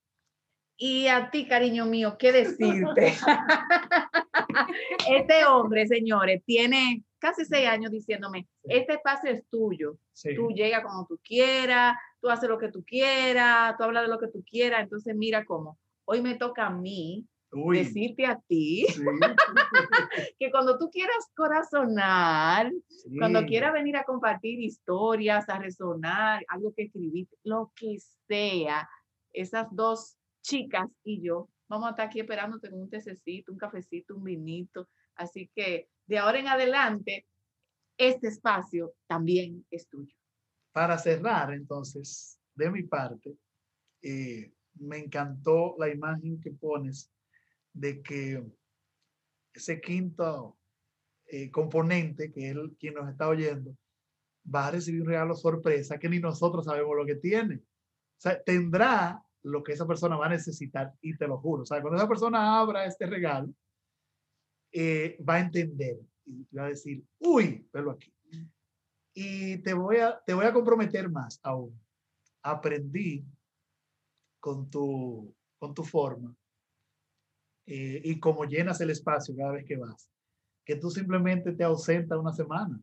Y 0.78 1.08
a 1.08 1.30
ti, 1.30 1.48
cariño 1.48 1.86
mío, 1.86 2.16
¿qué 2.18 2.32
decirte? 2.32 3.14
este 5.10 5.46
hombre, 5.46 5.88
señores, 5.88 6.42
tiene 6.46 7.04
casi 7.20 7.46
seis 7.46 7.68
años 7.68 7.92
diciéndome, 7.92 8.48
este 8.64 8.94
espacio 8.94 9.32
es 9.32 9.44
tuyo. 9.50 9.98
Tú 10.36 10.50
llegas 10.50 10.84
como 10.84 11.06
tú 11.06 11.20
quieras, 11.24 11.98
tú 12.22 12.30
haces 12.30 12.48
lo 12.48 12.58
que 12.58 12.72
tú 12.72 12.84
quieras, 12.86 13.76
tú 13.78 13.84
hablas 13.84 14.04
de 14.04 14.10
lo 14.10 14.20
que 14.20 14.28
tú 14.28 14.44
quieras. 14.50 14.84
Entonces, 14.84 15.16
mira 15.16 15.44
cómo. 15.46 15.78
Hoy 16.06 16.22
me 16.22 16.36
toca 16.36 16.68
a 16.68 16.70
mí 16.70 17.26
decirte 17.52 18.26
a 18.26 18.40
ti 18.48 18.86
que 20.40 20.52
cuando 20.52 20.78
tú 20.78 20.90
quieras 20.90 21.30
corazonar, 21.36 22.72
cuando 23.18 23.46
quieras 23.46 23.74
venir 23.74 23.96
a 23.98 24.04
compartir 24.04 24.60
historias, 24.60 25.48
a 25.50 25.60
resonar, 25.60 26.44
algo 26.50 26.74
que 26.74 26.84
escribiste, 26.84 27.38
lo 27.44 27.72
que 27.76 27.98
sea, 28.28 28.88
esas 29.32 29.68
dos 29.72 30.18
chicas 30.42 30.90
y 31.04 31.22
yo 31.22 31.50
vamos 31.68 31.88
a 31.88 31.90
estar 31.92 32.08
aquí 32.08 32.20
esperándote 32.20 32.70
con 32.70 32.82
un 32.82 32.90
tececito, 32.90 33.52
un 33.52 33.58
cafecito, 33.58 34.16
un 34.16 34.24
vinito. 34.24 34.88
Así 35.16 35.50
que 35.54 35.90
de 36.06 36.18
ahora 36.18 36.40
en 36.40 36.48
adelante, 36.48 37.26
este 37.98 38.28
espacio 38.28 38.94
también 39.08 39.66
es 39.70 39.88
tuyo. 39.88 40.16
Para 40.72 40.98
cerrar, 40.98 41.54
entonces, 41.54 42.40
de 42.56 42.70
mi 42.70 42.84
parte, 42.84 43.36
eh, 44.02 44.52
me 44.76 45.00
encantó 45.00 45.76
la 45.80 45.90
imagen 45.90 46.40
que 46.40 46.52
pones 46.52 47.10
de 47.78 48.02
que 48.02 48.44
ese 49.54 49.80
quinto 49.80 50.58
eh, 51.28 51.52
componente, 51.52 52.32
que 52.32 52.50
es 52.50 52.58
quien 52.80 52.96
nos 52.96 53.10
está 53.10 53.28
oyendo, 53.28 53.76
va 54.54 54.68
a 54.68 54.72
recibir 54.72 55.02
un 55.02 55.08
regalo 55.08 55.36
sorpresa 55.36 56.00
que 56.00 56.10
ni 56.10 56.20
nosotros 56.20 56.66
sabemos 56.66 56.96
lo 56.96 57.06
que 57.06 57.16
tiene. 57.16 57.56
O 57.56 58.20
sea, 58.20 58.42
tendrá 58.42 59.24
lo 59.44 59.64
que 59.64 59.74
esa 59.74 59.86
persona 59.86 60.18
va 60.18 60.26
a 60.26 60.30
necesitar 60.30 60.94
y 61.02 61.16
te 61.18 61.28
lo 61.28 61.38
juro. 61.38 61.64
O 61.64 61.66
sea, 61.66 61.82
cuando 61.82 61.98
esa 61.98 62.08
persona 62.08 62.60
abra 62.60 62.86
este 62.86 63.06
regalo, 63.06 63.54
eh, 64.72 65.18
va 65.28 65.36
a 65.36 65.40
entender 65.42 66.00
y 66.26 66.48
va 66.56 66.66
a 66.66 66.70
decir, 66.70 67.04
uy, 67.20 67.68
velo 67.72 67.92
aquí. 67.92 68.12
Y 69.14 69.58
te 69.60 69.74
voy 69.74 69.98
a, 69.98 70.20
te 70.26 70.34
voy 70.34 70.46
a 70.46 70.54
comprometer 70.54 71.10
más 71.10 71.40
aún. 71.44 71.80
Aprendí 72.42 73.24
con 74.40 74.70
tu, 74.70 75.36
con 75.60 75.74
tu 75.74 75.84
forma 75.84 76.36
eh, 77.68 78.02
y 78.04 78.20
como 78.20 78.46
llenas 78.46 78.80
el 78.82 78.90
espacio 78.90 79.36
cada 79.36 79.52
vez 79.52 79.66
que 79.66 79.78
vas, 79.78 80.10
que 80.66 80.78
tú 80.78 80.90
simplemente 80.90 81.52
te 81.52 81.64
ausentas 81.64 82.18
una 82.18 82.34
semana 82.34 82.82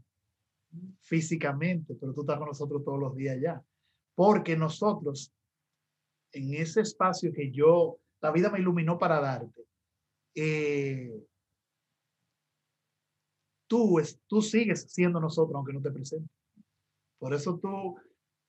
físicamente, 1.00 1.94
pero 1.98 2.12
tú 2.12 2.20
estás 2.20 2.38
con 2.38 2.48
nosotros 2.48 2.84
todos 2.84 3.00
los 3.00 3.16
días 3.16 3.38
ya. 3.40 3.62
Porque 4.14 4.56
nosotros 4.56 5.32
en 6.32 6.54
ese 6.54 6.82
espacio 6.82 7.32
que 7.32 7.50
yo, 7.50 7.98
la 8.20 8.30
vida 8.30 8.50
me 8.50 8.58
iluminó 8.58 8.98
para 8.98 9.20
darte, 9.20 9.64
eh, 10.34 11.24
tú, 13.66 13.98
es, 13.98 14.20
tú 14.26 14.42
sigues 14.42 14.86
siendo 14.90 15.20
nosotros 15.20 15.54
aunque 15.54 15.72
no 15.72 15.80
te 15.80 15.90
presentes. 15.90 16.30
Por 17.18 17.32
eso 17.32 17.58
tú, 17.58 17.96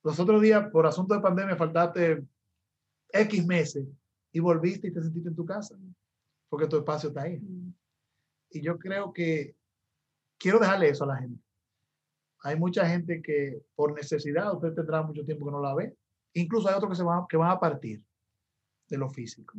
los 0.02 0.20
otros 0.20 0.42
días, 0.42 0.68
por 0.70 0.86
asunto 0.86 1.14
de 1.14 1.20
pandemia, 1.20 1.56
faltaste 1.56 2.24
X 3.12 3.46
meses 3.46 3.86
y 4.32 4.40
volviste 4.40 4.88
y 4.88 4.92
te 4.92 5.02
sentiste 5.02 5.28
en 5.28 5.36
tu 5.36 5.46
casa, 5.46 5.78
porque 6.48 6.66
tu 6.66 6.76
espacio 6.78 7.08
está 7.08 7.22
ahí. 7.22 7.40
Y 8.50 8.62
yo 8.62 8.78
creo 8.78 9.12
que 9.12 9.56
quiero 10.38 10.58
dejarle 10.58 10.88
eso 10.88 11.04
a 11.04 11.08
la 11.08 11.16
gente. 11.16 11.42
Hay 12.42 12.56
mucha 12.56 12.86
gente 12.88 13.22
que 13.22 13.62
por 13.74 13.94
necesidad, 13.94 14.54
usted 14.54 14.74
tendrá 14.74 15.02
mucho 15.02 15.24
tiempo 15.24 15.46
que 15.46 15.52
no 15.52 15.60
la 15.60 15.74
ve, 15.74 15.96
Incluso 16.36 16.68
hay 16.68 16.74
otros 16.74 16.90
que, 16.90 16.96
se 16.96 17.02
van, 17.02 17.26
que 17.26 17.38
van 17.38 17.50
a 17.50 17.58
partir 17.58 18.02
de 18.88 18.98
lo 18.98 19.08
físico. 19.08 19.54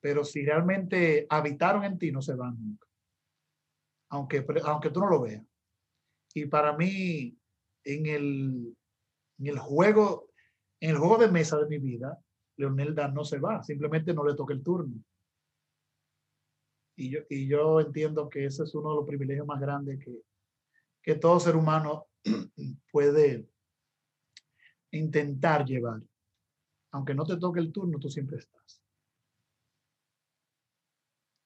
Pero 0.00 0.24
si 0.24 0.44
realmente 0.44 1.26
habitaron 1.28 1.84
en 1.84 1.98
ti, 1.98 2.12
no 2.12 2.22
se 2.22 2.34
van 2.34 2.56
nunca. 2.56 2.86
Aunque, 4.10 4.46
aunque 4.64 4.90
tú 4.90 5.00
no 5.00 5.08
lo 5.08 5.22
veas. 5.22 5.44
Y 6.34 6.46
para 6.46 6.76
mí, 6.76 7.36
en 7.82 8.06
el, 8.06 8.76
en 9.38 9.46
el 9.46 9.58
juego, 9.58 10.28
en 10.78 10.90
el 10.90 10.98
juego 10.98 11.18
de 11.18 11.32
mesa 11.32 11.58
de 11.58 11.66
mi 11.66 11.78
vida, 11.78 12.16
Leonelda 12.56 13.08
no 13.08 13.24
se 13.24 13.40
va, 13.40 13.64
simplemente 13.64 14.14
no 14.14 14.24
le 14.24 14.36
toca 14.36 14.54
el 14.54 14.62
turno. 14.62 15.02
Y 16.96 17.10
yo, 17.10 17.20
y 17.30 17.48
yo 17.48 17.80
entiendo 17.80 18.28
que 18.28 18.44
ese 18.44 18.64
es 18.64 18.74
uno 18.74 18.90
de 18.90 18.96
los 18.96 19.06
privilegios 19.06 19.46
más 19.46 19.60
grandes 19.60 19.98
que, 20.04 20.22
que 21.02 21.14
todo 21.14 21.40
ser 21.40 21.56
humano 21.56 22.06
puede, 22.92 23.46
intentar 24.92 25.64
llevar. 25.64 26.00
Aunque 26.92 27.14
no 27.14 27.24
te 27.24 27.36
toque 27.36 27.60
el 27.60 27.72
turno, 27.72 27.98
tú 27.98 28.08
siempre 28.08 28.38
estás. 28.38 28.80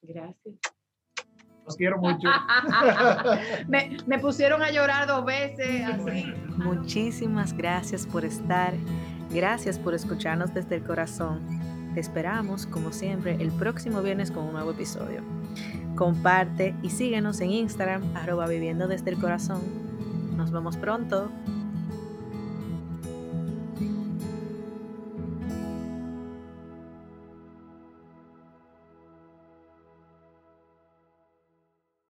Gracias. 0.01 0.55
Los 1.65 1.75
quiero 1.75 1.97
mucho. 1.97 2.27
me, 3.67 3.97
me, 4.05 4.19
pusieron 4.19 4.61
a 4.61 4.71
llorar 4.71 5.07
dos 5.07 5.25
veces 5.25 5.83
así. 5.83 6.25
Muchísimas 6.57 7.55
gracias 7.55 8.05
por 8.05 8.23
estar. 8.23 8.73
Gracias 9.29 9.77
por 9.77 9.93
escucharnos 9.93 10.53
desde 10.53 10.75
el 10.75 10.83
corazón. 10.83 11.45
Te 11.93 11.99
esperamos, 11.99 12.67
como 12.67 12.91
siempre, 12.91 13.35
el 13.41 13.51
próximo 13.51 14.01
viernes 14.01 14.31
con 14.31 14.45
un 14.45 14.53
nuevo 14.53 14.71
episodio. 14.71 15.36
Comparte 15.97 16.75
y 16.83 16.91
síguenos 16.91 17.41
en 17.41 17.51
Instagram, 17.51 18.15
arroba 18.15 18.47
viviendo 18.47 18.87
desde 18.87 19.09
el 19.09 19.17
corazón. 19.17 19.61
Nos 20.37 20.51
vemos 20.51 20.77
pronto. 20.77 21.31